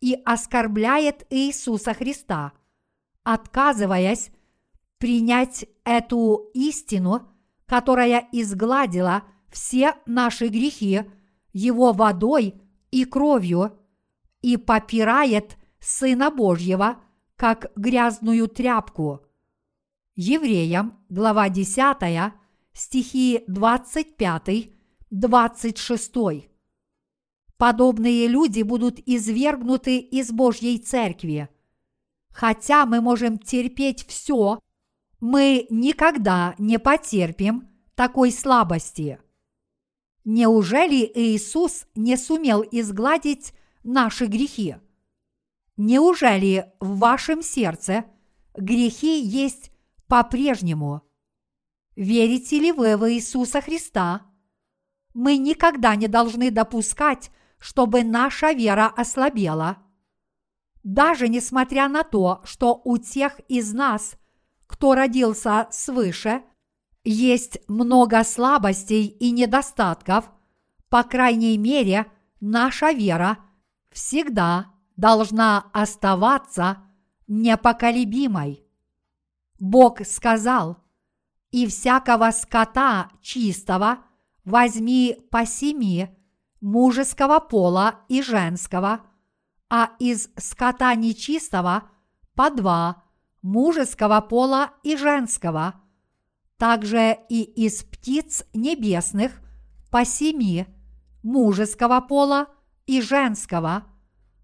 и 0.00 0.20
оскорбляет 0.24 1.26
Иисуса 1.30 1.94
Христа, 1.94 2.52
отказываясь 3.26 4.30
принять 4.98 5.66
эту 5.84 6.50
истину, 6.54 7.28
которая 7.66 8.26
изгладила 8.30 9.24
все 9.50 9.96
наши 10.06 10.46
грехи 10.46 11.02
Его 11.52 11.92
водой 11.92 12.54
и 12.92 13.04
кровью 13.04 13.76
и 14.42 14.56
попирает 14.56 15.56
Сына 15.80 16.30
Божьего 16.30 17.00
как 17.34 17.72
грязную 17.74 18.46
тряпку. 18.46 19.22
Евреям, 20.14 20.96
глава 21.08 21.48
10, 21.48 22.32
стихи 22.72 23.42
25-26. 23.48 26.48
Подобные 27.56 28.28
люди 28.28 28.62
будут 28.62 29.00
извергнуты 29.04 29.98
из 29.98 30.30
Божьей 30.30 30.78
Церкви. 30.78 31.48
Хотя 32.36 32.84
мы 32.84 33.00
можем 33.00 33.38
терпеть 33.38 34.06
все, 34.06 34.60
мы 35.20 35.66
никогда 35.70 36.54
не 36.58 36.78
потерпим 36.78 37.66
такой 37.94 38.30
слабости. 38.30 39.18
Неужели 40.24 41.10
Иисус 41.14 41.86
не 41.94 42.18
сумел 42.18 42.62
изгладить 42.70 43.54
наши 43.84 44.26
грехи? 44.26 44.76
Неужели 45.78 46.74
в 46.78 46.98
вашем 46.98 47.40
сердце 47.40 48.04
грехи 48.54 49.18
есть 49.18 49.72
по-прежнему? 50.06 51.00
Верите 51.94 52.60
ли 52.60 52.70
вы 52.70 52.98
в 52.98 53.10
Иисуса 53.10 53.62
Христа? 53.62 54.26
Мы 55.14 55.38
никогда 55.38 55.96
не 55.96 56.06
должны 56.06 56.50
допускать, 56.50 57.30
чтобы 57.58 58.04
наша 58.04 58.52
вера 58.52 58.92
ослабела. 58.94 59.85
Даже 60.86 61.26
несмотря 61.26 61.88
на 61.88 62.04
то, 62.04 62.40
что 62.44 62.80
у 62.84 62.96
тех 62.96 63.40
из 63.48 63.72
нас, 63.72 64.14
кто 64.68 64.94
родился 64.94 65.66
свыше, 65.72 66.44
есть 67.02 67.58
много 67.66 68.22
слабостей 68.22 69.06
и 69.06 69.32
недостатков, 69.32 70.30
по 70.88 71.02
крайней 71.02 71.58
мере, 71.58 72.06
наша 72.40 72.92
вера 72.92 73.38
всегда 73.90 74.66
должна 74.96 75.68
оставаться 75.72 76.84
непоколебимой. 77.26 78.64
Бог 79.58 80.06
сказал, 80.06 80.76
«И 81.50 81.66
всякого 81.66 82.30
скота 82.30 83.10
чистого 83.20 84.04
возьми 84.44 85.18
по 85.32 85.46
семи 85.46 86.10
мужеского 86.60 87.40
пола 87.40 88.02
и 88.08 88.22
женского, 88.22 89.00
а 89.68 89.90
из 89.98 90.28
скота 90.36 90.94
нечистого 90.94 91.90
по 92.34 92.50
два 92.50 93.04
мужеского 93.42 94.20
пола 94.20 94.72
и 94.82 94.96
женского, 94.96 95.74
также 96.56 97.18
и 97.28 97.42
из 97.42 97.82
птиц 97.84 98.44
небесных 98.54 99.40
по 99.90 100.04
семи 100.04 100.66
мужеского 101.22 102.00
пола 102.00 102.48
и 102.86 103.00
женского, 103.00 103.84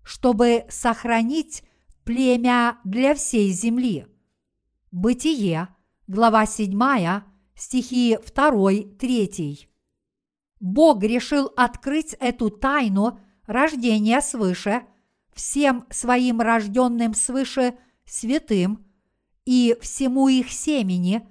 чтобы 0.03 0.64
сохранить 0.68 1.62
племя 2.05 2.79
для 2.85 3.14
всей 3.14 3.51
земли. 3.53 4.07
Бытие, 4.91 5.68
глава 6.07 6.47
7, 6.47 7.23
стихи 7.55 8.16
2-3. 8.16 9.68
Бог 10.61 11.03
решил 11.03 11.53
открыть 11.57 12.14
эту 12.20 12.51
тайну 12.51 13.18
рождения 13.47 14.20
свыше 14.20 14.83
всем 15.35 15.87
своим 15.91 16.41
рожденным 16.41 17.14
свыше 17.14 17.74
святым 18.05 18.85
и 19.45 19.76
всему 19.80 20.28
их 20.28 20.51
семени, 20.51 21.26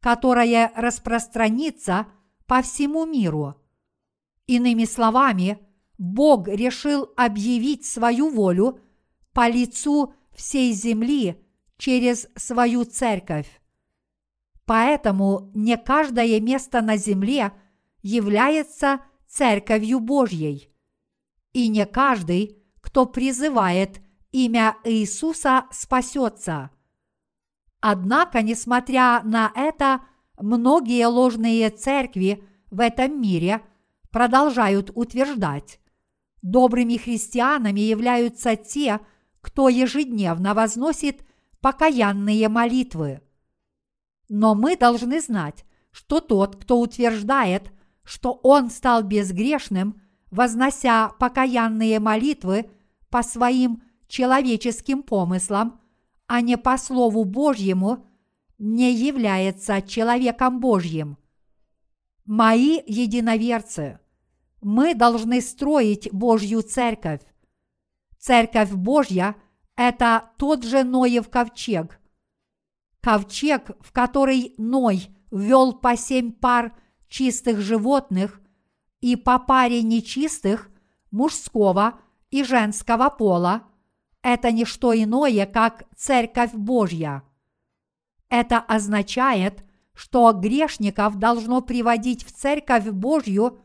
которое 0.00 0.72
распространится 0.74 2.06
по 2.46 2.62
всему 2.62 3.06
миру. 3.06 3.54
Иными 4.46 4.84
словами, 4.84 5.58
Бог 5.96 6.48
решил 6.48 7.10
объявить 7.16 7.84
свою 7.86 8.28
волю 8.28 8.80
по 9.32 9.48
лицу 9.48 10.14
всей 10.32 10.72
земли 10.72 11.40
через 11.78 12.28
свою 12.36 12.84
церковь. 12.84 13.48
Поэтому 14.66 15.50
не 15.54 15.76
каждое 15.76 16.40
место 16.40 16.80
на 16.82 16.96
земле– 16.96 17.52
является 18.04 19.00
Церковью 19.26 19.98
Божьей. 19.98 20.70
И 21.54 21.68
не 21.68 21.86
каждый, 21.86 22.62
кто 22.94 23.06
призывает 23.06 24.00
имя 24.30 24.76
Иисуса, 24.84 25.64
спасется. 25.72 26.70
Однако, 27.80 28.40
несмотря 28.40 29.20
на 29.24 29.50
это, 29.56 30.02
многие 30.38 31.04
ложные 31.08 31.70
церкви 31.70 32.44
в 32.70 32.78
этом 32.78 33.20
мире 33.20 33.62
продолжают 34.12 34.92
утверждать, 34.94 35.80
добрыми 36.40 36.96
христианами 36.96 37.80
являются 37.80 38.54
те, 38.54 39.00
кто 39.40 39.68
ежедневно 39.68 40.54
возносит 40.54 41.26
покаянные 41.60 42.48
молитвы. 42.48 43.22
Но 44.28 44.54
мы 44.54 44.76
должны 44.76 45.20
знать, 45.20 45.64
что 45.90 46.20
тот, 46.20 46.62
кто 46.62 46.78
утверждает, 46.78 47.72
что 48.04 48.38
он 48.44 48.70
стал 48.70 49.02
безгрешным, 49.02 50.00
вознося 50.30 51.08
покаянные 51.18 51.98
молитвы 51.98 52.70
по 53.14 53.22
своим 53.22 53.80
человеческим 54.08 55.04
помыслам, 55.04 55.80
а 56.26 56.40
не 56.40 56.58
по 56.58 56.76
Слову 56.76 57.24
Божьему, 57.24 58.08
не 58.58 58.92
является 58.92 59.80
человеком 59.82 60.58
Божьим. 60.58 61.16
Мои 62.24 62.80
единоверцы, 62.88 64.00
мы 64.62 64.96
должны 64.96 65.40
строить 65.42 66.08
Божью 66.10 66.62
церковь. 66.62 67.20
Церковь 68.18 68.72
Божья– 68.72 69.36
это 69.76 70.32
тот 70.36 70.64
же 70.64 70.82
Ноев 70.82 71.28
ковчег. 71.28 72.00
Ковчег, 73.00 73.70
в 73.78 73.92
который 73.92 74.54
Ной 74.58 75.06
ввел 75.30 75.72
по 75.72 75.96
семь 75.96 76.32
пар– 76.32 76.76
чистых 77.08 77.60
животных 77.60 78.40
и 79.00 79.14
по 79.14 79.38
паре 79.38 79.84
нечистых 79.84 80.68
мужского 81.12 82.00
и 82.34 82.42
женского 82.42 83.10
пола– 83.10 83.62
это 84.22 84.50
не 84.50 84.64
что 84.64 84.92
иное, 84.92 85.46
как 85.46 85.84
Церковь 85.96 86.52
Божья. 86.52 87.22
Это 88.28 88.58
означает, 88.58 89.64
что 89.92 90.32
грешников 90.32 91.20
должно 91.20 91.60
приводить 91.60 92.24
в 92.24 92.32
Церковь 92.32 92.86
Божью 92.86 93.60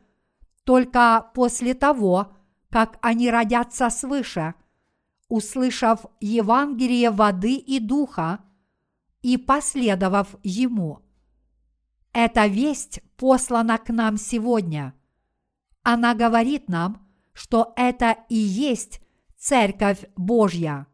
только 0.66 1.32
после 1.34 1.74
того, 1.74 2.32
как 2.70 3.00
они 3.02 3.32
родятся 3.32 3.90
свыше, 3.90 4.54
услышав 5.30 6.06
Евангелие 6.20 7.10
воды 7.10 7.56
и 7.56 7.80
духа 7.80 8.38
и 9.24 9.38
последовав 9.38 10.36
ему– 10.44 11.00
эта 12.14 12.46
весть 12.46 13.02
послана 13.18 13.80
к 13.80 13.90
нам 13.90 14.18
сегодня. 14.18 14.94
Она 15.84 16.14
говорит 16.14 16.68
нам, 16.68 17.09
что 17.40 17.72
это 17.78 18.18
и 18.28 18.36
есть 18.36 19.00
Церковь 19.38 20.00
Божья. 20.18 20.88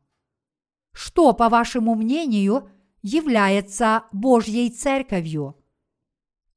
Что, 0.93 1.33
по 1.33 1.49
вашему 1.49 1.95
мнению, 1.95 2.69
является 3.01 4.03
Божьей 4.11 4.69
Церковью? 4.69 5.57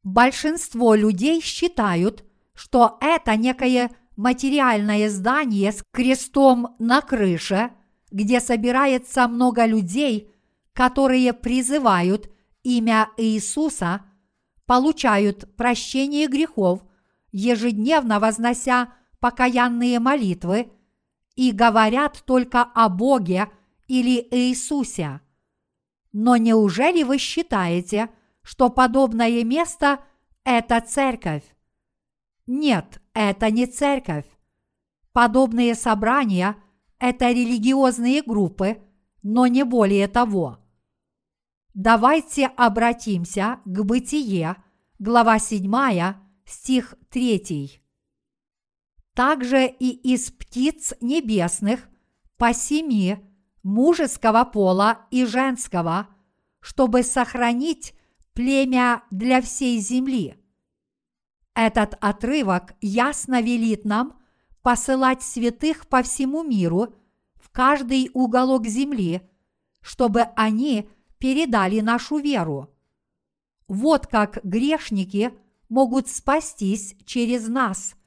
Большинство 0.02 0.94
людей 0.94 1.40
считают, 1.40 2.22
что 2.52 2.98
это 3.00 3.34
некое 3.36 3.90
материальное 4.14 5.08
здание 5.08 5.72
с 5.72 5.82
крестом 5.90 6.76
на 6.78 7.00
крыше, 7.00 7.70
где 8.10 8.40
собирается 8.40 9.26
много 9.26 9.64
людей, 9.64 10.30
которые 10.74 11.32
призывают 11.32 12.30
имя 12.62 13.08
Иисуса– 13.16 14.02
получают 14.66 15.56
прощение 15.56 16.26
грехов, 16.26 16.84
ежедневно 17.32 18.20
вознося 18.20 18.92
покаянные 19.20 19.98
молитвы 20.00 20.70
и 21.36 21.52
говорят 21.52 22.22
только 22.26 22.62
о 22.62 22.88
Боге 22.88 23.50
или 23.86 24.26
Иисусе. 24.30 25.20
Но 26.12 26.36
неужели 26.36 27.02
вы 27.02 27.18
считаете, 27.18 28.10
что 28.42 28.70
подобное 28.70 29.44
место– 29.44 30.00
это 30.44 30.80
церковь. 30.80 31.44
Нет, 32.46 33.02
это 33.12 33.50
не 33.50 33.66
церковь. 33.66 34.24
Подобные 35.12 35.74
собрания– 35.74 36.56
это 36.98 37.30
религиозные 37.30 38.22
группы, 38.22 38.82
но 39.22 39.46
не 39.46 39.64
более 39.64 40.08
того. 40.08 40.58
Давайте 41.74 42.46
обратимся 42.46 43.60
к 43.64 43.84
Бытие, 43.84 44.56
глава 44.98 45.38
7, 45.38 45.70
стих 46.46 46.94
3. 47.10 47.82
Также 49.18 49.66
и 49.66 49.90
из 50.12 50.30
птиц 50.30 50.94
небесных 51.00 51.88
по 52.36 52.54
семи 52.54 53.18
мужеского 53.64 54.44
пола 54.44 55.08
и 55.10 55.24
женского, 55.24 56.06
чтобы 56.60 57.02
сохранить 57.02 57.94
племя 58.32 59.02
для 59.10 59.42
всей 59.42 59.80
земли. 59.80 60.36
Этот 61.52 61.94
отрывок 62.00 62.76
ясно 62.80 63.42
велит 63.42 63.84
нам 63.84 64.20
посылать 64.62 65.24
святых 65.24 65.88
по 65.88 66.04
всему 66.04 66.44
миру 66.44 66.94
в 67.34 67.50
каждый 67.50 68.12
уголок 68.14 68.68
земли, 68.68 69.28
чтобы 69.80 70.28
они 70.36 70.88
передали 71.18 71.80
нашу 71.80 72.18
веру. 72.18 72.72
Вот 73.66 74.06
как 74.06 74.38
грешники 74.44 75.34
могут 75.68 76.06
спастись 76.06 76.94
через 77.04 77.48
нас. 77.48 77.97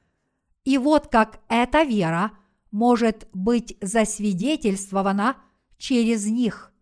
И 0.64 0.78
вот 0.78 1.08
как 1.08 1.40
эта 1.48 1.82
вера 1.82 2.32
может 2.70 3.28
быть 3.32 3.76
засвидетельствована 3.80 5.36
через 5.76 6.26
них. 6.26 6.72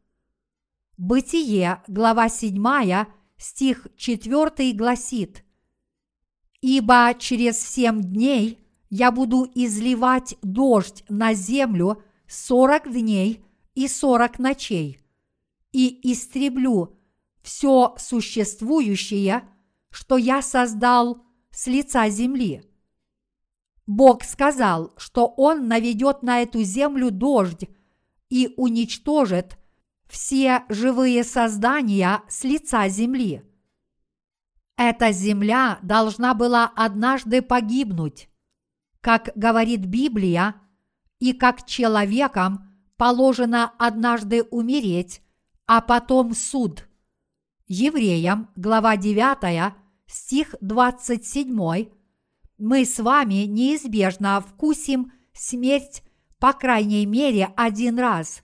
Бытие, 0.97 1.83
глава 1.89 2.29
7, 2.29 3.07
стих 3.39 3.87
4 3.97 4.73
гласит 4.75 5.45
«Ибо 6.61 7.15
через 7.19 7.59
семь 7.59 8.03
дней 8.03 8.59
я 8.91 9.11
буду 9.11 9.51
изливать 9.55 10.37
дождь 10.43 11.05
на 11.09 11.33
землю 11.33 12.03
сорок 12.29 12.91
дней 12.91 13.43
и 13.75 13.89
сорок 13.89 14.39
ночей, 14.39 14.99
и 15.73 16.13
истреблю 16.13 16.99
все 17.43 17.95
существующее, 17.99 19.49
что 19.91 20.17
я 20.19 20.43
создал 20.43 21.25
с 21.51 21.67
лица 21.67 22.09
земли. 22.11 22.63
Бог 23.91 24.23
сказал, 24.23 24.93
что 24.97 25.27
Он 25.27 25.67
наведет 25.67 26.23
на 26.23 26.43
эту 26.43 26.63
землю 26.63 27.11
дождь 27.11 27.69
и 28.29 28.55
уничтожит 28.57 29.59
все 30.07 30.63
живые 30.69 31.25
создания 31.25 32.23
с 32.29 32.45
лица 32.45 32.89
земли. 32.89 33.43
Эта 34.77 35.11
земля 35.11 35.81
должна 35.83 36.35
была 36.35 36.71
однажды 36.77 37.43
погибнуть. 37.43 38.29
Как 39.01 39.31
говорит 39.35 39.81
Библия, 39.87 40.55
и 41.19 41.33
как 41.33 41.67
человекам 41.67 42.73
положено 42.97 43.73
однажды 43.77 44.45
умереть, 44.45 45.21
а 45.67 45.81
потом 45.81 46.37
суд. 46.37 46.89
Евреям, 47.67 48.51
глава 48.55 48.97
9, 48.97 49.75
стих 50.07 50.55
27, 50.61 51.89
мы 52.61 52.85
с 52.85 52.99
вами 52.99 53.45
неизбежно 53.47 54.41
вкусим 54.41 55.13
смерть 55.33 56.03
по 56.39 56.53
крайней 56.53 57.07
мере 57.07 57.51
один 57.57 57.99
раз. 57.99 58.43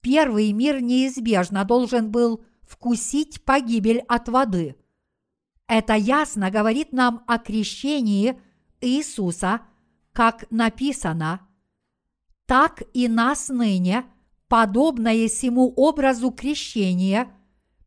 Первый 0.00 0.52
мир 0.52 0.80
неизбежно 0.80 1.64
должен 1.64 2.10
был 2.10 2.44
вкусить 2.62 3.44
погибель 3.44 4.00
от 4.08 4.28
воды. 4.28 4.76
Это 5.66 5.94
ясно 5.94 6.50
говорит 6.50 6.92
нам 6.92 7.22
о 7.26 7.38
крещении 7.38 8.40
Иисуса, 8.80 9.60
как 10.12 10.50
написано, 10.50 11.46
«Так 12.46 12.82
и 12.92 13.06
нас 13.06 13.48
ныне– 13.48 14.04
подобное 14.50 15.28
сему 15.28 15.72
образу 15.76 16.32
крещения, 16.32 17.32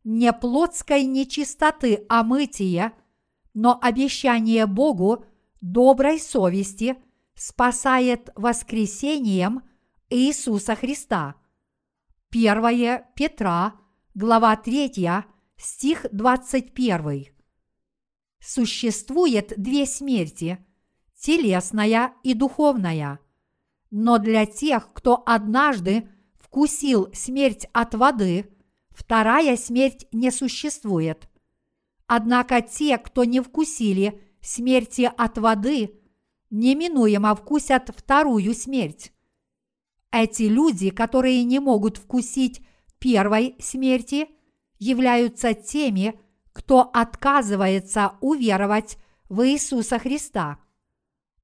не 0.02 0.32
плотской 0.32 1.04
нечистоты 1.04 2.06
а 2.08 2.24
но 3.54 3.78
обещание 3.80 4.66
Богу 4.66 5.24
доброй 5.60 6.20
совести 6.20 6.96
спасает 7.34 8.30
воскресением 8.34 9.62
Иисуса 10.10 10.74
Христа. 10.74 11.36
1 12.30 13.04
Петра, 13.14 13.74
глава 14.14 14.56
3, 14.56 15.08
стих 15.56 16.06
21. 16.10 17.26
Существует 18.40 19.54
две 19.56 19.86
смерти– 19.86 20.58
телесная 21.18 22.12
и 22.22 22.34
духовная. 22.34 23.20
Но 23.90 24.18
для 24.18 24.44
тех, 24.44 24.92
кто 24.92 25.22
однажды 25.24 26.08
вкусил 26.34 27.08
смерть 27.14 27.68
от 27.72 27.94
воды, 27.94 28.50
вторая 28.90 29.56
смерть 29.56 30.06
не 30.12 30.30
существует. 30.30 31.28
Однако 32.06 32.60
те, 32.60 32.98
кто 32.98 33.24
не 33.24 33.40
вкусили 33.40 34.20
смерти 34.40 35.10
от 35.16 35.38
воды, 35.38 36.00
неминуемо 36.50 37.34
вкусят 37.34 37.90
вторую 37.96 38.54
смерть. 38.54 39.12
Эти 40.12 40.44
люди, 40.44 40.90
которые 40.90 41.42
не 41.44 41.58
могут 41.58 41.96
вкусить 41.96 42.60
первой 42.98 43.56
смерти, 43.58 44.28
являются 44.78 45.54
теми, 45.54 46.20
кто 46.52 46.82
отказывается 46.82 48.12
уверовать 48.20 48.98
в 49.28 49.46
Иисуса 49.46 49.98
Христа. 49.98 50.58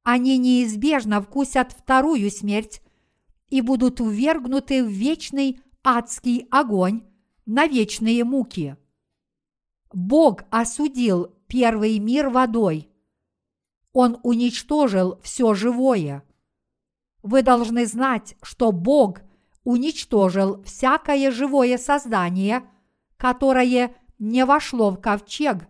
Они 0.02 0.38
неизбежно 0.38 1.20
вкусят 1.20 1.72
вторую 1.72 2.30
смерть 2.30 2.80
и 3.48 3.60
будут 3.60 4.00
ввергнуты 4.00 4.84
в 4.84 4.88
вечный 4.88 5.60
адский 5.82 6.46
огонь 6.50 7.02
на 7.46 7.66
вечные 7.66 8.24
муки. 8.24 8.76
Бог 9.92 10.44
осудил 10.50 11.34
первый 11.48 11.98
мир 11.98 12.28
водой. 12.28 12.88
Он 13.92 14.18
уничтожил 14.22 15.18
все 15.22 15.52
живое. 15.54 16.22
Вы 17.22 17.42
должны 17.42 17.86
знать, 17.86 18.36
что 18.42 18.70
Бог 18.70 19.20
уничтожил 19.64 20.62
всякое 20.62 21.30
живое 21.30 21.76
создание, 21.76 22.62
которое 23.16 23.96
не 24.18 24.44
вошло 24.44 24.90
в 24.90 25.00
ковчег, 25.00 25.68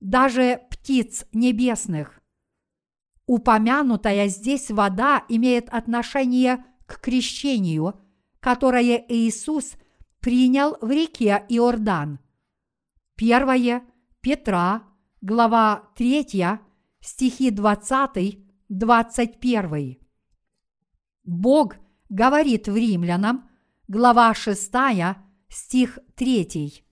даже 0.00 0.62
птиц 0.70 1.26
небесных. 1.32 2.20
Упомянутая 3.26 4.28
здесь 4.28 4.70
вода 4.70 5.24
имеет 5.28 5.68
отношение 5.68 6.64
к 6.86 7.00
крещению, 7.00 8.00
которое 8.40 9.04
Иисус 9.08 9.74
принял 10.20 10.76
в 10.80 10.90
реке 10.90 11.44
Иордан. 11.48 12.18
Первое 13.16 13.82
Петра, 14.20 14.84
глава 15.20 15.90
3, 15.96 16.60
стихи 17.00 17.50
20-21. 17.50 19.98
Бог 21.24 21.76
говорит 22.08 22.68
в 22.68 22.76
Римлянам, 22.76 23.50
глава 23.88 24.32
6, 24.34 24.70
стих 25.48 25.98
3. 26.16 26.84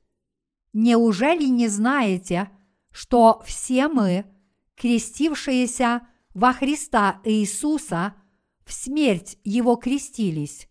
Неужели 0.72 1.46
не 1.46 1.68
знаете, 1.68 2.50
что 2.92 3.42
все 3.44 3.88
мы, 3.88 4.24
крестившиеся 4.76 6.06
во 6.34 6.52
Христа 6.52 7.20
Иисуса, 7.24 8.14
в 8.64 8.72
смерть 8.72 9.36
Его 9.42 9.74
крестились. 9.76 10.68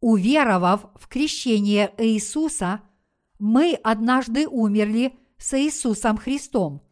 Уверовав 0.00 0.86
в 0.94 1.08
крещение 1.08 1.92
Иисуса, 1.98 2.82
мы 3.38 3.74
однажды 3.82 4.46
умерли 4.48 5.18
с 5.38 5.58
Иисусом 5.58 6.16
Христом. 6.16 6.82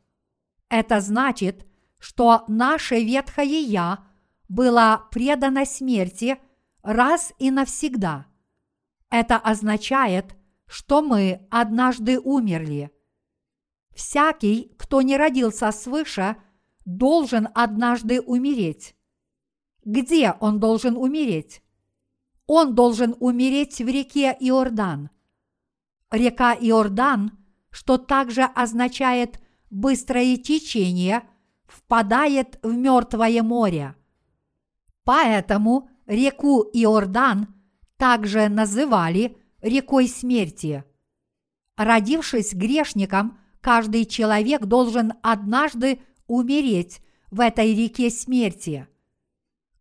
Это 0.68 1.01
значит, 1.01 1.66
что 1.99 2.44
наше 2.49 3.03
ветхое 3.03 3.61
«я» 3.61 4.05
было 4.49 5.07
предано 5.11 5.64
смерти 5.64 6.38
раз 6.82 7.32
и 7.38 7.51
навсегда. 7.51 8.26
Это 9.11 9.36
означает, 9.36 10.36
что 10.66 11.03
мы 11.03 11.47
однажды 11.51 12.18
умерли. 12.18 12.90
Всякий, 13.94 14.74
кто 14.78 15.03
не 15.03 15.16
родился 15.16 15.72
свыше, 15.72 16.36
должен 16.84 17.49
однажды 17.55 18.20
умереть. 18.20 18.94
Где 19.84 20.32
он 20.40 20.61
должен 20.61 20.97
умереть? 20.97 21.62
Он 22.47 22.74
должен 22.74 23.16
умереть 23.18 23.78
в 23.78 23.88
реке 23.88 24.36
Иордан. 24.38 25.11
Река 26.11 26.54
Иордан, 26.54 27.32
что 27.70 27.98
также 27.98 28.42
означает 28.42 29.40
быстрое 29.70 30.36
течение, 30.36 31.22
впадает 31.66 32.59
в 32.62 32.72
Мертвое 32.72 33.42
море. 33.42 33.94
Поэтому 35.04 35.88
реку 36.07 36.62
Иордан 36.72 37.48
также 37.96 38.48
называли 38.48 39.36
рекой 39.61 40.09
смерти. 40.09 40.84
Родившись 41.76 42.54
грешником, 42.54 43.38
каждый 43.61 44.04
человек 44.04 44.64
должен 44.64 45.12
однажды 45.22 46.00
умереть 46.26 47.00
в 47.30 47.40
этой 47.40 47.74
реке 47.74 48.11
смерти. 48.11 48.86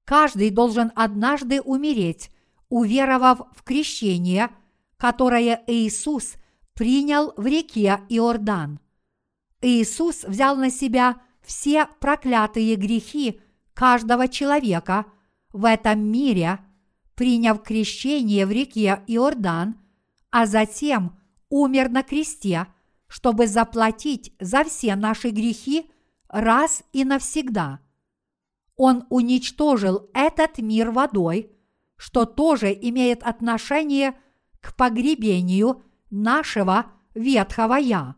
Каждый 0.04 0.50
должен 0.50 0.92
однажды 0.96 1.62
умереть, 1.62 2.32
уверовав 2.70 3.42
в 3.56 3.64
крещение, 3.64 4.50
которое 4.98 5.64
Иисус 5.68 6.36
принял 6.74 7.34
в 7.38 7.46
реке 7.46 8.02
Иордан. 8.10 8.80
Иисус 9.62 10.24
взял 10.24 10.56
на 10.56 10.70
себя 10.70 11.22
все 11.42 11.88
проклятые 12.00 12.76
грехи 12.76 13.42
каждого 13.74 14.28
человека 14.28 15.06
в 15.54 15.66
этом 15.66 16.00
мире, 16.00 16.60
приняв 17.16 17.62
крещение 17.64 18.46
в 18.46 18.52
реке 18.52 19.04
Иордан, 19.08 19.76
а 20.32 20.46
затем 20.46 21.18
умер 21.50 21.90
на 21.90 22.04
кресте, 22.04 22.68
чтобы 23.08 23.48
заплатить 23.48 24.34
за 24.40 24.64
все 24.64 24.96
наши 24.96 25.30
грехи 25.30 25.90
раз 26.28 26.84
и 26.92 27.06
навсегда. 27.06 27.80
Он 28.76 29.06
уничтожил 29.10 30.10
этот 30.14 30.58
мир 30.58 30.92
водой, 30.92 31.52
что 31.96 32.26
тоже 32.26 32.74
имеет 32.74 33.24
отношение 33.24 34.16
к 34.66 34.76
погребению 34.76 35.84
нашего 36.10 36.92
ветхого 37.14 37.76
«я». 37.76 38.16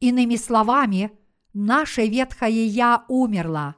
Иными 0.00 0.36
словами, 0.36 1.12
наше 1.52 2.08
ветхое 2.08 2.64
«я» 2.64 3.04
умерло. 3.08 3.76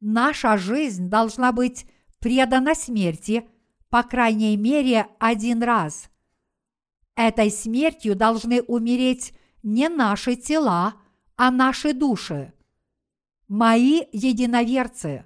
Наша 0.00 0.58
жизнь 0.58 1.08
должна 1.08 1.52
быть 1.52 1.86
предана 2.20 2.74
смерти, 2.74 3.48
по 3.88 4.02
крайней 4.02 4.54
мере, 4.58 5.06
один 5.18 5.62
раз. 5.62 6.10
Этой 7.16 7.50
смертью 7.50 8.14
должны 8.14 8.60
умереть 8.60 9.32
не 9.62 9.88
наши 9.88 10.36
тела, 10.36 10.94
а 11.36 11.50
наши 11.50 11.94
души. 11.94 12.52
Мои 13.48 14.02
единоверцы, 14.12 15.24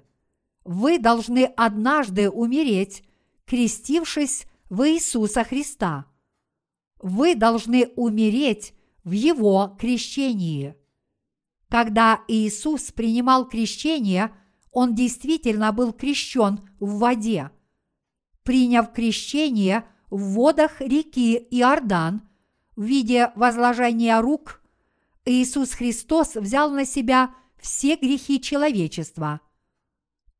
вы 0.63 0.97
должны 0.97 1.43
однажды 1.57 2.29
умереть, 2.29 3.03
крестившись 3.45 4.45
в 4.69 4.87
Иисуса 4.87 5.43
Христа. 5.43 6.05
Вы 6.99 7.35
должны 7.35 7.87
умереть 7.95 8.73
в 9.03 9.11
Его 9.11 9.75
крещении. 9.79 10.75
Когда 11.69 12.21
Иисус 12.27 12.91
принимал 12.91 13.47
крещение, 13.47 14.33
Он 14.71 14.95
действительно 14.95 15.71
был 15.71 15.93
крещен 15.93 16.69
в 16.79 16.99
воде. 16.99 17.51
Приняв 18.43 18.91
крещение 18.93 19.85
в 20.09 20.33
водах 20.33 20.81
реки 20.81 21.35
Иордан 21.51 22.21
в 22.75 22.83
виде 22.83 23.31
возложения 23.35 24.19
рук, 24.21 24.61
Иисус 25.25 25.71
Христос 25.71 26.35
взял 26.35 26.71
на 26.71 26.85
себя 26.85 27.35
все 27.57 27.95
грехи 27.95 28.39
человечества. 28.39 29.41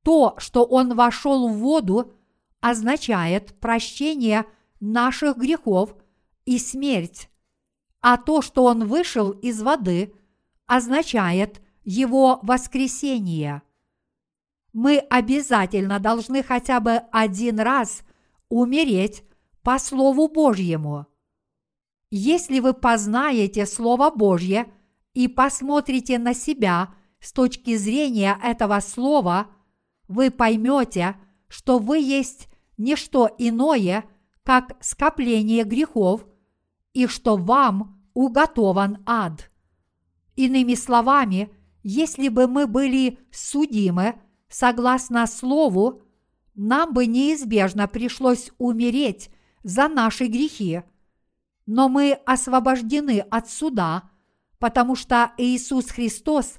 То, 0.03 0.35
что 0.37 0.63
Он 0.63 0.95
вошел 0.95 1.49
в 1.49 1.57
воду, 1.57 2.13
означает 2.61 3.59
прощение 3.59 4.45
наших 4.79 5.37
грехов 5.37 5.95
и 6.45 6.57
смерть 6.59 7.29
а 8.01 8.17
то, 8.17 8.41
что 8.41 8.63
он 8.63 8.87
вышел 8.87 9.31
из 9.31 9.61
воды, 9.61 10.13
означает 10.65 11.61
его 11.83 12.39
воскресение. 12.41 13.61
Мы 14.73 14.99
обязательно 14.99 15.99
должны 15.99 16.43
хотя 16.43 16.79
бы 16.79 17.01
один 17.11 17.59
раз 17.59 18.03
умереть 18.49 19.23
по 19.63 19.79
Слову 19.79 20.27
Божьему. 20.27 21.07
Если 22.11 22.59
вы 22.59 22.73
познаете 22.73 23.65
Слово 23.65 24.09
Божье 24.09 24.71
и 25.13 25.27
посмотрите 25.27 26.19
на 26.19 26.33
себя 26.33 26.93
с 27.19 27.33
точки 27.33 27.75
зрения 27.75 28.39
этого 28.41 28.79
Слова, 28.79 29.47
вы 30.07 30.31
поймете, 30.31 31.17
что 31.47 31.79
вы 31.79 31.99
есть 31.99 32.47
не 32.77 32.95
что 32.95 33.29
иное, 33.37 34.05
как 34.43 34.77
скопление 34.81 35.63
грехов– 35.63 36.25
и 36.97 37.05
что 37.05 37.37
вам 37.37 38.01
уготован 38.15 39.03
ад. 39.05 39.51
Иными 40.35 40.73
словами, 40.73 41.51
если 41.83 42.27
бы 42.27 42.47
мы 42.47 42.65
были 42.65 43.19
судимы 43.31 44.15
согласно 44.49 45.27
Слову, 45.27 46.01
нам 46.55 46.95
бы 46.95 47.05
неизбежно 47.05 47.87
пришлось 47.87 48.49
умереть 48.57 49.29
за 49.61 49.87
наши 49.89 50.25
грехи. 50.25 50.81
Но 51.67 51.87
мы 51.87 52.13
освобождены 52.25 53.19
от 53.19 53.47
суда, 53.47 54.09
потому 54.57 54.95
что 54.95 55.33
Иисус 55.37 55.91
Христос 55.91 56.55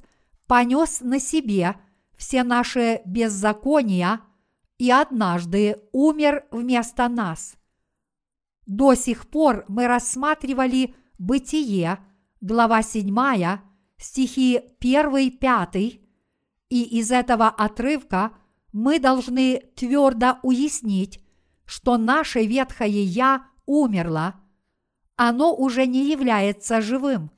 понес 0.47 1.01
на 1.01 1.19
себе 1.19 1.81
все 2.17 2.45
наши 2.45 3.01
беззакония 3.07 4.21
и 4.79 4.91
однажды 4.91 5.83
умер 5.93 6.47
вместо 6.51 7.09
нас. 7.09 7.57
До 8.67 8.95
сих 8.95 9.29
пор 9.29 9.65
мы 9.69 9.87
рассматривали 9.87 10.95
Бытие, 11.19 11.99
глава 12.41 12.83
7, 12.83 13.59
стихи 13.97 14.61
1-5, 14.81 16.01
и 16.69 16.83
из 16.99 17.11
этого 17.11 17.49
отрывка 17.49 18.33
мы 18.73 19.01
должны 19.01 19.63
твердо 19.75 20.39
уяснить, 20.43 21.21
что 21.65 21.97
наше 21.97 22.45
ветхое 22.47 22.89
«я» 22.89 23.47
умерло, 23.67 24.37
оно 25.17 25.55
уже 25.55 25.87
не 25.87 26.11
является 26.11 26.81
живым. 26.81 27.31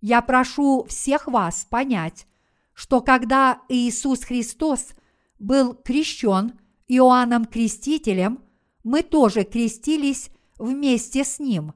Я 0.00 0.22
прошу 0.22 0.84
всех 0.84 1.26
вас 1.26 1.66
понять, 1.68 2.26
что 2.72 3.00
когда 3.00 3.60
Иисус 3.68 4.24
Христос 4.24 4.94
был 5.42 5.74
крещен 5.74 6.58
Иоанном 6.86 7.44
Крестителем, 7.46 8.40
мы 8.84 9.02
тоже 9.02 9.44
крестились 9.44 10.30
вместе 10.56 11.24
с 11.24 11.38
Ним. 11.38 11.74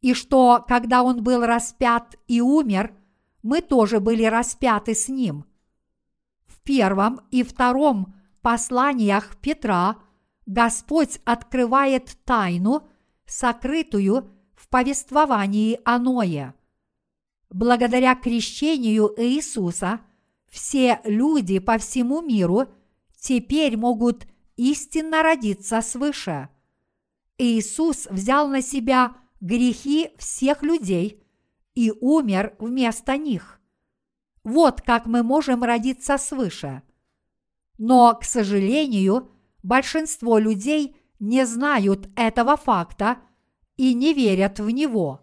И 0.00 0.12
что, 0.12 0.64
когда 0.66 1.02
Он 1.02 1.22
был 1.22 1.44
распят 1.44 2.16
и 2.26 2.40
умер, 2.40 2.92
мы 3.42 3.60
тоже 3.60 4.00
были 4.00 4.24
распяты 4.24 4.94
с 4.94 5.08
Ним. 5.08 5.44
В 6.46 6.60
первом 6.62 7.20
и 7.30 7.42
втором 7.42 8.14
посланиях 8.42 9.36
Петра 9.40 9.96
Господь 10.46 11.20
открывает 11.24 12.16
тайну, 12.24 12.88
сокрытую 13.24 14.30
в 14.56 14.68
повествовании 14.68 15.78
о 15.84 15.98
Ное. 15.98 16.54
Благодаря 17.50 18.16
крещению 18.16 19.14
Иисуса 19.16 20.00
все 20.48 21.00
люди 21.04 21.60
по 21.60 21.78
всему 21.78 22.20
миру 22.20 22.66
теперь 23.20 23.76
могут 23.76 24.26
истинно 24.56 25.22
родиться 25.22 25.80
свыше– 25.82 26.48
Иисус 27.42 28.06
взял 28.10 28.48
на 28.48 28.60
себя 28.60 29.16
грехи 29.40 30.10
всех 30.18 30.62
людей 30.62 31.24
и 31.74 31.90
умер 31.90 32.54
вместо 32.58 33.16
них. 33.16 33.58
Вот 34.44 34.82
как 34.82 35.06
мы 35.06 35.22
можем 35.22 35.62
родиться 35.62 36.18
свыше. 36.18 36.82
Но, 37.78 38.14
к 38.14 38.24
сожалению, 38.24 39.30
большинство 39.62 40.36
людей 40.36 40.96
не 41.18 41.46
знают 41.46 42.10
этого 42.14 42.58
факта 42.58 43.16
и 43.78 43.94
не 43.94 44.12
верят 44.12 44.60
в 44.60 44.68
него. 44.68 45.22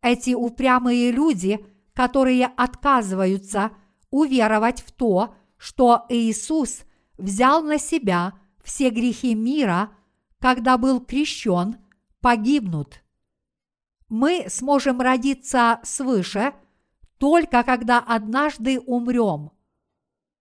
Эти 0.00 0.34
упрямые 0.34 1.10
люди, 1.10 1.66
которые 1.92 2.46
отказываются 2.56 3.72
уверовать 4.10 4.80
в 4.80 4.92
то, 4.92 5.34
что 5.56 6.06
Иисус 6.08 6.84
взял 7.18 7.62
на 7.62 7.78
себя 7.78 8.38
все 8.62 8.90
грехи 8.90 9.34
мира– 9.34 9.90
когда 10.42 10.76
был 10.76 11.00
крещен, 11.00 11.76
погибнут. 12.20 13.00
Мы 14.08 14.46
сможем 14.48 15.00
родиться 15.00 15.78
свыше 15.84 16.52
только 17.16 17.62
когда 17.62 18.00
однажды 18.00 18.80
умрем. 18.80 19.52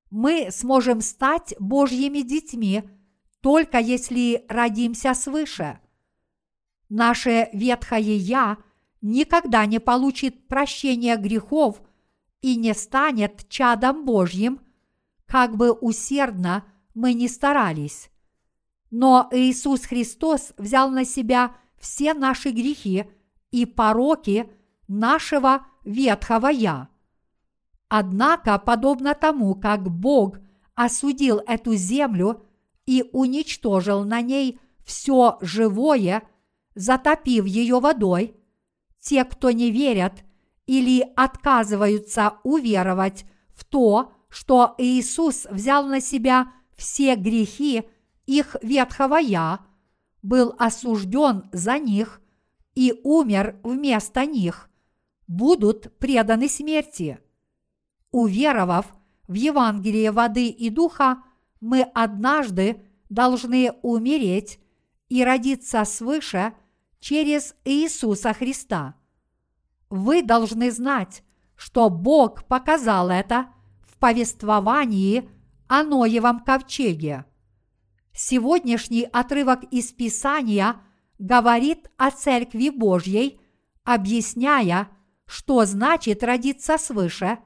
Мы 0.10 0.50
сможем 0.50 1.02
стать 1.02 1.54
Божьими 1.60 2.22
детьми 2.22 2.84
только 3.42 3.78
если 3.78 4.44
родимся 4.50 5.14
свыше. 5.14 5.80
Наше 6.90 7.50
ветхое 7.54 8.02
«я» 8.02 8.58
никогда 9.02 9.68
не 9.68 9.80
получит 9.80 10.48
прощения 10.48 11.16
грехов 11.16 11.82
и 12.42 12.56
не 12.56 12.74
станет 12.74 13.48
чадом 13.50 14.04
Божьим, 14.04 14.62
как 15.32 15.56
бы 15.56 15.72
усердно 15.72 16.66
мы 16.94 17.14
ни 17.14 17.28
старались. 17.28 18.10
Но 18.90 19.30
Иисус 19.32 19.86
Христос 19.86 20.52
взял 20.58 20.90
на 20.90 21.06
себя 21.06 21.56
все 21.80 22.14
наши 22.14 22.50
грехи 22.52 23.06
и 23.50 23.66
пороки 23.66 24.52
нашего 24.90 25.66
ветхого 25.86 26.48
«я». 26.48 26.90
Однако, 27.88 28.60
подобно 28.60 29.14
тому, 29.14 29.56
как 29.56 29.90
Бог 29.90 30.38
осудил 30.76 31.38
эту 31.48 31.76
землю 31.76 32.46
и 32.86 33.06
уничтожил 33.14 34.04
на 34.04 34.20
ней 34.20 34.60
все 34.84 35.38
живое, 35.40 36.24
затопив 36.76 37.46
ее 37.46 37.80
водой, 37.80 38.36
те, 39.00 39.24
кто 39.24 39.52
не 39.52 39.72
верят 39.72 40.26
или 40.66 41.10
отказываются 41.16 42.34
уверовать 42.44 43.26
в 43.54 43.64
то, 43.64 44.14
что 44.32 44.76
Иисус 44.78 45.46
взял 45.52 45.86
на 45.86 46.00
себя 46.00 46.54
все 46.76 47.16
грехи 47.16 47.84
их 48.26 48.56
ветхого 48.64 49.18
«я», 49.18 49.60
был 50.24 50.56
осужден 50.58 51.50
за 51.52 51.78
них 51.80 52.22
и 52.74 52.94
умер 53.04 53.60
вместо 53.64 54.26
них, 54.26 54.70
будут 55.28 55.98
преданы 55.98 56.48
смерти. 56.48 57.20
Уверовав 58.12 58.86
в 59.28 59.34
Евангелие 59.34 60.12
воды 60.12 60.48
и 60.48 60.70
духа, 60.70 61.24
мы 61.60 61.82
однажды 61.82 62.86
должны 63.10 63.74
умереть 63.82 64.60
и 65.10 65.26
родиться 65.26 65.84
свыше 65.84 66.54
через 67.00 67.56
Иисуса 67.66 68.34
Христа. 68.34 68.96
Вы 69.90 70.24
должны 70.24 70.72
знать, 70.72 71.24
что 71.56 71.90
Бог 71.90 72.46
показал 72.46 73.10
это 73.10 73.48
повествовании 74.02 75.30
о 75.68 75.84
Ноевом 75.84 76.42
ковчеге. 76.42 77.24
Сегодняшний 78.14 79.04
отрывок 79.04 79.64
из 79.72 79.94
Писания 79.94 80.82
говорит 81.20 81.90
о 81.98 82.10
Церкви 82.10 82.70
Божьей, 82.70 83.40
объясняя, 83.84 84.90
что 85.26 85.64
значит 85.66 86.24
родиться 86.24 86.78
свыше 86.78 87.38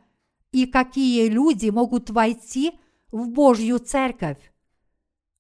и 0.52 0.66
какие 0.66 1.28
люди 1.28 1.70
могут 1.70 2.10
войти 2.10 2.80
в 3.12 3.28
Божью 3.28 3.78
Церковь. 3.78 4.52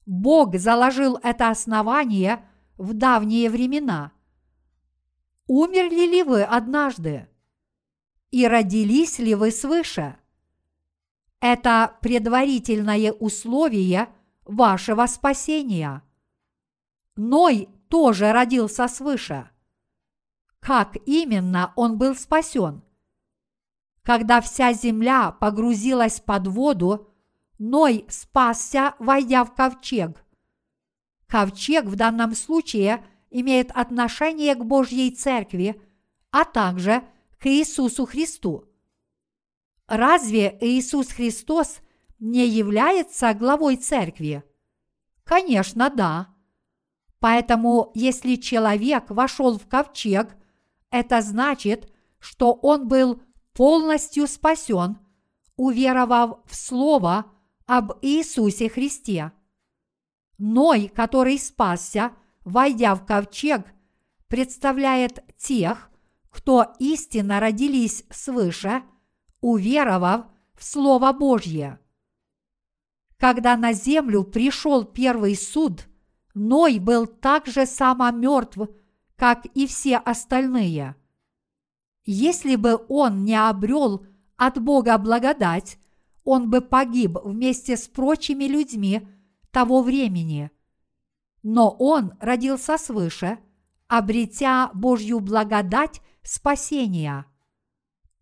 Бог 0.06 0.58
заложил 0.58 1.18
это 1.24 1.50
основание 1.50 2.46
в 2.78 2.94
давние 2.94 3.50
времена. 3.50 4.12
Умерли 5.48 6.06
ли 6.06 6.24
вы 6.24 6.44
однажды? 6.44 7.30
И 8.32 8.46
родились 8.48 9.18
ли 9.18 9.34
вы 9.34 9.52
свыше? 9.52 10.18
Это 11.40 11.98
предварительное 12.02 13.12
условие 13.12 14.10
вашего 14.46 15.06
спасения. 15.06 16.02
Ной 17.16 17.70
тоже 17.90 18.32
родился 18.32 18.88
свыше. 18.88 19.50
Как 20.60 20.98
именно 21.06 21.74
он 21.76 21.98
был 21.98 22.16
спасен? 22.16 22.82
Когда 24.02 24.42
вся 24.42 24.74
земля 24.74 25.32
погрузилась 25.32 26.20
под 26.20 26.48
воду, 26.48 27.12
Ной 27.58 28.06
спасся, 28.10 28.96
войдя 29.00 29.46
в 29.46 29.56
ковчег. 29.56 30.26
Ковчег 31.28 31.86
в 31.86 31.96
данном 31.96 32.36
случае 32.36 33.06
имеет 33.30 33.72
отношение 33.72 34.56
к 34.56 34.66
Божьей 34.66 35.12
Церкви, 35.12 35.82
а 36.32 36.44
также 36.44 37.04
к 37.40 37.46
Иисусу 37.46 38.06
Христу. 38.06 38.66
Разве 39.88 40.58
Иисус 40.62 41.10
Христос 41.10 41.80
не 42.20 42.48
является 42.48 43.34
главой 43.34 43.76
Церкви? 43.78 44.44
Конечно, 45.24 45.90
да. 45.90 46.30
Поэтому, 47.20 47.92
если 47.94 48.36
человек 48.36 49.10
вошел 49.10 49.58
в 49.58 49.68
ковчег, 49.68 50.36
это 50.92 51.22
значит, 51.22 51.92
что 52.20 52.54
он 52.54 52.88
был 52.88 53.22
полностью 53.54 54.28
спасен, 54.28 54.98
уверовав 55.56 56.40
в 56.46 56.56
Слово– 56.56 57.26
об 57.66 57.94
Иисусе 58.02 58.70
Христе. 58.70 59.32
Ной, 60.38 60.92
который 60.94 61.40
спасся, 61.40 62.12
войдя 62.44 62.96
в 62.96 63.06
ковчег, 63.06 63.66
представляет 64.28 65.24
тех, 65.38 65.90
кто 66.30 66.74
истинно 66.80 67.40
родились 67.40 68.04
свыше, 68.10 68.84
уверовав 69.46 70.26
в 70.56 70.64
Слово 70.64 71.14
Божье. 71.14 71.80
Когда 73.18 73.56
на 73.56 73.74
землю 73.74 74.24
пришел 74.24 74.84
первый 74.84 75.36
суд, 75.36 75.88
Ной 76.34 76.80
был 76.80 77.06
так 77.06 77.46
же 77.46 77.68
само 77.68 78.10
мертв, 78.12 78.58
как 79.16 79.46
и 79.54 79.68
все 79.68 79.98
остальные. 79.98 80.96
Если 82.06 82.56
бы 82.56 82.84
он 82.90 83.24
не 83.24 83.36
обрел 83.36 84.06
от 84.36 84.60
Бога 84.60 84.98
благодать, 84.98 85.78
он 86.24 86.50
бы 86.50 86.62
погиб 86.62 87.18
вместе 87.24 87.78
с 87.78 87.88
прочими 87.88 88.46
людьми 88.46 89.08
того 89.52 89.84
времени. 89.84 90.50
Но 91.44 91.70
он 91.70 92.14
родился 92.20 92.80
свыше, 92.80 93.38
обретя 93.88 94.72
Божью 94.74 95.20
благодать 95.20 96.02
спасения. 96.24 97.28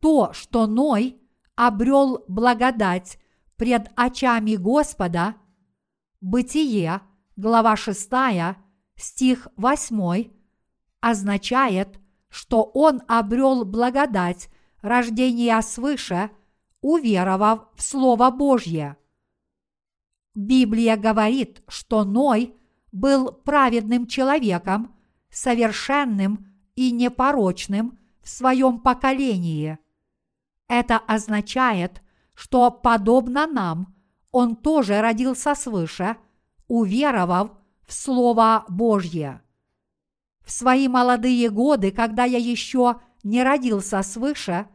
То, 0.04 0.34
что 0.34 0.68
Ной 0.68 1.18
обрел 1.56 2.24
благодать 2.28 3.18
пред 3.56 3.90
очами 3.96 4.56
Господа, 4.56 5.38
Бытие, 6.22 7.02
глава 7.36 7.76
6, 7.76 8.12
стих 8.96 9.48
8, 9.56 10.30
означает, 11.00 12.00
что 12.30 12.64
он 12.64 13.02
обрел 13.08 13.66
благодать 13.66 14.50
рождения 14.82 15.60
свыше– 15.62 16.30
уверовав 16.84 17.70
в 17.76 17.82
Слово 17.82 18.30
Божье. 18.30 18.98
Библия 20.36 20.98
говорит, 20.98 21.64
что 21.68 22.04
Ной 22.04 22.54
был 22.92 23.32
праведным 23.32 24.06
человеком, 24.06 24.94
совершенным 25.32 26.54
и 26.76 26.92
непорочным 26.92 27.98
в 28.22 28.30
своем 28.30 28.80
поколении. 28.80 29.80
Это 30.76 30.98
означает, 30.98 32.02
что, 32.34 32.72
подобно 32.72 33.46
нам, 33.46 33.94
он 34.32 34.56
тоже 34.56 35.02
родился 35.02 35.54
свыше, 35.54 36.18
уверовав 36.68 37.52
в 37.86 37.94
Слово 37.94 38.66
Божье. 38.68 39.44
В 40.44 40.52
свои 40.52 40.88
молодые 40.88 41.52
годы, 41.52 41.92
когда 41.92 42.24
я 42.24 42.40
еще 42.40 43.00
не 43.22 43.44
родился 43.44 44.02
свыше, 44.02 44.68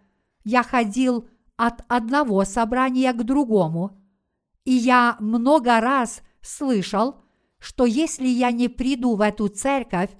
я 0.44 0.62
ходил 0.62 1.28
от 1.56 1.84
одного 1.88 2.44
собрания 2.44 3.12
к 3.12 3.24
другому, 3.24 4.00
и 4.64 4.70
я 4.70 5.16
много 5.18 5.80
раз 5.80 6.22
слышал, 6.40 7.24
что 7.58 7.86
если 7.86 8.28
я 8.28 8.52
не 8.52 8.68
приду 8.68 9.16
в 9.16 9.20
эту 9.20 9.48
церковь, 9.48 10.10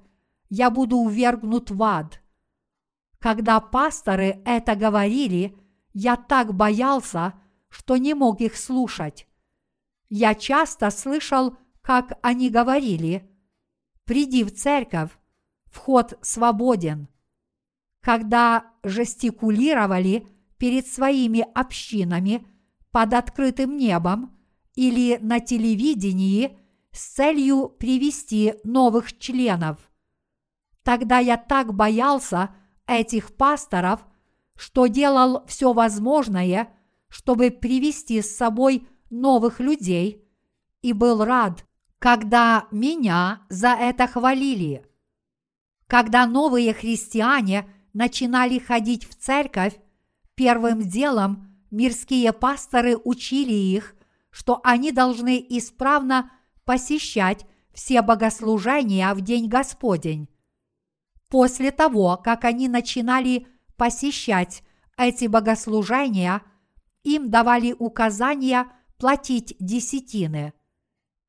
я 0.49 0.71
буду 0.71 0.97
увергнут 0.97 1.71
в 1.71 1.81
ад. 1.81 2.21
Когда 3.17 3.61
пасторы 3.61 4.41
это 4.43 4.75
говорили, 4.75 5.55
я 5.93 6.15
так 6.15 6.53
боялся, 6.53 7.33
что 7.69 7.97
не 7.97 8.13
мог 8.13 8.41
их 8.41 8.55
слушать. 8.55 9.27
Я 10.09 10.35
часто 10.35 10.89
слышал, 10.89 11.57
как 11.81 12.17
они 12.21 12.49
говорили, 12.49 13.29
«Приди 14.05 14.43
в 14.43 14.53
церковь, 14.55 15.11
вход 15.65 16.17
свободен». 16.21 17.07
Когда 18.01 18.73
жестикулировали– 18.83 20.27
перед 20.59 20.85
своими 20.85 21.47
общинами 21.55 22.45
под 22.91 23.13
открытым 23.15 23.75
небом 23.75 24.37
или 24.75 25.17
на 25.21 25.39
телевидении 25.39 26.59
с 26.91 27.13
целью 27.13 27.69
привести 27.69 28.55
новых 28.63 29.17
членов. 29.17 29.77
Тогда 30.83 31.19
я 31.19 31.37
так 31.37 31.73
боялся 31.73 32.53
этих 32.85 33.35
пасторов, 33.35 34.05
что 34.59 34.87
делал 34.87 35.45
все 35.47 35.71
возможное, 35.73 36.69
чтобы 37.07 37.49
привести 37.49 38.21
с 38.21 38.35
собой 38.35 38.87
новых 39.09 39.59
людей, 39.59 40.23
и 40.81 40.93
был 40.93 41.23
рад, 41.23 41.65
когда 41.97 42.67
меня 42.69 43.41
за 43.49 43.69
это 43.69 44.05
хвалили. 44.07 44.85
Когда 45.87 46.27
новые 46.27 46.73
христиане 46.73 47.67
начинали 47.93 48.59
ходить 48.59 49.09
в 49.09 49.15
церковь, 49.15 49.79
Первым 50.39 50.79
делом 50.83 51.53
мирские 51.69 52.31
пасторы 52.31 52.95
учили 52.95 53.51
их, 53.51 53.93
что 54.29 54.61
они 54.63 54.93
должны 54.93 55.45
исправно 55.49 56.31
посещать 56.63 57.45
все 57.73 58.01
богослужения 58.01 59.13
в 59.13 59.19
День 59.19 59.49
Господень. 59.49 60.29
После 61.27 61.71
того, 61.71 62.15
как 62.15 62.45
они 62.45 62.69
начинали 62.69 63.47
посещать 63.79 64.61
эти 64.95 65.25
богослужения, 65.25 66.43
им 67.03 67.31
давали 67.31 67.75
указания 67.79 68.67
платить 68.99 69.55
десятины. 69.59 70.53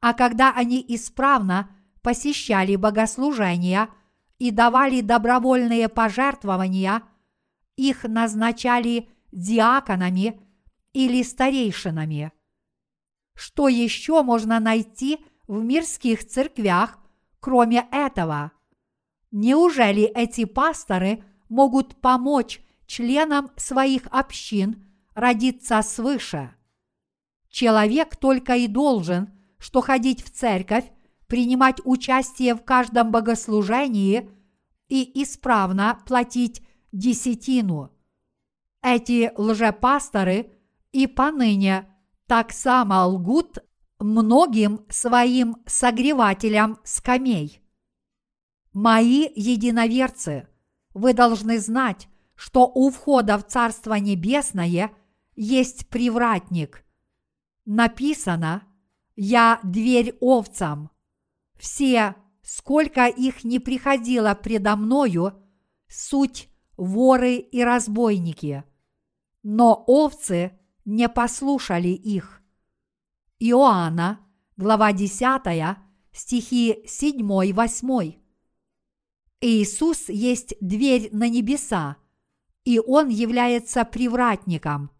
А 0.02 0.12
когда 0.12 0.52
они 0.52 0.84
исправно 0.86 1.70
посещали 2.02 2.76
богослужения 2.76 3.88
и 4.38 4.50
давали 4.50 5.00
добровольные 5.00 5.88
пожертвования– 5.88 7.04
их 7.80 8.04
назначали 8.04 9.08
диаконами 9.32 10.38
или 10.92 11.22
старейшинами. 11.22 12.30
Что 13.34 13.68
еще 13.68 14.22
можно 14.22 14.60
найти 14.60 15.24
в 15.48 15.62
мирских 15.64 16.26
церквях, 16.26 16.98
кроме 17.40 17.88
этого? 17.90 18.52
Неужели 19.30 20.02
эти 20.02 20.44
пасторы 20.44 21.24
могут 21.50 22.00
помочь 22.00 22.62
членам 22.86 23.50
своих 23.56 24.06
общин 24.10 24.86
родиться 25.14 25.82
свыше. 25.82 26.54
Человек 27.50 28.16
только 28.16 28.56
и 28.56 28.66
должен, 28.66 29.30
что 29.58 29.82
ходить 29.82 30.24
в 30.24 30.30
церковь, 30.30 30.90
принимать 31.26 31.80
участие 31.84 32.54
в 32.54 32.64
каждом 32.64 33.10
богослужении 33.10 34.30
и 34.88 35.22
исправно 35.22 36.00
платить 36.06 36.62
десятину. 36.92 37.90
Эти 38.82 39.32
лжепасторы 39.36 40.52
и 40.92 41.06
поныне 41.06 41.88
так 42.26 42.52
само 42.52 43.06
лгут 43.06 43.58
многим 43.98 44.86
своим 44.88 45.56
согревателям 45.66 46.78
скамей. 46.84 47.60
Мои 48.72 49.28
единоверцы, 49.34 50.48
вы 50.94 51.14
должны 51.14 51.58
знать, 51.58 52.08
что 52.34 52.70
у 52.74 52.90
входа 52.90 53.38
в 53.38 53.46
Царство 53.46 53.94
Небесное 53.94 54.90
есть 55.36 55.88
привратник. 55.88 56.84
Написано 57.64 58.62
«Я 59.14 59.60
дверь 59.62 60.16
овцам». 60.20 60.90
Все, 61.58 62.16
сколько 62.42 63.06
их 63.06 63.44
не 63.44 63.58
приходило 63.58 64.34
предо 64.34 64.76
мною, 64.76 65.34
суть 65.86 66.48
воры 66.76 67.36
и 67.36 67.62
разбойники. 67.62 68.64
Но 69.42 69.84
овцы 69.86 70.58
не 70.86 71.08
послушали 71.08 71.88
их. 71.88 72.40
Иоанна, 73.38 74.20
глава 74.56 74.92
10, 74.92 75.76
стихи 76.12 76.84
7-8. 76.86 78.19
Иисус 79.40 80.08
есть 80.08 80.54
дверь 80.60 81.08
на 81.12 81.28
небеса, 81.28 81.96
и 82.64 82.78
Он 82.78 83.08
является 83.08 83.84
привратником. 83.86 84.90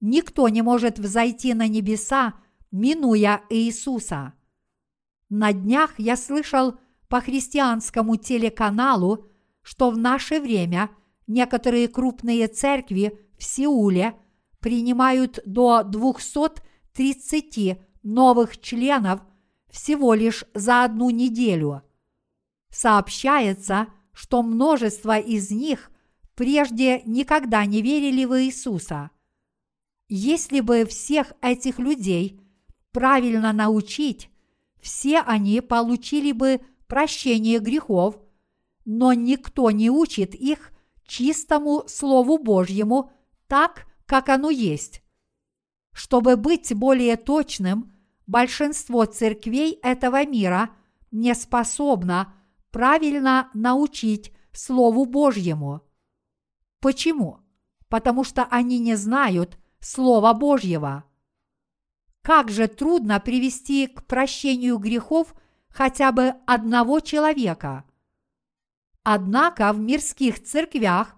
Никто 0.00 0.48
не 0.48 0.62
может 0.62 1.00
взойти 1.00 1.52
на 1.52 1.66
небеса, 1.66 2.34
минуя 2.70 3.42
Иисуса. 3.50 4.34
На 5.28 5.52
днях 5.52 5.98
я 5.98 6.16
слышал 6.16 6.76
по 7.08 7.20
христианскому 7.20 8.16
телеканалу, 8.16 9.26
что 9.62 9.90
в 9.90 9.98
наше 9.98 10.40
время 10.40 10.90
некоторые 11.26 11.88
крупные 11.88 12.46
церкви 12.46 13.18
в 13.36 13.42
Сеуле 13.42 14.14
принимают 14.60 15.40
до 15.44 15.82
230 15.82 17.80
новых 18.04 18.58
членов 18.60 19.22
всего 19.70 20.14
лишь 20.14 20.44
за 20.54 20.84
одну 20.84 21.10
неделю. 21.10 21.82
Сообщается, 22.76 23.86
что 24.12 24.42
множество 24.42 25.18
из 25.18 25.50
них 25.50 25.90
прежде 26.34 27.00
никогда 27.06 27.64
не 27.64 27.80
верили 27.80 28.26
в 28.26 28.38
Иисуса. 28.38 29.08
Если 30.10 30.60
бы 30.60 30.84
всех 30.84 31.32
этих 31.40 31.78
людей 31.78 32.38
правильно 32.92 33.54
научить, 33.54 34.28
все 34.78 35.20
они 35.20 35.62
получили 35.62 36.32
бы 36.32 36.60
прощение 36.86 37.60
грехов, 37.60 38.18
но 38.84 39.14
никто 39.14 39.70
не 39.70 39.88
учит 39.88 40.34
их 40.34 40.70
чистому 41.06 41.84
Слову 41.86 42.36
Божьему 42.36 43.10
так, 43.46 43.86
как 44.04 44.28
оно 44.28 44.50
есть. 44.50 45.02
Чтобы 45.92 46.36
быть 46.36 46.74
более 46.74 47.16
точным, 47.16 47.94
большинство 48.26 49.06
церквей 49.06 49.78
этого 49.82 50.26
мира 50.26 50.68
не 51.10 51.34
способно 51.34 52.34
правильно 52.76 53.48
научить 53.54 54.34
Слову 54.52 55.06
Божьему. 55.06 55.80
Почему? 56.82 57.40
Потому 57.88 58.22
что 58.22 58.44
они 58.50 58.78
не 58.78 58.96
знают 58.96 59.58
Слова 59.80 60.34
Божьего. 60.34 61.04
Как 62.20 62.50
же 62.50 62.68
трудно 62.68 63.18
привести 63.18 63.86
к 63.86 64.04
прощению 64.04 64.76
грехов 64.76 65.34
хотя 65.70 66.12
бы 66.12 66.34
одного 66.46 67.00
человека. 67.00 67.84
Однако 69.04 69.72
в 69.72 69.80
мирских 69.80 70.44
церквях 70.44 71.16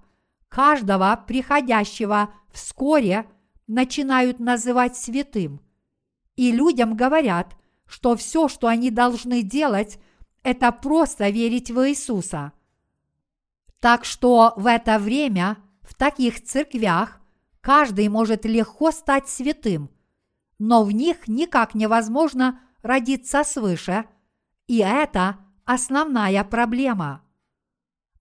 каждого 0.49 1.25
приходящего 1.27 2.33
вскоре 2.53 3.29
начинают 3.67 4.39
называть 4.39 4.97
святым. 4.97 5.61
И 6.37 6.53
людям 6.53 6.95
говорят, 6.95 7.57
что 7.85 8.15
все, 8.15 8.47
что 8.47 8.69
они 8.69 8.93
должны 8.93 9.43
делать, 9.43 9.99
это 10.43 10.73
просто 10.73 11.29
верить 11.29 11.71
в 11.71 11.89
Иисуса. 11.89 12.53
Так 13.81 14.05
что 14.05 14.55
в 14.57 14.67
это 14.67 14.99
время 14.99 15.59
в 15.83 15.95
таких 15.95 16.43
церквях 16.43 17.21
каждый 17.61 18.09
может 18.09 18.45
легко 18.45 18.91
стать 18.91 19.29
святым– 19.29 19.91
но 20.59 20.83
в 20.85 20.93
них 20.93 21.29
никак 21.29 21.75
невозможно 21.75 22.61
родиться 22.83 23.45
свыше, 23.45 24.05
и 24.67 24.79
это 24.79 25.39
основная 25.65 26.45
проблема. 26.45 27.23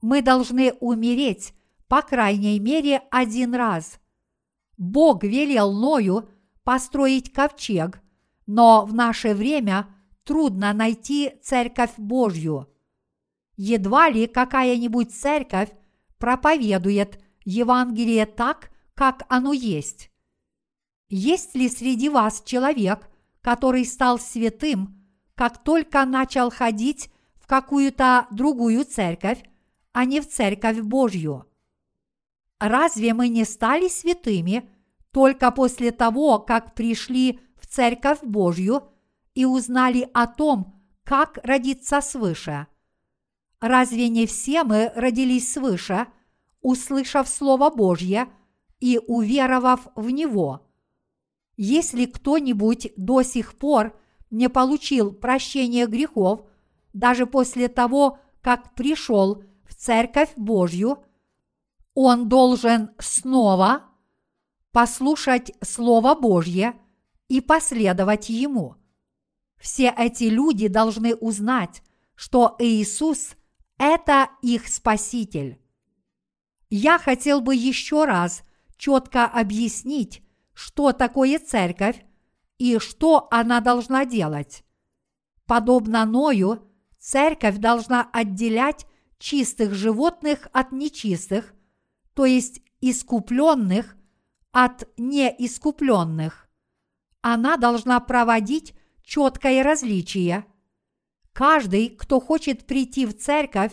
Мы 0.01 0.21
должны 0.21 0.73
умереть, 0.73 1.53
по 1.87 2.01
крайней 2.01 2.59
мере, 2.59 3.01
один 3.09 3.55
раз. 3.55 3.99
Бог 4.77 5.23
велел 5.23 5.73
Ною 5.73 6.29
построить 6.63 7.33
ковчег, 7.33 8.01
но 8.45 8.85
в 8.85 8.93
наше 8.93 9.33
время 9.33 9.87
трудно 10.27 10.73
найти 10.73 11.33
церковь 11.41 11.93
Божью. 11.97 12.67
Едва 13.55 14.09
ли 14.09 14.27
какая-нибудь 14.27 15.15
церковь 15.15 15.69
проповедует 16.19 17.19
Евангелие 17.45 18.25
так, 18.25 18.69
как 18.93 19.25
оно 19.29 19.53
есть. 19.53 20.11
Есть 21.09 21.55
ли 21.55 21.69
среди 21.69 22.09
вас 22.09 22.43
человек, 22.45 23.09
который 23.41 23.85
стал 23.85 24.19
святым, 24.19 25.01
как 25.33 25.63
только 25.63 26.05
начал 26.05 26.51
ходить 26.51 27.09
в 27.35 27.47
какую-то 27.47 28.27
другую 28.29 28.83
церковь, 28.83 29.41
а 29.93 30.03
не 30.03 30.19
в 30.19 30.27
церковь 30.27 30.81
Божью? 30.81 31.45
Разве 32.59 33.13
мы 33.13 33.29
не 33.29 33.45
стали 33.45 33.87
святыми 33.87 34.69
только 35.11 35.51
после 35.51 35.91
того, 35.91 36.39
как 36.39 36.75
пришли 36.75 37.39
в 37.55 37.65
церковь 37.65 38.19
Божью 38.23 38.89
и 39.37 39.45
узнали 39.45 40.09
о 40.13 40.27
том, 40.27 40.81
как 41.03 41.39
родиться 41.43 42.01
свыше? 42.01 42.67
Разве 43.59 44.09
не 44.09 44.25
все 44.25 44.63
мы 44.63 44.91
родились 44.95 45.53
свыше, 45.53 46.07
услышав 46.61 47.27
Слово 47.27 47.69
Божье 47.69 48.27
и 48.79 48.99
уверовав 49.07 49.87
в 49.95 50.09
Него– 50.09 50.63
если 51.57 52.05
кто-нибудь 52.05 52.93
до 52.95 53.23
сих 53.23 53.57
пор 53.57 53.99
не 54.29 54.47
получил 54.47 55.11
прощения 55.11 55.87
грехов, 55.87 56.41
даже 56.93 57.25
после 57.25 57.67
того, 57.67 58.19
как 58.41 58.75
пришел 58.75 59.43
в 59.67 59.73
Церковь 59.75 60.29
Божью, 60.35 61.03
он 61.95 62.29
должен 62.29 62.91
снова 62.99 63.81
послушать 64.71 65.51
Слово 65.61 66.13
Божье 66.13 66.75
и 67.27 67.41
последовать 67.41 68.29
ему. 68.29 68.75
Все 69.57 69.93
эти 69.97 70.25
люди 70.25 70.67
должны 70.67 71.15
узнать, 71.15 71.81
что 72.15 72.55
Иисус– 72.59 73.35
это 73.77 74.29
их 74.41 74.67
Спаситель. 74.67 75.59
Я 76.69 76.99
хотел 76.99 77.41
бы 77.41 77.55
еще 77.55 78.05
раз 78.05 78.43
четко 78.77 79.25
объяснить, 79.25 80.21
что 80.53 80.91
такое 80.91 81.39
церковь 81.39 82.03
и 82.57 82.79
что 82.79 83.27
она 83.31 83.61
должна 83.61 84.05
делать. 84.05 84.63
Подобно 85.45 86.05
Ною, 86.05 86.67
церковь 86.99 87.57
должна 87.57 88.09
отделять 88.11 88.85
чистых 89.19 89.73
животных 89.73 90.47
от 90.51 90.71
нечистых, 90.71 91.53
то 92.13 92.25
есть 92.25 92.61
искупленных 92.81 93.95
от 94.51 94.87
неискупленных. 94.97 96.49
Она 97.21 97.57
должна 97.57 97.99
проводить 97.99 98.73
четкое 99.07 99.63
различие. 99.63 100.45
Каждый, 101.33 101.89
кто 101.89 102.19
хочет 102.19 102.67
прийти 102.67 103.07
в 103.07 103.17
церковь, 103.17 103.71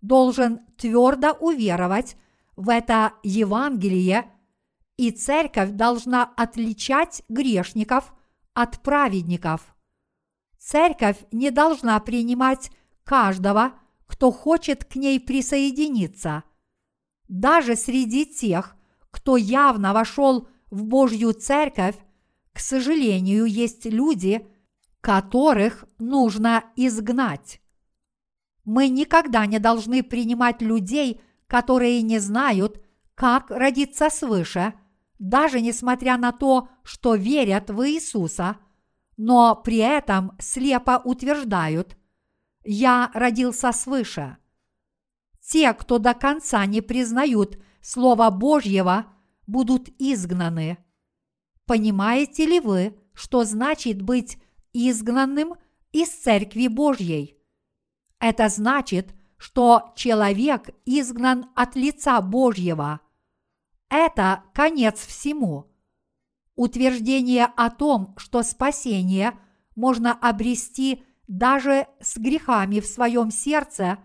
должен 0.00 0.60
твердо 0.78 1.32
уверовать 1.32 2.16
в 2.56 2.70
это 2.70 3.12
Евангелие– 3.22 4.32
и 4.98 5.12
церковь 5.12 5.70
должна 5.70 6.24
отличать 6.36 7.22
грешников 7.30 8.12
от 8.52 8.82
праведников. 8.82 9.74
Церковь 10.58 11.16
не 11.30 11.50
должна 11.50 11.98
принимать 12.00 12.70
каждого, 13.04 13.72
кто 14.06 14.32
хочет 14.32 14.84
к 14.84 14.96
ней 14.96 15.20
присоединиться. 15.20 16.42
Даже 17.28 17.76
среди 17.76 18.26
тех, 18.26 18.76
кто 19.10 19.36
явно 19.36 19.94
вошел 19.94 20.48
в 20.70 20.82
Божью 20.82 21.32
церковь, 21.32 21.96
к 22.52 22.58
сожалению, 22.58 23.44
есть 23.46 23.86
люди, 23.86 24.46
которых 25.00 25.84
нужно 25.98 26.64
изгнать. 26.76 27.60
Мы 28.64 28.88
никогда 28.88 29.46
не 29.46 29.58
должны 29.58 30.02
принимать 30.02 30.60
людей, 30.60 31.20
которые 31.46 32.02
не 32.02 32.18
знают, 32.18 32.82
как 33.14 33.50
родиться 33.50 34.10
свыше, 34.10 34.74
даже 35.18 35.60
несмотря 35.60 36.16
на 36.16 36.32
то, 36.32 36.68
что 36.82 37.14
верят 37.14 37.70
в 37.70 37.88
Иисуса, 37.88 38.58
но 39.16 39.56
при 39.56 39.78
этом 39.78 40.32
слепо 40.38 41.00
утверждают 41.04 41.96
«Я 42.62 43.10
родился 43.14 43.72
свыше». 43.72 44.36
Те, 45.40 45.72
кто 45.72 45.98
до 45.98 46.14
конца 46.14 46.64
не 46.66 46.82
признают 46.82 47.58
Слова 47.80 48.30
Божьего, 48.30 49.06
будут 49.46 49.88
изгнаны. 49.98 50.78
Понимаете 51.66 52.44
ли 52.44 52.60
вы, 52.60 52.98
что 53.14 53.44
значит 53.44 54.02
быть 54.02 54.38
изгнанным 54.72 55.54
из 55.92 56.10
Церкви 56.10 56.68
Божьей? 56.68 57.38
Это 58.20 58.48
значит, 58.48 59.14
что 59.36 59.92
человек 59.96 60.70
изгнан 60.84 61.46
от 61.54 61.76
лица 61.76 62.20
Божьего. 62.20 63.00
Это 63.88 64.42
конец 64.52 64.98
всему. 65.06 65.66
Утверждение 66.56 67.46
о 67.56 67.70
том, 67.70 68.14
что 68.18 68.42
спасение 68.42 69.38
можно 69.76 70.12
обрести 70.12 71.04
даже 71.28 71.86
с 72.00 72.16
грехами 72.16 72.80
в 72.80 72.86
своем 72.86 73.30
сердце, 73.30 73.98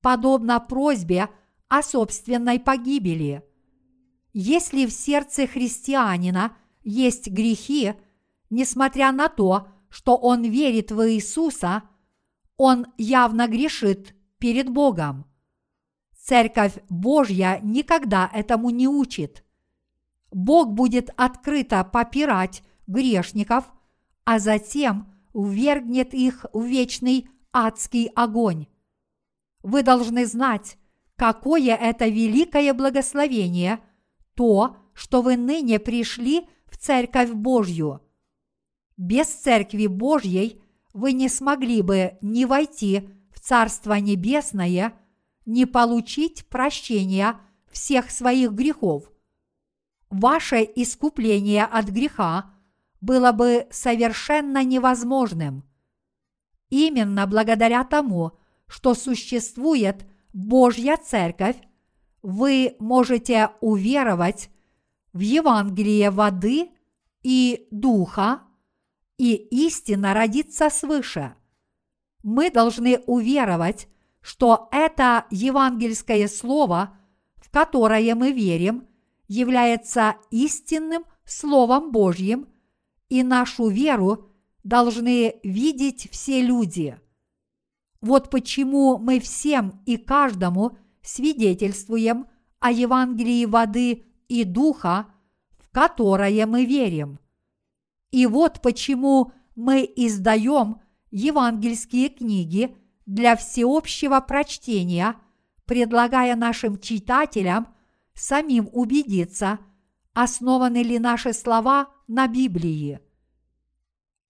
подобно 0.00 0.60
просьбе 0.60 1.28
о 1.68 1.82
собственной 1.82 2.60
погибели. 2.60 3.42
Если 4.32 4.86
в 4.86 4.92
сердце 4.92 5.46
христианина 5.46 6.56
есть 6.82 7.28
грехи, 7.28 7.94
несмотря 8.50 9.10
на 9.12 9.28
то, 9.28 9.68
что 9.92 10.16
он 10.16 10.42
верит 10.42 10.90
в 10.90 11.06
Иисуса, 11.06 11.82
он 12.56 12.86
явно 12.96 13.46
грешит 13.46 14.14
перед 14.38 14.70
Богом. 14.70 15.26
Церковь 16.16 16.78
Божья 16.88 17.60
никогда 17.62 18.30
этому 18.32 18.70
не 18.70 18.88
учит. 18.88 19.44
Бог 20.32 20.72
будет 20.72 21.10
открыто 21.18 21.84
попирать 21.84 22.62
грешников, 22.86 23.70
а 24.24 24.38
затем 24.38 25.12
ввергнет 25.34 26.14
их 26.14 26.46
в 26.54 26.64
вечный 26.64 27.28
адский 27.52 28.06
огонь. 28.14 28.68
Вы 29.62 29.82
должны 29.82 30.24
знать, 30.24 30.78
какое 31.16 31.74
это 31.74 32.08
великое 32.08 32.72
благословение, 32.72 33.80
то, 34.34 34.76
что 34.94 35.20
вы 35.20 35.36
ныне 35.36 35.78
пришли 35.78 36.48
в 36.66 36.78
Церковь 36.78 37.32
Божью. 37.32 38.00
Без 38.96 39.26
Церкви 39.26 39.86
Божьей 39.86 40.62
вы 40.92 41.12
не 41.12 41.28
смогли 41.28 41.82
бы 41.82 42.18
ни 42.20 42.44
войти 42.44 43.08
Царство 43.42 43.94
Небесное, 43.94 44.94
не 45.46 45.66
получить 45.66 46.46
прощения 46.46 47.40
всех 47.70 48.10
своих 48.10 48.52
грехов. 48.52 49.10
Ваше 50.10 50.58
искупление 50.76 51.64
от 51.64 51.88
греха 51.88 52.54
было 53.00 53.32
бы 53.32 53.66
совершенно 53.72 54.62
невозможным. 54.62 55.64
Именно 56.70 57.26
благодаря 57.26 57.82
тому, 57.82 58.32
что 58.68 58.94
существует 58.94 60.06
Божья 60.32 60.96
Церковь, 60.96 61.56
вы 62.22 62.76
можете 62.78 63.50
уверовать 63.60 64.50
в 65.12 65.18
Евангелие 65.18 66.10
воды 66.10 66.70
и 67.22 67.66
духа 67.72 68.42
и 69.22 69.34
истинно 69.66 70.14
родиться 70.14 70.68
свыше– 70.70 71.34
мы 72.22 72.50
должны 72.50 72.98
уверовать, 73.06 73.88
что 74.20 74.68
это 74.70 75.26
евангельское 75.30 76.28
слово, 76.28 76.96
в 77.36 77.50
которое 77.50 78.14
мы 78.14 78.32
верим, 78.32 78.86
является 79.28 80.16
истинным 80.30 81.04
Словом 81.24 81.92
Божьим, 81.92 82.48
и 83.08 83.22
нашу 83.22 83.68
веру 83.68 84.28
должны 84.64 85.36
видеть 85.42 86.08
все 86.10 86.42
люди. 86.42 86.98
Вот 88.00 88.30
почему 88.30 88.98
мы 88.98 89.20
всем 89.20 89.82
и 89.86 89.96
каждому 89.96 90.76
свидетельствуем 91.02 92.26
о 92.58 92.70
Евангелии 92.70 93.44
воды 93.44 94.04
и 94.28 94.44
духа, 94.44 95.06
в 95.58 95.70
которое 95.70 96.46
мы 96.46 96.64
верим. 96.64 97.18
И 98.12 98.26
вот 98.26 98.60
почему 98.60 99.32
мы 99.56 99.90
издаем 99.96 100.80
евангельские 101.10 102.10
книги 102.10 102.76
для 103.06 103.36
всеобщего 103.36 104.20
прочтения, 104.20 105.16
предлагая 105.64 106.36
нашим 106.36 106.78
читателям 106.78 107.68
самим 108.14 108.68
убедиться, 108.72 109.58
основаны 110.12 110.82
ли 110.82 110.98
наши 110.98 111.32
слова 111.32 111.88
на 112.06 112.28
Библии. 112.28 113.00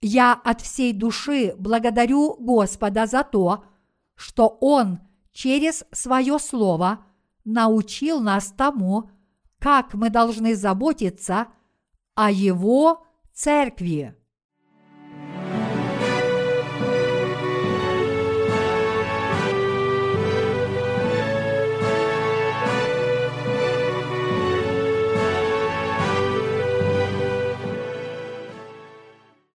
Я 0.01 0.33
от 0.33 0.61
всей 0.61 0.93
души 0.93 1.55
благодарю 1.59 2.37
Господа 2.39 3.07
за 3.07 3.25
то, 3.25 3.65
что 4.15 4.47
Он 4.61 5.01
через 5.33 5.85
свое 5.91 6.39
Слово 6.39 7.05
научил 7.45 8.21
нас 8.21 8.53
тому, 8.57 9.11
как 9.59 9.95
мы 9.95 10.11
должны 10.11 10.55
заботиться 10.55 11.49
о 12.15 12.31
Его 12.31 13.07
церкви. 13.33 14.13